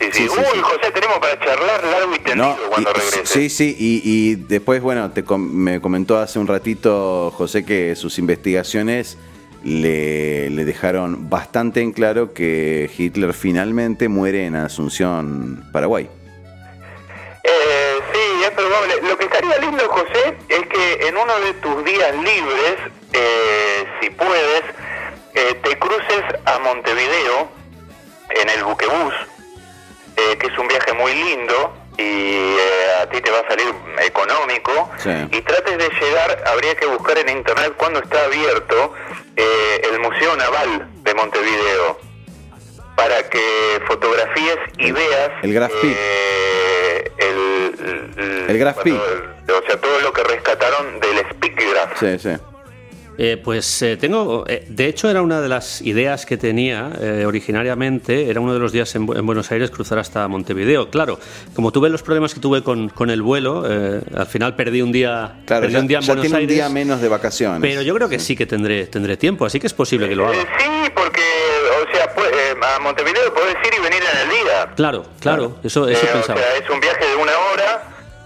Sí, 0.00 0.08
sí. 0.12 0.28
Uy. 0.28 0.60
José, 0.60 0.90
tenemos 0.92 1.18
para 1.20 1.38
charlar 1.38 1.84
largo 1.84 2.14
y 2.14 2.18
tendido 2.18 2.48
No, 2.48 2.56
cuando 2.70 2.92
regrese. 2.92 3.24
sí, 3.24 3.48
sí, 3.48 3.76
y, 3.78 4.00
y 4.04 4.34
después, 4.34 4.82
bueno, 4.82 5.12
te 5.12 5.22
com- 5.22 5.48
me 5.52 5.80
comentó 5.80 6.18
hace 6.18 6.40
un 6.40 6.48
ratito 6.48 7.30
José 7.36 7.64
que 7.64 7.94
sus 7.94 8.18
investigaciones 8.18 9.16
le, 9.64 10.50
le 10.50 10.64
dejaron 10.64 11.28
bastante 11.30 11.80
en 11.80 11.92
claro 11.92 12.32
que 12.32 12.90
Hitler 12.96 13.32
finalmente 13.32 14.08
muere 14.08 14.46
en 14.46 14.56
Asunción, 14.56 15.64
Paraguay. 15.72 16.08
Eh, 17.44 17.98
sí, 18.12 18.44
es 18.44 18.50
probable. 18.50 18.94
Lo 19.02 19.16
que 19.18 19.24
estaría 19.24 19.58
lindo, 19.58 19.88
José, 19.88 20.36
es 20.48 20.66
que 20.66 21.08
en 21.08 21.16
uno 21.16 21.38
de 21.40 21.54
tus 21.54 21.84
días 21.84 22.14
libres, 22.14 22.76
eh, 23.12 23.84
si 24.00 24.10
puedes, 24.10 24.62
eh, 25.34 25.54
te 25.62 25.78
cruces 25.78 26.24
a 26.44 26.58
Montevideo 26.60 27.48
en 28.30 28.48
el 28.50 28.64
buquebús, 28.64 29.14
eh, 30.16 30.36
que 30.38 30.46
es 30.46 30.58
un 30.58 30.68
viaje 30.68 30.92
muy 30.92 31.12
lindo 31.14 31.74
y 31.98 32.02
eh, 32.02 33.02
a 33.02 33.06
ti 33.10 33.20
te 33.20 33.30
va 33.30 33.40
a 33.40 33.48
salir 33.48 33.74
económico. 34.06 34.90
Sí. 34.98 35.10
Y 35.30 35.40
trates 35.42 35.78
de 35.78 35.88
llegar, 36.00 36.42
habría 36.46 36.74
que 36.74 36.86
buscar 36.86 37.18
en 37.18 37.28
internet 37.28 37.74
cuando 37.76 38.00
está 38.00 38.24
abierto 38.24 38.94
eh, 39.36 39.82
el 39.90 40.00
Museo 40.00 40.36
Naval 40.36 40.88
de 41.02 41.14
Montevideo 41.14 41.98
para 42.96 43.28
que 43.28 43.80
fotografíes 43.86 44.58
y 44.78 44.92
veas 44.92 45.30
el 45.42 45.54
Graf 45.54 45.72
eh, 45.82 47.10
el, 47.18 48.46
el, 48.48 48.58
Graf 48.58 48.78
o 48.78 49.66
sea 49.66 49.80
todo 49.80 50.00
lo 50.00 50.12
que 50.12 50.22
rescataron 50.24 51.00
del 51.00 51.18
Sí, 51.98 52.18
sí. 52.18 52.51
Eh, 53.18 53.36
pues 53.42 53.82
eh, 53.82 53.96
tengo, 53.98 54.44
eh, 54.48 54.64
de 54.68 54.86
hecho 54.86 55.08
era 55.10 55.20
una 55.22 55.40
de 55.42 55.48
las 55.48 55.82
ideas 55.82 56.24
que 56.24 56.36
tenía 56.38 56.90
eh, 57.00 57.24
originariamente, 57.26 58.30
era 58.30 58.40
uno 58.40 58.54
de 58.54 58.58
los 58.58 58.72
días 58.72 58.94
en, 58.94 59.06
Bu- 59.06 59.18
en 59.18 59.26
Buenos 59.26 59.50
Aires 59.52 59.70
cruzar 59.70 59.98
hasta 59.98 60.26
Montevideo. 60.28 60.90
Claro, 60.90 61.18
como 61.54 61.70
tuve 61.72 61.90
los 61.90 62.02
problemas 62.02 62.32
que 62.32 62.40
tuve 62.40 62.62
con, 62.62 62.88
con 62.88 63.10
el 63.10 63.20
vuelo, 63.22 63.64
eh, 63.68 64.00
al 64.16 64.26
final 64.26 64.56
perdí 64.56 64.80
un 64.80 64.92
día, 64.92 65.40
Claro, 65.44 65.62
perdí 65.62 65.74
ya, 65.74 65.80
un 65.80 65.86
día 65.88 65.98
en 65.98 66.02
ya 66.04 66.06
Buenos 66.14 66.26
tiene 66.26 66.40
un 66.42 66.48
día 66.48 66.68
menos 66.70 67.00
de 67.02 67.08
vacaciones. 67.08 67.60
pero 67.60 67.82
yo 67.82 67.94
creo 67.94 68.08
que 68.08 68.18
sí 68.18 68.34
que 68.34 68.46
tendré, 68.46 68.86
tendré 68.86 69.16
tiempo, 69.18 69.44
así 69.44 69.60
que 69.60 69.66
es 69.66 69.74
posible 69.74 70.08
que 70.08 70.16
lo 70.16 70.26
haga. 70.26 70.40
Sí 70.58 70.90
porque 70.94 71.20
o 71.20 71.94
sea 71.94 72.14
pu- 72.16 72.24
eh, 72.24 72.54
a 72.76 72.80
Montevideo 72.80 73.32
podés 73.34 73.56
ir 73.66 73.74
y 73.78 73.82
venir 73.82 74.02
en 74.02 74.18
el 74.22 74.28
día 74.30 74.72
Claro, 74.74 75.04
claro, 75.20 75.58
eso, 75.62 75.86
eso 75.88 76.06
Eh, 76.06 76.08
o 76.10 76.12
pensaba. 76.14 76.40
sea 76.40 76.56
es 76.56 76.70
un 76.70 76.80
viaje 76.80 77.06
de 77.06 77.16
una 77.16 77.32
hora 77.52 77.82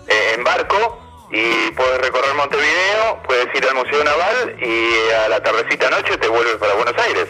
eh, 0.09 0.35
en 0.39 0.45
barco 0.45 1.03
y 1.37 1.71
puedes 1.73 1.99
recorrer 2.01 2.35
Montevideo 2.35 3.23
puedes 3.27 3.47
ir 3.55 3.65
al 3.69 3.75
Museo 3.75 4.03
Naval 4.05 4.57
y 4.61 5.13
a 5.13 5.29
la 5.29 5.43
tardecita 5.43 5.91
noche 5.91 6.17
te 6.17 6.29
vuelves 6.29 6.57
para 6.57 6.75
Buenos 6.75 6.95
Aires 6.99 7.27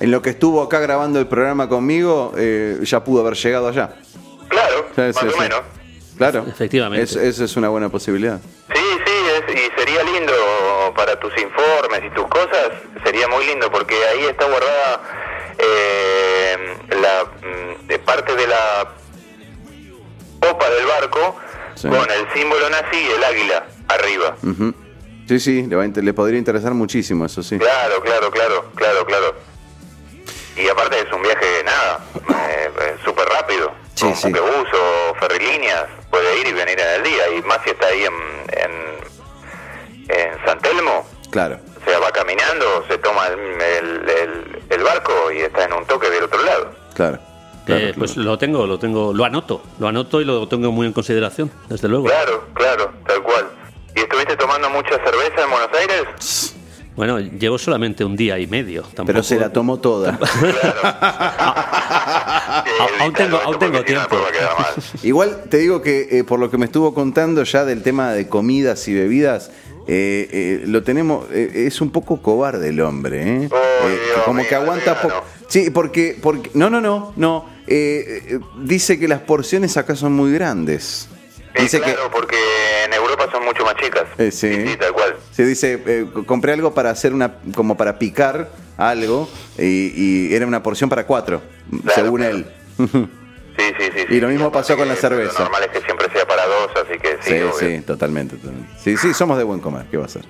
En 0.00 0.10
lo 0.10 0.22
que 0.22 0.30
estuvo 0.30 0.62
acá 0.62 0.78
grabando 0.80 1.18
el 1.18 1.26
programa 1.26 1.68
conmigo, 1.68 2.32
eh, 2.36 2.78
ya 2.82 3.02
pudo 3.04 3.20
haber 3.22 3.34
llegado 3.34 3.68
allá. 3.68 3.94
claro 4.48 4.86
Sí, 4.94 5.00
más 5.02 5.16
sí, 5.18 5.26
o 5.26 5.30
sí. 5.32 5.38
menos 5.40 5.60
Claro. 6.18 6.44
Efectivamente. 6.48 7.02
Es- 7.02 7.16
Esa 7.16 7.44
es 7.44 7.56
una 7.56 7.68
buena 7.70 7.88
posibilidad. 7.88 8.38
Sí, 8.72 8.82
sí, 9.06 9.12
es- 9.48 9.54
y 9.54 9.80
sería 9.80 10.02
lindo 10.04 10.32
para 10.94 11.18
tus 11.18 11.32
informes 11.40 12.00
y 12.06 12.10
tus 12.14 12.26
cosas, 12.28 12.68
sería 13.02 13.26
muy 13.28 13.44
lindo 13.46 13.70
porque 13.72 13.94
ahí 14.04 14.26
está 14.26 14.44
guardada 14.46 15.00
eh, 15.58 16.56
la 17.00 17.24
mm, 17.24 17.86
de 17.88 17.98
parte 17.98 18.36
de 18.36 18.46
la 18.46 18.92
popa 20.40 20.70
del 20.70 20.86
barco 20.86 21.36
Sí. 21.82 21.88
con 21.88 22.10
el 22.10 22.26
símbolo 22.34 22.70
nazi 22.70 22.96
y 22.96 23.10
el 23.10 23.24
águila 23.24 23.66
arriba. 23.88 24.36
Sí, 25.28 25.38
sí, 25.40 25.62
le, 25.66 25.76
va 25.76 25.84
a 25.84 25.86
le 25.86 26.14
podría 26.14 26.38
interesar 26.38 26.72
muchísimo, 26.74 27.26
eso 27.26 27.42
sí. 27.42 27.58
Claro, 27.58 28.00
claro, 28.02 28.30
claro, 28.30 28.70
claro, 28.74 29.04
claro. 29.06 29.34
Y 30.56 30.68
aparte 30.68 30.98
es 31.00 31.12
un 31.12 31.22
viaje, 31.22 31.46
nada, 31.64 32.00
eh, 32.50 32.70
eh, 32.80 32.96
súper 33.04 33.26
rápido. 33.28 33.72
Sí, 33.94 34.04
con 34.04 34.16
sí. 34.16 34.28
buquebús 34.28 34.68
o 34.74 35.14
ferrilíneas, 35.20 35.86
puede 36.10 36.38
ir 36.40 36.46
y 36.48 36.52
venir 36.52 36.78
en 36.78 36.88
el 36.88 37.02
día, 37.02 37.28
y 37.36 37.42
más 37.42 37.58
si 37.64 37.70
está 37.70 37.86
ahí 37.86 38.04
en, 38.04 38.14
en 38.58 39.02
en 40.08 40.44
San 40.44 40.58
Telmo, 40.60 41.06
Claro. 41.30 41.58
o 41.80 41.88
sea, 41.88 41.98
va 42.00 42.10
caminando, 42.10 42.84
se 42.88 42.98
toma 42.98 43.28
el, 43.28 43.38
el- 43.62 44.08
el- 44.10 44.62
el 44.68 44.82
barco 44.82 45.30
y 45.32 45.38
está 45.40 45.64
en 45.64 45.72
un 45.72 45.86
toque 45.86 46.10
del 46.10 46.24
otro 46.24 46.42
lado. 46.42 46.74
Claro. 46.94 47.18
Claro, 47.64 47.80
Eh, 47.80 47.84
claro. 47.86 47.98
Pues 47.98 48.16
lo 48.16 48.38
tengo, 48.38 48.66
lo 48.66 48.78
tengo, 48.78 49.12
lo 49.12 49.24
anoto, 49.24 49.62
lo 49.78 49.88
anoto 49.88 50.20
y 50.20 50.24
lo 50.24 50.46
tengo 50.48 50.70
muy 50.72 50.86
en 50.86 50.92
consideración, 50.92 51.50
desde 51.68 51.88
luego. 51.88 52.04
Claro, 52.06 52.44
claro, 52.54 52.92
tal 53.06 53.22
cual. 53.22 53.46
¿Y 53.94 54.00
estuviste 54.00 54.36
tomando 54.36 54.70
mucha 54.70 54.90
cerveza 54.90 55.44
en 55.44 55.50
Buenos 55.50 55.68
Aires? 55.78 56.54
Bueno, 56.94 57.18
llevo 57.20 57.56
solamente 57.58 58.04
un 58.04 58.16
día 58.16 58.38
y 58.38 58.46
medio. 58.46 58.82
Tampoco, 58.82 59.06
Pero 59.06 59.22
se 59.22 59.38
la 59.38 59.50
tomó 59.50 59.78
toda. 59.80 60.18
A- 60.82 62.64
aún 63.00 63.12
tengo- 63.14 63.38
aún 63.42 63.58
tengo 63.58 63.78
no, 63.78 63.84
tiempo. 63.84 64.16
mal. 64.16 64.84
Igual 65.02 65.44
te 65.48 65.58
digo 65.58 65.80
que 65.82 66.08
eh, 66.18 66.24
por 66.24 66.38
lo 66.38 66.50
que 66.50 66.58
me 66.58 66.66
estuvo 66.66 66.92
contando 66.94 67.42
ya 67.44 67.64
del 67.64 67.82
tema 67.82 68.12
de 68.12 68.28
comidas 68.28 68.86
y 68.88 68.94
bebidas, 68.94 69.50
eh, 69.86 70.28
eh, 70.30 70.62
lo 70.66 70.82
tenemos, 70.82 71.26
eh, 71.32 71.64
es 71.66 71.80
un 71.80 71.90
poco 71.90 72.20
cobarde 72.22 72.68
el 72.68 72.80
hombre, 72.80 73.22
¿eh? 73.44 73.48
Oh, 73.50 73.56
Eh, 73.88 73.98
Dios 74.06 74.22
como 74.24 74.40
mío, 74.40 74.46
que 74.48 74.54
aguanta 74.54 74.94
vegano. 74.94 75.08
poco. 75.14 75.24
Sí, 75.48 75.70
porque, 75.70 76.18
porque, 76.20 76.50
no, 76.54 76.70
no, 76.70 76.80
no, 76.80 77.12
no. 77.16 77.51
Eh, 77.66 78.22
eh, 78.28 78.38
dice 78.58 78.98
que 78.98 79.08
las 79.08 79.20
porciones 79.20 79.76
acá 79.76 79.94
son 79.96 80.12
muy 80.12 80.32
grandes. 80.32 81.08
Sí, 81.54 81.62
Dice 81.64 81.80
claro, 81.80 82.10
porque 82.10 82.36
en 82.86 82.94
Europa 82.94 83.28
son 83.30 83.44
mucho 83.44 83.62
más 83.64 83.74
chicas. 83.76 84.04
Eh, 84.16 84.30
sí. 84.30 84.66
sí, 84.68 84.76
tal 84.78 84.92
cual. 84.94 85.12
que, 85.12 85.34
se 85.34 85.44
dice, 85.44 85.82
eh, 85.86 86.06
compré 86.26 86.52
algo 86.54 86.72
para 86.72 86.88
hacer 86.90 87.12
una, 87.12 87.34
como 87.54 87.76
para 87.76 87.98
picar 87.98 88.50
algo 88.78 89.28
y, 89.58 89.92
y 89.94 90.34
era 90.34 90.46
una 90.46 90.62
porción 90.62 90.88
para 90.88 91.04
cuatro, 91.06 91.42
Claro, 91.84 91.94
según 91.94 92.20
claro. 92.20 92.36
él. 92.36 92.46
Sí, 93.54 93.64
sí, 93.78 93.84
sí. 93.94 94.14
Y 94.14 94.18
lo 94.18 94.28
mismo 94.28 94.50
pasó 94.50 94.78
con 94.78 94.88
la 94.88 94.94
Lo 94.94 95.00
cerveza. 95.00 95.42
normal 95.42 95.64
es 95.64 95.68
que 95.78 95.80
siempre 95.82 96.08
sea 96.10 96.26
para 96.26 96.46
dos, 96.46 96.70
así 96.74 96.98
que 96.98 97.18
sí. 97.20 97.30
Sí, 97.32 97.34
obvio. 97.42 97.52
sí, 97.58 97.82
totalmente, 97.82 98.36
totalmente. 98.36 98.72
Sí, 98.82 98.96
sí, 98.96 99.12
somos 99.12 99.36
de 99.36 99.44
buen 99.44 99.60
comer, 99.60 99.84
¿qué 99.90 99.98
va 99.98 100.06
a 100.06 100.08
ser? 100.08 100.24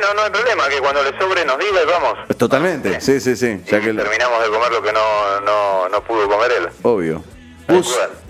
Bueno, 0.00 0.14
no 0.14 0.22
hay 0.22 0.30
problema, 0.30 0.68
que 0.68 0.78
cuando 0.80 1.02
le 1.02 1.18
sobre 1.18 1.44
nos 1.44 1.58
diga 1.58 1.82
y 1.82 1.86
vamos. 1.86 2.14
Totalmente, 2.38 3.00
sí, 3.00 3.20
sí, 3.20 3.36
sí. 3.36 3.60
Ya 3.66 3.78
Y 3.78 3.80
que 3.82 3.92
terminamos 3.92 4.42
de 4.42 4.48
comer 4.48 4.72
lo 4.72 4.82
que 4.82 4.92
no, 4.92 5.40
no, 5.42 5.88
no 5.88 6.04
pudo 6.04 6.28
comer 6.28 6.52
él. 6.52 6.68
obvio. 6.82 7.22
Cual, 7.66 7.84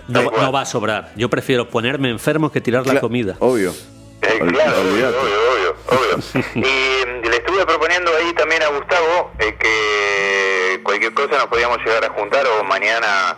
No, 0.07 0.23
no 0.23 0.51
va 0.51 0.61
a 0.61 0.65
sobrar. 0.65 1.11
Yo 1.15 1.29
prefiero 1.29 1.67
ponerme 1.69 2.09
enfermo 2.09 2.51
que 2.51 2.59
tirar 2.61 2.85
la 2.85 2.95
cla- 2.95 2.99
comida. 2.99 3.35
Obvio. 3.39 3.73
Eh, 4.21 4.39
claro, 4.49 4.81
obvio, 4.81 5.07
obvio, 5.09 5.51
obvio, 5.51 5.75
obvio. 5.87 6.43
y 6.55 7.27
le 7.29 7.35
estuve 7.37 7.65
proponiendo 7.65 8.11
ahí 8.17 8.33
también 8.33 8.61
a 8.63 8.67
Gustavo 8.67 9.31
eh, 9.39 9.55
que 9.57 10.83
cualquier 10.83 11.13
cosa 11.13 11.37
nos 11.37 11.47
podíamos 11.47 11.77
llegar 11.79 12.03
a 12.05 12.09
juntar 12.09 12.45
o 12.45 12.63
mañana 12.65 13.37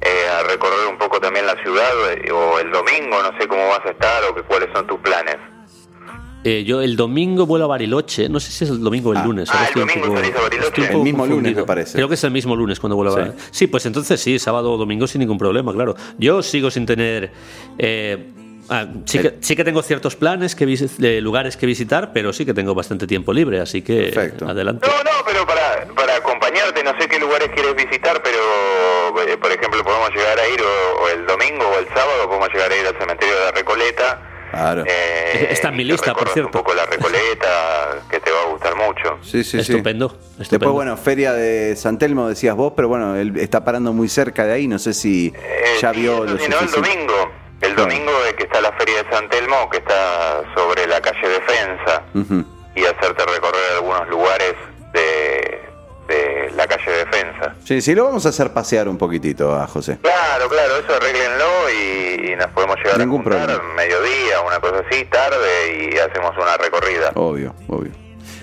eh, 0.00 0.28
a 0.36 0.42
recorrer 0.44 0.86
un 0.88 0.98
poco 0.98 1.20
también 1.20 1.46
la 1.46 1.54
ciudad 1.62 1.90
eh, 2.12 2.32
o 2.32 2.58
el 2.58 2.72
domingo, 2.72 3.22
no 3.22 3.38
sé 3.38 3.46
cómo 3.46 3.68
vas 3.68 3.84
a 3.86 3.90
estar 3.90 4.24
o 4.24 4.34
que, 4.34 4.42
cuáles 4.42 4.68
son 4.72 4.86
tus 4.88 4.98
planes. 5.00 5.36
Eh, 6.48 6.62
yo 6.62 6.80
el 6.80 6.94
domingo 6.94 7.44
vuelo 7.44 7.64
a 7.64 7.68
Bariloche, 7.68 8.28
no 8.28 8.38
sé 8.38 8.52
si 8.52 8.62
es 8.62 8.70
el 8.70 8.80
domingo 8.80 9.10
o 9.10 9.12
el 9.14 9.18
Ah. 9.18 9.24
lunes. 9.24 9.48
Ah, 9.50 9.58
ahora 9.58 9.68
el 9.68 9.80
domingo 9.80 10.00
poco- 10.06 10.38
a 10.38 10.42
Bariloche. 10.42 10.92
El 10.92 10.98
mismo 10.98 11.26
lunes, 11.26 11.56
me 11.56 11.64
parece. 11.64 11.94
Creo 11.94 12.08
que 12.08 12.14
es 12.14 12.22
el 12.22 12.30
mismo 12.30 12.54
lunes 12.54 12.78
cuando 12.78 12.94
vuelo 12.94 13.10
a 13.10 13.14
Sí. 13.14 13.18
Bariloche. 13.20 13.44
Sí, 13.50 13.66
pues 13.66 13.84
entonces 13.86 14.20
sí, 14.20 14.38
sábado 14.38 14.72
o 14.72 14.76
domingo 14.76 15.08
sin 15.08 15.18
ningún 15.22 15.38
problema, 15.38 15.72
claro. 15.72 15.96
Yo 16.18 16.42
sigo 16.44 16.70
sin 16.70 16.86
tener... 16.86 17.32
eh, 17.78 18.30
ah, 18.68 18.86
sí, 19.06 19.18
que, 19.18 19.38
sí 19.40 19.56
que 19.56 19.64
tengo 19.64 19.82
ciertos 19.82 20.14
planes, 20.14 20.54
que 20.54 20.66
de 20.66 21.20
lugares 21.20 21.56
que 21.56 21.66
visitar, 21.66 22.12
pero 22.12 22.32
sí 22.32 22.46
que 22.46 22.54
tengo 22.54 22.76
bastante 22.76 23.08
tiempo 23.08 23.32
libre, 23.32 23.58
así 23.58 23.82
que 23.82 24.12
Perfecto. 24.14 24.46
adelante. 24.48 24.86
No, 24.86 25.02
no, 25.02 25.10
pero 25.26 25.44
para, 25.44 25.84
para 25.96 26.16
acompañarte, 26.16 26.84
no 26.84 26.92
sé 27.00 27.08
qué 27.08 27.18
lugares 27.18 27.48
quieres 27.56 27.74
visitar, 27.74 28.22
pero 28.22 28.38
eh, 29.28 29.36
por 29.36 29.50
ejemplo 29.50 29.82
podemos 29.82 30.10
llegar 30.10 30.38
a 30.38 30.48
ir 30.48 30.60
o, 30.62 31.02
o 31.02 31.08
el 31.08 31.26
domingo 31.26 31.64
o 31.66 31.78
el 31.80 31.88
sábado 31.88 32.28
podemos 32.28 32.48
llegar 32.52 32.70
a 32.70 32.76
ir 32.76 32.86
al 32.86 32.96
cementerio 32.96 33.34
de 33.34 33.44
la 33.46 33.50
Recoleta. 33.50 34.32
Claro. 34.50 34.84
Eh, 34.86 35.48
Está 35.50 35.68
en 35.68 35.76
mi 35.76 35.84
lista, 35.84 36.14
por 36.14 36.28
cierto. 36.28 36.48
un 36.48 36.52
poco 36.64 36.74
la 36.74 36.86
Recoleta, 36.86 37.98
que 38.10 38.20
te 38.20 38.30
va 38.30 38.42
a 38.42 38.46
gustar 38.46 38.74
mucho. 38.76 39.18
Sí, 39.22 39.44
sí, 39.44 39.50
sí. 39.62 39.72
estupendo, 39.72 40.08
Después, 40.08 40.40
estupendo. 40.42 40.72
bueno, 40.72 40.96
Feria 40.96 41.32
de 41.32 41.76
San 41.76 41.98
Telmo 41.98 42.28
decías 42.28 42.54
vos, 42.56 42.72
pero 42.74 42.88
bueno, 42.88 43.16
él 43.16 43.36
está 43.38 43.64
parando 43.64 43.92
muy 43.92 44.08
cerca 44.08 44.44
de 44.46 44.52
ahí, 44.54 44.66
no 44.68 44.78
sé 44.78 44.94
si 44.94 45.32
Eh, 45.36 45.64
ya 45.80 45.92
sí, 45.92 46.00
vio 46.00 46.26
sí, 46.38 46.44
no, 46.48 46.60
el 46.60 46.70
domingo. 46.70 47.30
El 47.60 47.74
domingo 47.74 48.12
de 48.24 48.34
que 48.34 48.44
está 48.44 48.60
la 48.60 48.72
Feria 48.72 49.02
de 49.02 49.10
San 49.10 49.28
Telmo, 49.30 49.68
que 49.70 49.78
está 49.78 50.42
sobre 50.54 50.86
la 50.86 51.00
calle 51.00 51.26
Defensa, 51.28 52.02
y 52.74 52.84
hacerte 52.84 53.24
recorrer 53.24 53.72
algunos 53.76 54.08
lugares 54.08 54.54
la 56.54 56.66
calle 56.66 56.90
Defensa. 56.90 57.54
Sí, 57.64 57.80
sí, 57.80 57.94
lo 57.94 58.04
vamos 58.04 58.26
a 58.26 58.28
hacer 58.30 58.52
pasear 58.52 58.88
un 58.88 58.98
poquitito 58.98 59.54
a 59.54 59.66
José. 59.66 59.98
Claro, 60.02 60.48
claro, 60.48 60.76
eso 60.76 60.94
arréglenlo 60.94 61.70
y, 61.70 62.32
y 62.32 62.36
nos 62.36 62.46
podemos 62.48 62.76
llegar 62.76 62.98
Ningún 62.98 63.20
a 63.20 63.24
juntar 63.24 63.46
problema. 63.46 63.74
mediodía, 63.74 64.40
una 64.46 64.60
cosa 64.60 64.82
así, 64.88 65.04
tarde, 65.06 65.90
y 65.92 65.98
hacemos 65.98 66.32
una 66.40 66.56
recorrida. 66.56 67.10
Obvio, 67.14 67.54
obvio. 67.68 67.92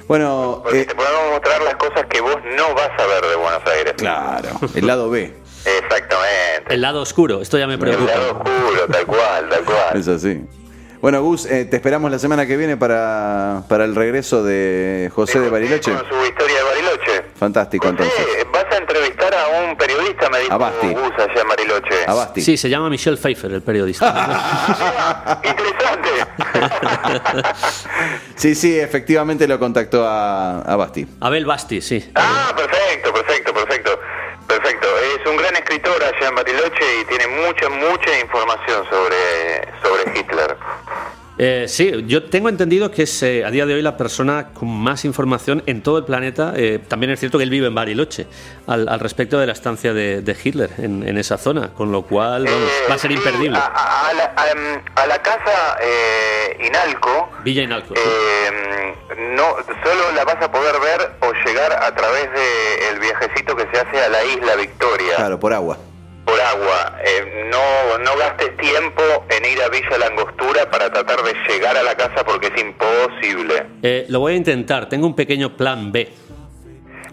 Bueno, 0.07 0.59
Porque 0.63 0.81
eh, 0.81 0.85
te 0.85 0.95
podemos 0.95 1.21
mostrar 1.31 1.61
las 1.61 1.75
cosas 1.75 2.05
que 2.09 2.19
vos 2.21 2.35
no 2.57 2.73
vas 2.75 2.89
a 2.99 3.05
ver 3.07 3.25
de 3.25 3.35
Buenos 3.35 3.61
Aires. 3.67 3.93
claro, 3.97 4.49
el 4.75 4.85
lado 4.87 5.09
B, 5.09 5.33
Exactamente. 5.65 6.73
El 6.73 6.81
lado 6.81 7.01
oscuro, 7.01 7.41
esto 7.41 7.57
ya 7.57 7.67
me 7.67 7.73
El 7.75 7.79
preocupa. 7.79 8.11
lado 8.11 8.31
oscuro, 8.33 8.87
tal 8.91 9.05
cual, 9.05 9.49
tal 9.49 9.63
cual. 9.63 9.97
es 9.99 10.07
así. 10.07 10.41
Bueno, 11.01 11.21
Gus, 11.21 11.45
eh, 11.45 11.65
te 11.65 11.75
esperamos 11.77 12.09
la 12.11 12.19
semana 12.19 12.45
que 12.45 12.55
viene 12.57 12.77
para, 12.77 13.63
para 13.67 13.83
el 13.83 13.93
regreso 13.95 14.41
de 14.43 15.11
José 15.13 15.39
de 15.41 15.49
Bariloche. 15.49 15.91
Con 15.93 15.99
su 16.07 16.25
historia 16.25 16.57
de 16.57 16.63
Bariloche. 16.63 16.72
Fantástico, 17.43 17.89
entonces. 17.89 18.13
vas 18.53 18.65
a 18.71 18.77
entrevistar 18.77 19.33
a 19.35 19.47
un 19.63 19.75
periodista, 19.75 20.29
me 20.29 20.39
dijo 20.39 20.53
A 20.53 20.57
Basti. 20.57 20.93
Gus 20.93 21.11
allá 21.17 21.41
en 21.41 21.47
Bariloche. 21.49 21.95
A 22.07 22.13
Basti. 22.13 22.41
Sí, 22.41 22.55
se 22.55 22.69
llama 22.69 22.89
Michelle 22.89 23.17
Pfeiffer, 23.17 23.51
el 23.51 23.61
periodista. 23.61 25.39
Interesante. 25.43 26.09
Sí, 28.35 28.55
sí, 28.55 28.77
efectivamente 28.79 29.47
lo 29.47 29.59
contactó 29.59 30.05
a, 30.07 30.61
a 30.61 30.75
Basti. 30.75 31.05
Abel 31.21 31.45
Basti, 31.45 31.81
sí. 31.81 32.11
ah, 32.15 32.51
perfecto, 32.55 33.53
perfecto. 33.53 33.99
Perfecto. 34.47 34.87
Es 35.21 35.29
un 35.29 35.37
gran 35.37 35.55
escritor 35.55 36.01
allá 36.03 36.27
en 36.29 36.35
Bariloche 36.35 37.01
y 37.01 37.05
tiene 37.05 37.27
mucha, 37.27 37.69
mucha 37.69 38.19
información 38.19 38.85
sobre, 38.89 39.67
sobre 39.81 40.19
Hitler. 40.19 40.57
Eh, 41.39 41.65
sí, 41.67 41.91
yo 42.05 42.23
tengo 42.23 42.47
entendido 42.47 42.91
que 42.91 43.03
es 43.03 43.23
eh, 43.23 43.43
a 43.43 43.49
día 43.49 43.65
de 43.65 43.73
hoy 43.73 43.81
la 43.81 43.97
persona 43.97 44.49
con 44.53 44.69
más 44.69 45.03
información 45.03 45.63
en 45.65 45.81
todo 45.81 45.97
el 45.97 46.05
planeta. 46.05 46.53
Eh, 46.55 46.79
también 46.87 47.11
es 47.11 47.19
cierto 47.19 47.37
que 47.39 47.43
él 47.43 47.49
vive 47.49 47.67
en 47.67 47.75
Bariloche, 47.75 48.27
al, 48.67 48.87
al 48.87 48.99
respecto 48.99 49.39
de 49.39 49.47
la 49.47 49.53
estancia 49.53 49.93
de, 49.93 50.21
de 50.21 50.37
Hitler 50.43 50.69
en, 50.77 51.07
en 51.07 51.17
esa 51.17 51.37
zona, 51.39 51.69
con 51.73 51.91
lo 51.91 52.03
cual 52.03 52.45
vamos, 52.45 52.69
Eh, 52.69 52.89
va 52.89 52.95
a 52.95 52.97
ser 52.99 53.11
sí, 53.11 53.17
imperdible. 53.17 53.57
A, 53.57 53.61
a- 53.65 54.09
a 54.09 54.13
la, 54.13 54.23
a- 54.35 55.01
a 55.03 55.07
la 55.07 55.21
casa 55.23 55.77
eh, 55.81 56.67
Inalco. 56.67 57.29
Villa 57.43 57.63
Inalco. 57.63 57.95
sí. 57.95 58.01
Eh, 58.05 58.93
no, 59.35 59.55
solo 59.83 60.11
la 60.15 60.23
vas 60.25 60.37
a 60.41 60.51
poder 60.51 60.75
ver 60.79 61.11
o 61.21 61.31
llegar 61.45 61.71
a 61.83 61.95
través 61.95 62.29
del 62.31 62.99
viajecito 62.99 63.55
que 63.55 63.63
se 63.73 63.79
hace 63.81 64.01
a 64.01 64.09
la 64.09 64.23
isla 64.25 64.55
Victoria 64.55 65.15
Claro, 65.15 65.39
por 65.39 65.53
agua. 65.53 65.77
Por 66.25 66.39
agua. 66.39 66.97
Eh, 67.03 67.49
no, 67.51 67.97
no 67.99 68.17
gastes 68.17 68.55
tiempo 68.57 69.01
en 69.29 69.45
ir 69.45 69.61
a 69.61 69.69
Villa 69.69 69.97
Langostura 69.97 70.69
para 70.69 70.91
tratar 70.91 71.21
de 71.23 71.33
llegar 71.47 71.77
a 71.77 71.83
la 71.83 71.95
casa 71.95 72.23
porque 72.25 72.47
es 72.47 72.61
imposible. 72.61 73.65
Eh, 73.81 74.05
lo 74.09 74.19
voy 74.19 74.33
a 74.33 74.35
intentar, 74.37 74.87
tengo 74.89 75.05
un 75.07 75.15
pequeño 75.15 75.55
plan 75.55 75.91
B. 75.91 76.09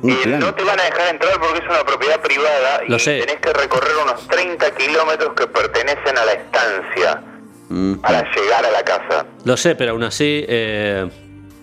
Y 0.03 0.15
plan. 0.15 0.41
no 0.41 0.55
te 0.55 0.65
van 0.65 0.81
a 0.81 0.85
dejar 0.85 1.09
entrar 1.11 1.39
porque 1.39 1.59
es 1.59 1.65
una 1.69 1.85
propiedad 1.85 2.21
privada 2.23 2.81
Lo 2.89 2.97
y 2.97 3.01
sé. 3.01 3.21
tenés 3.21 3.37
que 3.41 3.53
recorrer 3.53 3.93
unos 4.03 4.27
30 4.29 4.75
kilómetros 4.75 5.35
que 5.35 5.47
pertenecen 5.47 6.17
a 6.17 6.25
la 6.25 6.33
estancia 6.33 7.23
Mm. 7.73 8.01
para 8.01 8.25
llegar 8.35 8.67
a 8.67 8.71
la 8.73 8.83
casa. 8.83 9.27
Lo 9.45 9.57
sé, 9.57 9.77
pero 9.77 9.93
aún 9.93 10.03
así, 10.03 10.45
eh, 10.49 11.07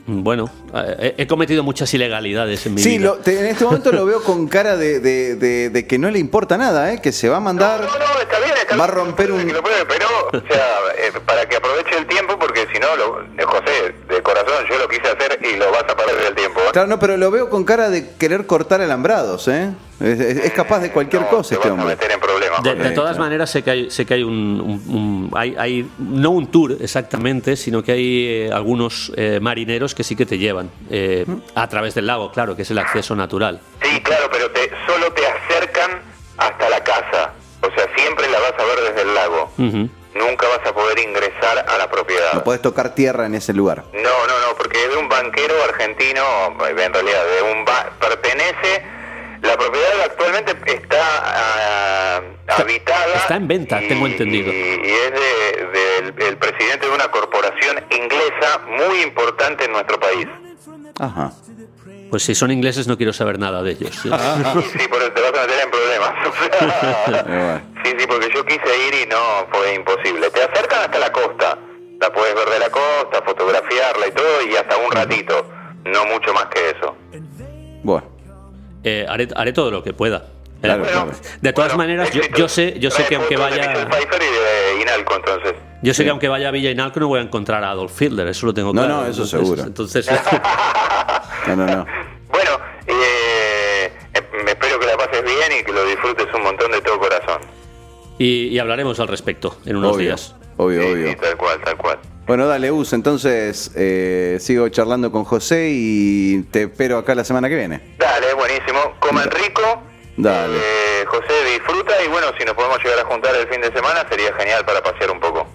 bueno, 0.08 0.50
eh, 0.74 1.16
he 1.18 1.28
cometido 1.28 1.64
muchas 1.64 1.94
ilegalidades 1.94 2.66
en 2.66 2.74
mi 2.76 2.82
Sí, 2.82 2.98
vida. 2.98 3.10
lo- 3.10 3.18
te- 3.18 3.40
en 3.40 3.46
este 3.48 3.66
momento 3.66 3.92
lo 3.92 4.06
veo 4.06 4.24
con 4.24 4.48
cara 4.48 4.78
de, 4.78 5.00
de- 5.00 5.36
de- 5.36 5.70
de 5.70 5.86
que 5.88 5.98
no 6.00 6.10
le 6.10 6.18
importa 6.20 6.58
nada, 6.58 6.94
¿eh? 6.94 7.02
que 7.02 7.12
se 7.12 7.28
va 7.30 7.38
a 7.38 7.42
mandar. 7.42 7.82
No, 7.82 7.88
no, 7.88 8.22
está 8.22 8.40
bien, 8.40 8.54
está 8.62 8.78
Va 8.78 8.86
a 8.86 8.88
bien. 8.88 8.98
romper 9.06 9.32
un- 9.34 9.48
lo 9.54 9.62
Pero, 9.62 10.08
o 10.34 10.48
sea, 10.54 10.66
eh, 10.98 11.12
para 11.26 11.48
que 11.48 11.58
aproveche 11.58 11.98
el 11.98 12.08
tiempo, 12.08 12.38
porque 12.40 12.66
si 12.74 12.80
no, 12.80 12.96
lo, 12.96 13.22
eh, 13.22 13.44
José, 13.46 13.96
corazón, 14.28 14.66
yo 14.70 14.78
lo 14.78 14.88
quise 14.90 15.08
hacer 15.08 15.40
y 15.42 15.56
lo 15.58 15.72
vas 15.72 15.84
a 15.84 15.96
perder 15.96 16.28
el 16.28 16.36
tiempo. 16.36 16.60
¿eh? 16.60 16.70
Claro, 16.74 16.88
no, 16.88 17.00
pero 17.00 17.16
lo 17.18 17.32
veo 17.32 17.50
con 17.50 17.64
cara 17.64 17.90
de 17.90 18.12
querer 18.16 18.46
cortar 18.46 18.82
alambrados, 18.82 19.48
¿eh? 19.48 19.72
Es, 20.00 20.20
es- 20.20 20.38
es 20.46 20.52
capaz 20.52 20.80
de 20.80 20.92
cualquier 20.92 21.24
No, 21.24 21.30
cosa 21.30 21.50
te 21.50 21.56
este 21.56 21.70
vas 21.70 21.78
a 21.78 21.82
hombre. 21.82 21.96
meter 21.96 22.12
en 22.12 22.20
problemas. 22.20 22.62
De, 22.64 22.92
todas 22.92 23.18
maneras, 23.18 23.50
sé 23.50 23.64
que 23.64 23.72
hay, 23.72 23.90
sé 23.92 24.06
que 24.06 24.16
hay 24.16 24.24
un, 24.24 24.34
un- 24.62 24.96
un- 24.96 25.32
hay, 25.36 25.56
hay- 25.58 25.90
no 25.98 26.32
un 26.32 26.48
tour 26.52 26.78
exactamente, 26.80 27.56
sino 27.56 27.82
que 27.82 27.92
hay 27.94 28.26
eh, 28.28 28.52
algunos 28.54 29.12
eh, 29.16 29.40
marineros 29.42 29.96
que 29.96 30.04
sí 30.04 30.16
que 30.16 30.26
te 30.26 30.38
llevan 30.38 30.70
eh, 30.90 31.26
a 31.56 31.68
través 31.68 31.96
del 31.96 32.06
lago, 32.08 32.32
claro, 32.32 32.56
que 32.56 32.62
es 32.64 32.72
el 32.72 32.78
acceso 32.80 33.16
natural. 33.16 33.60
Sí, 33.82 34.02
claro, 34.02 34.28
pero 34.32 34.52
te, 34.52 34.70
solo 34.86 35.12
te 35.14 35.26
acercan 35.26 36.02
hasta 36.38 36.70
la 36.70 36.84
casa. 36.84 37.34
O 37.62 37.72
sea, 37.76 37.88
siempre 37.96 38.30
la 38.30 38.40
vas 38.40 38.54
a 38.58 38.64
ver 38.66 38.94
desde 38.94 39.02
el 39.10 39.16
lago. 39.16 39.52
Ujú. 39.58 39.90
Nunca 40.18 40.48
vas 40.48 40.66
a 40.68 40.74
poder 40.74 41.00
ingresar 41.00 41.66
a 41.68 41.78
la 41.78 41.90
propiedad. 41.90 42.34
No 42.34 42.44
podés 42.44 42.62
tocar 42.62 42.96
tierra 42.96 43.26
en 43.26 43.36
ese 43.36 43.54
lugar. 43.54 43.84
No, 43.94 44.02
no, 44.02 44.40
no, 44.48 44.58
porque 44.58 44.84
es 44.84 44.90
de 44.90 44.98
un 44.98 45.08
banquero 45.10 45.54
argentino, 45.64 46.24
en 46.68 46.94
realidad, 46.94 47.22
de 47.26 47.52
un 47.54 47.66
ba- 47.66 47.90
pertenece, 48.00 48.84
la 49.42 49.56
propiedad 49.58 50.02
actualmente 50.06 50.56
está 50.74 50.98
ah, 51.24 52.22
habitada. 52.58 53.16
está 53.16 53.36
en 53.36 53.48
venta, 53.48 53.80
tengo 53.88 54.08
entendido. 54.08 54.52
Y, 54.52 54.56
y 54.56 54.92
es 54.92 55.12
de- 55.12 55.66
del 55.68 56.28
el 56.28 56.38
presidente 56.38 56.48
presidente 56.58 56.88
de 56.88 56.96
una 56.96 57.12
corporación 57.12 57.84
inglesa 57.92 58.60
muy 58.68 59.02
importante 59.02 59.66
en 59.66 59.72
nuestro 59.74 60.00
país. 60.00 60.28
Ajá. 61.00 61.32
Pues 62.10 62.24
si 62.24 62.36
son 62.36 62.52
ingleses 62.52 62.88
no 62.88 62.96
quiero 62.98 63.12
saber 63.14 63.38
nada 63.40 63.62
de 63.64 63.72
ellos. 63.72 63.90
Sí, 63.92 64.10
sí, 64.10 64.80
pero 64.90 65.12
te 65.14 65.22
vas 65.22 65.34
a 65.34 65.42
meter 65.46 65.60
en 65.64 65.72
problemas. 65.72 66.14
Eh, 67.30 67.60
sí, 67.84 67.92
sí, 68.00 68.06
porque 68.08 68.30
yo 68.34 68.46
quise 68.46 68.88
ir 68.88 68.94
y 69.06 69.10
no, 69.10 69.18
fue 69.52 69.74
imposible. 69.76 70.30
Te 70.30 70.44
acercan 70.44 70.82
hasta 70.86 71.00
la 71.00 71.12
costa, 71.12 71.58
la 72.00 72.12
puedes 72.12 72.36
ver 72.36 72.50
de 72.50 72.60
la 72.60 72.70
costa, 72.70 73.22
fotografiarla 73.26 74.08
y 74.08 74.12
todo, 74.12 74.42
y 74.50 74.56
hasta 74.56 74.78
un 74.78 74.92
ratito, 74.92 75.50
no 75.86 76.06
mucho 76.06 76.34
más 76.34 76.46
que 76.48 76.70
eso. 76.72 76.96
Bueno, 77.84 78.08
Eh, 78.84 79.06
haré, 79.10 79.28
haré 79.36 79.52
todo 79.54 79.72
lo 79.72 79.84
que 79.84 79.94
pueda. 79.94 80.18
Eh, 80.18 80.60
Claro, 80.62 80.84
Bueno, 80.84 81.04
claro. 81.06 81.20
De 81.42 81.54
todas 81.54 81.76
bueno, 81.76 81.78
maneras, 81.96 82.12
yo, 82.36 82.48
sé, 82.50 82.80
yo 82.80 82.90
sé 82.92 83.06
que 83.06 83.16
aunque 83.16 83.38
vaya, 83.38 83.68
Michelle 83.70 83.86
Pfeiffer 83.88 84.22
y 84.22 84.76
de 84.78 84.82
Inalco, 84.82 85.16
entonces. 85.16 85.54
yo 85.84 85.94
sé 85.94 85.98
Sí. 85.98 86.04
que 86.06 86.10
aunque 86.10 86.28
vaya 86.30 86.48
a 86.48 86.52
Villa 86.52 86.72
Inalco 86.72 87.00
no 87.00 87.08
voy 87.10 87.20
a 87.20 87.24
encontrar 87.24 87.64
a 87.64 87.70
Adolf 87.72 88.02
Hitler, 88.02 88.28
eso 88.28 88.46
lo 88.48 88.54
tengo 88.54 88.74
No, 88.74 88.82
claro. 88.82 88.96
no, 88.96 89.02
eso 89.08 89.24
Entonces- 89.24 89.30
seguro. 89.40 89.64
Entonces, 89.64 90.10
no, 91.56 91.66
no, 91.66 91.76
no. 91.78 91.86
Bueno, 92.30 92.52
eh, 92.88 93.92
me 94.44 94.52
espero 94.52 94.80
que 94.80 94.86
la 94.86 94.98
pases 94.98 95.24
bien 95.24 95.60
y 95.60 95.64
que 95.64 95.72
lo 95.72 95.86
disfrutes 95.86 96.28
un 96.34 96.44
montón 96.44 96.72
de 96.72 96.82
todo 96.82 97.00
corazón. 97.00 97.42
y, 98.18 98.48
y 98.48 98.60
hablaremos 98.60 99.00
al 99.00 99.08
respecto 99.08 99.58
en 99.66 99.78
unos 99.78 99.96
Obvio, 99.96 100.08
días. 100.08 100.36
obvio, 100.58 100.82
Sí, 100.82 100.88
obvio. 100.92 101.10
sí, 101.10 101.16
tal 101.16 101.38
cual, 101.38 101.62
tal 101.64 101.78
cual. 101.78 102.00
Bueno, 102.28 102.46
dale, 102.48 102.70
Us, 102.72 102.92
entonces 102.94 103.72
eh, 103.76 104.38
sigo 104.42 104.68
charlando 104.70 105.12
con 105.12 105.24
José 105.24 105.70
y 105.72 106.44
te 106.52 106.64
espero 106.64 106.98
acá 106.98 107.16
la 107.16 107.24
semana 107.24 107.48
que 107.48 107.56
viene. 107.56 107.96
Dale, 107.98 108.34
buenísimo. 108.34 108.96
Coman 109.00 109.32
rico. 109.32 109.82
Dale. 110.18 110.58
Eh, 110.58 111.06
José 111.08 111.34
disfruta 111.54 111.94
y 112.04 112.08
bueno, 112.10 112.28
si 112.38 112.44
nos 112.44 112.54
podemos 112.56 112.84
llegar 112.84 113.00
a 113.00 113.06
juntar 113.06 113.34
el 113.36 113.48
fin 113.48 113.62
de 113.62 113.72
semana 113.72 114.06
sería 114.10 114.34
genial 114.34 114.66
para 114.66 114.84
pasear 114.84 115.12
un 115.12 115.20
poco. 115.22 115.48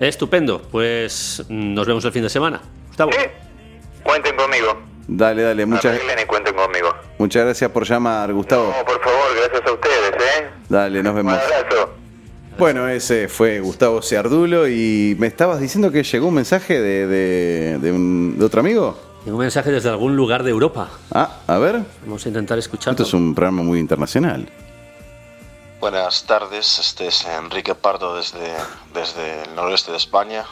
Estupendo, 0.00 0.60
pues 0.70 1.42
mm, 1.48 1.72
nos 1.74 1.86
vemos 1.86 2.04
el 2.04 2.12
fin 2.12 2.22
de 2.24 2.28
semana. 2.28 2.60
Gustavo. 2.88 3.12
¿Sí? 3.12 3.24
Cuenten 4.02 4.36
conmigo. 4.36 4.78
Dale, 5.06 5.42
dale, 5.42 5.66
muchas, 5.66 5.98
y 6.22 6.26
cuenten 6.26 6.54
conmigo. 6.54 6.88
muchas 7.18 7.44
gracias 7.44 7.70
por 7.70 7.84
llamar, 7.86 8.32
Gustavo. 8.32 8.74
No, 8.76 8.84
por 8.84 9.00
favor, 9.02 9.20
gracias 9.36 9.62
a 9.68 9.72
ustedes, 9.72 10.10
¿eh? 10.12 10.50
Dale, 10.68 11.02
nos 11.02 11.10
Un 11.10 11.16
vemos. 11.16 11.34
abrazo. 11.34 11.90
Bueno, 12.58 12.88
ese 12.88 13.28
fue 13.28 13.60
Gustavo 13.60 14.00
Ciardulo 14.00 14.68
y 14.68 15.16
me 15.18 15.26
estabas 15.26 15.60
diciendo 15.60 15.90
que 15.90 16.02
llegó 16.04 16.28
un 16.28 16.34
mensaje 16.34 16.80
de, 16.80 17.06
de, 17.06 17.78
de 17.80 17.92
un, 17.92 18.38
de 18.38 18.44
otro 18.44 18.60
amigo. 18.60 18.98
Tengo 19.24 19.36
un 19.38 19.42
mensaje 19.42 19.70
desde 19.72 19.88
algún 19.88 20.14
lugar 20.16 20.42
de 20.42 20.50
Europa. 20.50 20.88
Ah, 21.12 21.38
a 21.46 21.58
ver. 21.58 21.80
Vamos 22.04 22.24
a 22.24 22.28
intentar 22.28 22.58
escucharlo. 22.58 22.92
Esto 22.92 23.02
es 23.02 23.12
un 23.14 23.34
programa 23.34 23.62
muy 23.62 23.80
internacional. 23.80 24.48
Buenas 25.80 26.24
tardes, 26.24 26.78
este 26.78 27.08
es 27.08 27.26
Enrique 27.26 27.74
Pardo 27.74 28.16
desde, 28.16 28.38
desde 28.94 29.42
el 29.42 29.54
noroeste 29.54 29.90
de 29.90 29.98
España, 29.98 30.44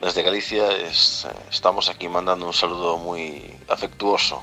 desde 0.00 0.22
Galicia. 0.22 0.70
Es- 0.72 1.26
estamos 1.50 1.88
aquí 1.88 2.08
mandando 2.08 2.46
un 2.46 2.52
saludo 2.54 2.96
muy 2.98 3.54
afectuoso 3.68 4.42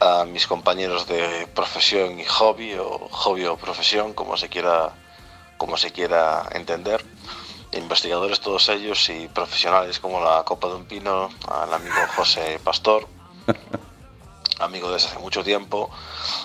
a 0.00 0.24
mis 0.24 0.46
compañeros 0.46 1.06
de 1.06 1.46
profesión 1.54 2.18
y 2.20 2.24
hobby, 2.24 2.74
o 2.74 3.08
hobby 3.10 3.46
o 3.46 3.56
profesión, 3.56 4.12
como 4.12 4.36
se 4.36 4.48
quiera, 4.48 4.92
como 5.56 5.76
se 5.76 5.92
quiera 5.92 6.48
entender. 6.52 7.04
Investigadores 7.72 8.40
todos 8.40 8.68
ellos 8.68 9.08
y 9.08 9.28
profesionales 9.28 9.98
como 9.98 10.20
la 10.20 10.44
Copa 10.44 10.68
de 10.68 10.74
un 10.74 10.84
Pino, 10.84 11.30
al 11.48 11.72
amigo 11.74 11.94
José 12.16 12.60
Pastor, 12.62 13.08
amigo 14.60 14.90
desde 14.92 15.08
hace 15.08 15.18
mucho 15.18 15.42
tiempo, 15.42 15.90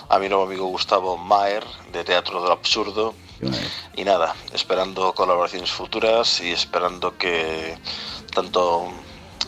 a 0.08 0.18
mi 0.18 0.28
nuevo 0.28 0.44
amigo 0.44 0.66
Gustavo 0.66 1.16
Maer, 1.16 1.64
de 1.92 2.02
Teatro 2.04 2.42
del 2.42 2.52
Absurdo. 2.52 3.14
Y 3.94 4.04
nada, 4.04 4.34
esperando 4.52 5.14
colaboraciones 5.14 5.70
futuras 5.70 6.40
y 6.40 6.52
esperando 6.52 7.16
que 7.16 7.78
tanto 8.30 8.88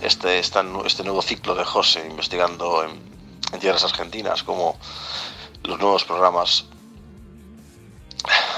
este, 0.00 0.38
este 0.38 1.02
nuevo 1.04 1.22
ciclo 1.22 1.54
de 1.54 1.64
José 1.64 2.06
investigando 2.08 2.82
en, 2.84 2.90
en 3.52 3.60
tierras 3.60 3.84
argentinas 3.84 4.42
como 4.42 4.76
los 5.64 5.78
nuevos 5.78 6.04
programas 6.04 6.64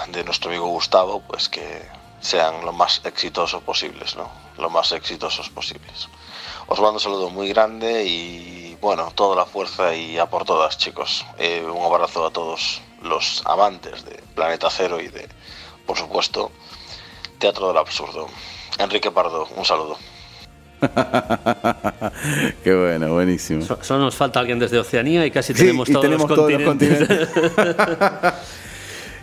de 0.08 0.24
nuestro 0.24 0.50
amigo 0.50 0.66
Gustavo, 0.66 1.20
pues 1.20 1.48
que 1.48 1.82
sean 2.20 2.64
lo 2.64 2.72
más 2.72 3.00
exitosos 3.04 3.62
posibles, 3.62 4.16
¿no? 4.16 4.30
Lo 4.58 4.70
más 4.70 4.92
exitosos 4.92 5.50
posibles. 5.50 6.08
Os 6.66 6.80
mando 6.80 6.94
un 6.94 7.00
saludo 7.00 7.30
muy 7.30 7.48
grande 7.48 8.04
y 8.04 8.76
bueno, 8.80 9.12
toda 9.14 9.36
la 9.36 9.44
fuerza 9.44 9.94
y 9.94 10.18
a 10.18 10.26
por 10.26 10.44
todas, 10.44 10.78
chicos. 10.78 11.26
Eh, 11.38 11.62
un 11.64 11.84
abrazo 11.84 12.26
a 12.26 12.30
todos 12.30 12.80
los 13.02 13.42
amantes 13.44 14.04
de 14.04 14.22
Planeta 14.34 14.70
Cero 14.70 15.00
y 15.00 15.08
de, 15.08 15.28
por 15.86 15.98
supuesto, 15.98 16.50
Teatro 17.38 17.68
del 17.68 17.76
Absurdo. 17.76 18.28
Enrique 18.78 19.10
Pardo, 19.10 19.46
un 19.56 19.64
saludo. 19.64 19.98
Qué 22.64 22.74
bueno, 22.74 23.12
buenísimo. 23.14 23.62
So- 23.62 23.78
Solo 23.82 24.04
nos 24.04 24.14
falta 24.16 24.40
alguien 24.40 24.58
desde 24.58 24.78
Oceanía 24.78 25.24
y 25.26 25.30
casi 25.30 25.52
Sí, 25.54 25.60
tenemos, 25.60 25.88
y 25.88 25.92
todos, 25.92 26.04
tenemos 26.04 26.28
los 26.30 26.36
todos 26.38 26.52
los 26.52 26.62
continentes. 26.62 27.28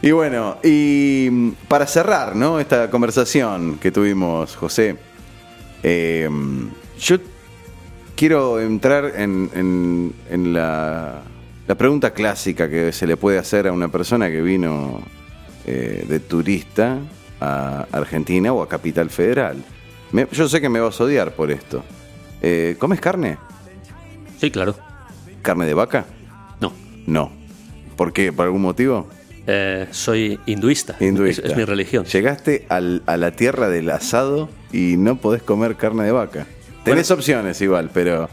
Y 0.03 0.09
bueno, 0.09 0.57
y 0.64 1.28
mm, 1.32 1.49
para 1.68 1.86
cerrar, 1.86 2.36
¿no? 2.36 2.59
Esta 2.59 2.89
conversación 2.89 3.78
que 3.78 3.91
tuvimos, 3.91 4.55
José, 4.55 4.95
eh, 5.84 6.28
yo 6.99 7.18
quiero 8.16 8.59
entrar 8.59 9.14
en, 9.16 9.51
en- 9.53 10.14
en 10.32 10.53
la, 10.53 11.22
la 11.68 11.76
pregunta 11.76 12.14
clásica 12.14 12.68
que 12.68 12.91
se 12.91 13.05
le 13.05 13.16
puede 13.16 13.38
hacer 13.38 13.68
a 13.68 13.72
una 13.74 13.89
persona 13.89 14.28
que 14.32 14.41
vino 14.41 15.01
eh, 15.68 16.03
de 16.09 16.20
turista 16.20 16.97
a 17.39 17.86
Argentina 17.91 18.53
o 18.53 18.64
a 18.64 18.68
Capital 18.68 19.12
Federal. 19.12 19.57
Me- 20.12 20.28
yo 20.32 20.47
sé 20.49 20.59
que 20.62 20.70
me 20.70 20.80
vas 20.80 20.99
a 20.99 21.03
odiar 21.03 21.32
por 21.34 21.51
esto. 21.51 21.84
Eh, 22.41 22.76
¿Comes 22.80 22.99
carne? 22.99 23.38
sí, 24.39 24.49
claro. 24.51 24.76
¿Carne 25.41 25.66
de 25.66 25.74
vaca? 25.74 26.05
No. 26.59 26.74
No. 27.07 27.32
¿Por 27.95 28.12
qué? 28.14 28.32
¿Por 28.34 28.45
algún 28.45 28.62
motivo? 28.62 29.07
Eh, 29.47 29.88
soy 29.91 30.39
hinduista. 30.45 30.95
Hinduista. 30.99 31.43
Es, 31.45 31.51
es 31.51 31.57
mi 31.57 31.64
religión. 31.66 32.05
Llegaste 32.05 32.66
al- 32.70 33.01
a 33.05 33.18
la 33.18 33.32
tierra 33.32 33.70
del 33.70 33.89
asado 33.89 34.49
y 34.72 34.95
no 34.97 35.18
podés 35.18 35.41
comer 35.43 35.76
carne 35.76 36.03
de 36.03 36.12
vaca. 36.12 36.45
Tenés 36.84 37.09
opciones 37.12 37.62
igual, 37.62 37.89
pero. 37.93 38.30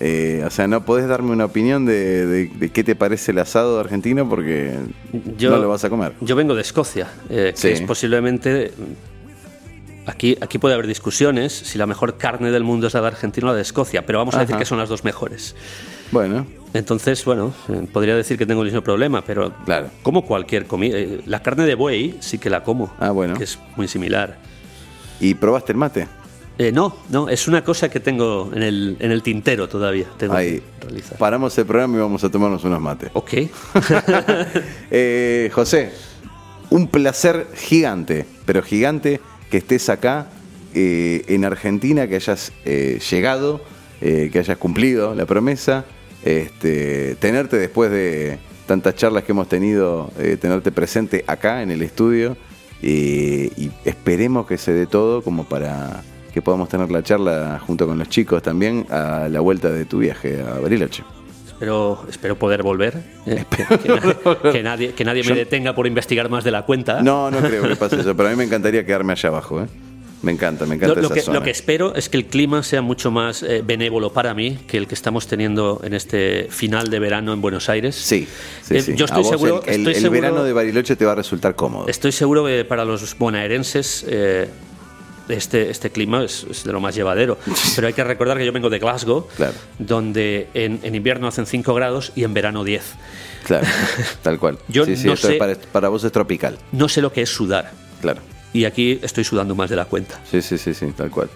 eh, 0.00 0.44
o 0.46 0.50
sea, 0.50 0.68
no 0.68 0.84
podés 0.84 1.08
darme 1.08 1.32
una 1.32 1.44
opinión 1.46 1.84
de, 1.84 2.24
de- 2.26 2.46
de 2.46 2.68
qué 2.70 2.84
te 2.84 2.94
parece 2.94 3.32
el 3.32 3.38
asado 3.38 3.80
argentino 3.80 4.28
porque 4.28 4.76
Yo- 5.36 5.50
no 5.50 5.56
lo 5.58 5.68
vas 5.68 5.82
a 5.84 5.90
comer. 5.90 6.12
Yo 6.20 6.36
vengo 6.36 6.54
de 6.54 6.60
Escocia, 6.62 7.08
eh, 7.28 7.50
que 7.52 7.60
Sí. 7.60 7.68
es 7.68 7.80
posiblemente. 7.82 8.72
Aquí, 10.08 10.36
aquí 10.40 10.58
puede 10.58 10.74
haber 10.74 10.86
discusiones 10.86 11.52
si 11.52 11.76
la 11.78 11.86
mejor 11.86 12.16
carne 12.16 12.50
del 12.50 12.64
mundo 12.64 12.86
es 12.86 12.94
la 12.94 13.00
de 13.02 13.06
Argentina 13.08 13.46
o 13.46 13.50
la 13.50 13.56
de 13.56 13.62
Escocia, 13.62 14.04
pero 14.06 14.18
vamos 14.18 14.34
a 14.34 14.40
decir 14.40 14.56
que 14.56 14.64
son 14.64 14.78
las 14.78 14.88
dos 14.88 15.04
mejores. 15.04 15.54
Bueno, 16.10 16.46
Entonces, 16.74 17.24
bueno, 17.24 17.52
eh, 17.68 17.86
podría 17.92 18.14
decir 18.16 18.36
que 18.38 18.44
tengo 18.46 18.60
el 18.62 18.66
mismo 18.66 18.82
problema, 18.82 19.22
pero 19.24 19.52
Claro. 19.64 19.88
como 20.02 20.24
cualquier 20.24 20.66
comida. 20.66 20.98
eh, 20.98 21.20
La 21.26 21.42
carne 21.42 21.64
de 21.66 21.74
buey 21.74 22.16
sí 22.20 22.38
que 22.38 22.50
la 22.50 22.62
como, 22.62 22.92
Ah, 22.98 23.10
bueno. 23.10 23.34
que 23.36 23.44
es 23.44 23.58
muy 23.76 23.88
similar. 23.88 24.38
¿y 25.20 25.34
probaste 25.34 25.72
el 25.72 25.78
mate? 25.78 26.06
Eh, 26.58 26.72
no, 26.72 26.96
no, 27.10 27.28
es 27.28 27.46
una 27.48 27.62
cosa 27.62 27.88
que 27.88 28.00
tengo 28.00 28.50
en 28.54 28.62
el, 28.62 28.96
en 29.00 29.12
el 29.12 29.22
tintero 29.22 29.68
todavía. 29.68 30.06
Tengo 30.16 30.34
Ahí. 30.34 30.60
que 30.80 30.86
realizar. 30.86 31.16
Paramos 31.18 31.56
el 31.58 31.66
programa 31.66 31.96
y 31.96 32.00
vamos 32.00 32.22
a 32.24 32.30
tomarnos 32.30 32.64
unos 32.64 32.80
mates. 32.80 33.10
Ok. 33.14 33.32
Eh, 34.90 35.50
José, 35.54 35.92
un 36.70 36.88
placer 36.88 37.46
gigante, 37.56 38.26
pero 38.44 38.62
gigante 38.62 39.20
que 39.50 39.58
estés 39.58 39.88
acá 39.88 40.28
eh, 40.74 41.24
en 41.28 41.44
Argentina, 41.44 42.06
que 42.06 42.16
hayas 42.16 42.52
eh, 42.64 43.00
llegado, 43.10 43.60
eh, 44.00 44.30
que 44.32 44.38
hayas 44.38 44.58
cumplido 44.58 45.14
la 45.14 45.26
promesa, 45.26 45.84
este, 46.24 47.16
tenerte 47.16 47.56
después 47.56 47.90
de 47.90 48.38
tantas 48.66 48.94
charlas 48.94 49.24
que 49.24 49.32
hemos 49.32 49.48
tenido, 49.48 50.10
eh, 50.18 50.36
tenerte 50.40 50.70
presente 50.70 51.24
acá 51.26 51.62
en 51.62 51.70
el 51.70 51.82
estudio 51.82 52.36
y 52.80 53.72
esperemos 53.84 54.46
que 54.46 54.56
se 54.56 54.72
dé 54.72 54.86
todo 54.86 55.22
como 55.22 55.48
para 55.48 56.04
que 56.32 56.42
podamos 56.42 56.68
tener 56.68 56.92
la 56.92 57.02
charla 57.02 57.60
junto 57.66 57.88
con 57.88 57.98
los 57.98 58.08
chicos 58.08 58.40
también 58.40 58.86
a 58.88 59.26
la 59.28 59.40
vuelta 59.40 59.70
de 59.70 59.84
tu 59.84 59.98
viaje 59.98 60.40
a 60.42 60.60
Bariloche. 60.60 61.17
Espero, 61.58 62.06
espero 62.08 62.38
poder 62.38 62.62
volver. 62.62 63.02
eh, 63.26 63.44
que, 63.50 63.64
que 63.82 63.88
nadie, 63.88 64.52
que 64.52 64.62
nadie, 64.62 64.92
que 64.94 65.04
nadie 65.04 65.24
me 65.24 65.34
detenga 65.34 65.74
por 65.74 65.88
investigar 65.88 66.28
más 66.30 66.44
de 66.44 66.52
la 66.52 66.62
cuenta. 66.64 67.02
No, 67.02 67.32
no 67.32 67.38
creo 67.40 67.66
que 67.66 67.74
pase 67.74 67.96
eso, 68.00 68.16
pero 68.16 68.28
a 68.28 68.30
mí 68.30 68.36
me 68.38 68.44
encantaría 68.44 68.86
quedarme 68.86 69.12
allá 69.12 69.28
abajo. 69.28 69.62
¿eh? 69.62 69.66
Me 70.22 70.30
encanta, 70.30 70.66
me 70.66 70.76
encanta 70.76 71.00
Lo, 71.00 71.06
esa 71.06 71.14
que, 71.14 71.20
zona. 71.20 71.38
lo 71.40 71.44
que 71.44 71.50
espero 71.50 71.96
es 71.96 72.08
que 72.08 72.16
el 72.16 72.26
clima 72.26 72.62
sea 72.62 72.80
mucho 72.80 73.10
más 73.10 73.42
eh, 73.42 73.62
benévolo 73.66 74.12
para 74.12 74.34
mí 74.34 74.56
que 74.68 74.76
el 74.78 74.86
que 74.86 74.94
estamos 74.94 75.26
teniendo 75.26 75.80
en 75.82 75.94
este 75.94 76.46
final 76.48 76.90
de 76.90 76.98
verano 77.00 77.32
en 77.32 77.40
Buenos 77.40 77.68
Aires. 77.68 77.96
Sí, 77.96 78.28
sí, 78.62 78.76
Eh, 78.76 78.82
sí. 78.82 78.94
Yo 78.94 79.06
estoy 79.06 79.24
seguro, 79.24 79.62
el, 79.66 79.74
el- 79.74 79.78
estoy 79.80 79.94
el 79.94 80.00
seguro- 80.00 80.20
verano 80.20 80.44
de 80.44 80.52
Bariloche 80.52 80.94
te 80.94 81.04
va 81.04 81.12
a 81.12 81.16
resultar 81.16 81.56
cómodo. 81.56 81.88
Estoy 81.88 82.12
seguro 82.12 82.44
que 82.46 82.64
para 82.64 82.84
los 82.84 83.18
bonaerenses 83.18 84.04
eh, 84.08 84.48
este, 85.28 85.70
este 85.70 85.90
clima 85.90 86.24
es, 86.24 86.44
es 86.50 86.64
de 86.64 86.72
lo 86.72 86.80
más 86.80 86.94
llevadero. 86.94 87.38
Pero 87.74 87.86
hay 87.86 87.92
que 87.92 88.04
recordar 88.04 88.38
que 88.38 88.44
yo 88.46 88.52
vengo 88.52 88.70
de 88.70 88.78
Glasgow, 88.78 89.26
Claro. 89.36 89.54
donde 89.78 90.48
en, 90.54 90.80
en 90.82 90.94
invierno 90.94 91.28
hacen 91.28 91.46
5 91.46 91.74
grados 91.74 92.12
y 92.14 92.24
en 92.24 92.34
verano 92.34 92.64
10. 92.64 92.82
Claro, 93.44 93.66
tal 94.22 94.38
cual. 94.38 94.58
Yo 94.68 94.84
sí, 94.84 94.96
sí, 94.96 95.06
no 95.06 95.14
esto 95.14 95.28
es 95.28 95.34
sé- 95.34 95.38
para, 95.38 95.54
para 95.56 95.88
vos 95.88 96.04
es 96.04 96.12
tropical. 96.12 96.58
No 96.72 96.88
sé 96.88 97.00
lo 97.02 97.12
que 97.12 97.22
es 97.22 97.30
sudar. 97.30 97.72
Claro. 98.00 98.20
y 98.52 98.64
aquí 98.64 98.98
estoy 99.02 99.24
sudando 99.24 99.54
más 99.54 99.68
de 99.70 99.76
la 99.76 99.84
cuenta. 99.84 100.20
Sí, 100.30 100.40
sí, 100.42 100.56
sí, 100.58 100.72
sí, 100.74 100.86
tal 100.96 101.10
cual. 101.10 101.28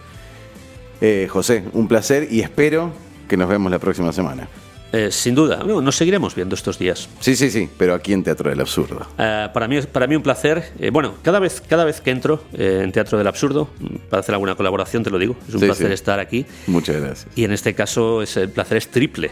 Eh, 1.01 1.27
José, 1.29 1.65
un 1.73 1.89
placer 1.89 2.29
y 2.31 2.41
espero 2.41 2.93
que 3.29 3.37
nos 3.37 3.49
vemos 3.49 3.71
la 3.73 3.79
próxima 3.81 4.13
semana. 4.13 4.49
Eh, 4.93 5.11
sin 5.11 5.35
duda, 5.35 5.63
no, 5.67 5.81
nos 5.81 5.97
seguiremos 5.97 6.35
viendo 6.35 6.55
estos 6.55 6.79
días. 6.79 7.09
Sí, 7.21 7.35
sí, 7.35 7.51
sí, 7.51 7.69
pero 7.79 7.95
aquí 7.95 8.13
en 8.13 8.23
Teatro 8.23 8.51
del 8.51 8.61
Absurdo. 8.61 9.07
Eh, 9.19 9.49
para, 9.55 9.67
mí, 9.67 9.81
para 9.83 10.07
mí 10.07 10.17
un 10.17 10.23
placer. 10.23 10.73
Eh, 10.79 10.91
bueno, 10.91 11.15
cada 11.23 11.39
vez, 11.39 11.63
cada 11.67 11.85
vez 11.85 12.01
que 12.03 12.11
entro 12.11 12.45
eh, 12.53 12.81
en 12.85 12.93
Teatro 12.93 13.17
del 13.17 13.27
Absurdo, 13.27 13.71
para 14.11 14.21
hacer 14.21 14.35
alguna 14.35 14.55
colaboración, 14.55 15.03
te 15.03 15.09
lo 15.11 15.19
digo, 15.19 15.35
es 15.49 15.55
un 15.55 15.61
Sí, 15.61 15.67
placer 15.67 15.87
sí. 15.89 15.95
estar 15.95 16.21
aquí. 16.21 16.45
Muchas 16.67 16.97
gracias. 17.01 17.27
Y 17.35 17.45
en 17.45 17.53
este 17.53 17.75
caso 17.75 18.21
es, 18.23 18.37
el 18.37 18.51
placer 18.51 18.77
es 18.77 18.91
triple, 18.91 19.31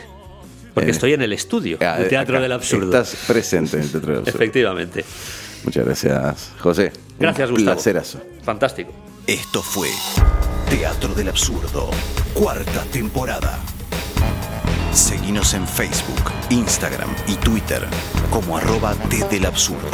porque 0.73 0.89
Eh, 0.89 0.93
estoy 0.93 1.13
en 1.13 1.21
el 1.23 1.33
estudio 1.35 1.77
Ah, 1.81 1.99
del 1.99 2.09
Teatro 2.09 2.37
acá 2.37 2.43
del 2.43 2.53
Absurdo. 2.53 2.87
Estás 2.87 3.17
presente 3.27 3.77
en 3.77 3.83
el 3.83 3.91
Teatro 3.91 4.09
del 4.13 4.19
Absurdo. 4.21 4.37
Efectivamente. 4.39 5.05
Muchas 5.65 5.85
gracias, 5.85 6.53
José. 6.59 6.93
Gracias, 7.19 7.51
un 7.51 7.57
Gustavo. 7.57 7.75
placerazo. 7.77 8.21
Fantástico. 8.43 8.93
Esto 9.27 9.63
fue 9.63 9.89
Teatro 10.71 11.13
del 11.15 11.29
Absurdo, 11.29 11.91
cuarta 12.33 12.83
temporada. 12.91 13.59
Seguinos 14.93 15.55
en 15.55 15.67
Facebook, 15.67 16.33
Instagram 16.51 17.11
y 17.29 17.35
Twitter 17.37 17.87
como 18.31 18.57
arroba 18.57 18.95
desde 19.09 19.37
el 19.37 19.47
absurdo. 19.47 19.89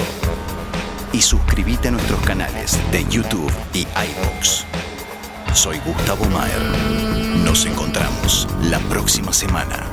Y 1.12 1.20
suscríbete 1.20 1.88
a 1.88 1.90
nuestros 1.92 2.20
canales 2.22 2.78
de 2.90 3.04
YouTube 3.04 3.52
y 3.74 3.80
iVoox. 3.80 4.64
Soy 5.54 5.78
Gustavo 5.84 6.24
Maer. 6.26 6.62
Nos 7.44 7.66
encontramos 7.66 8.48
la 8.62 8.78
próxima 8.80 9.32
semana. 9.32 9.86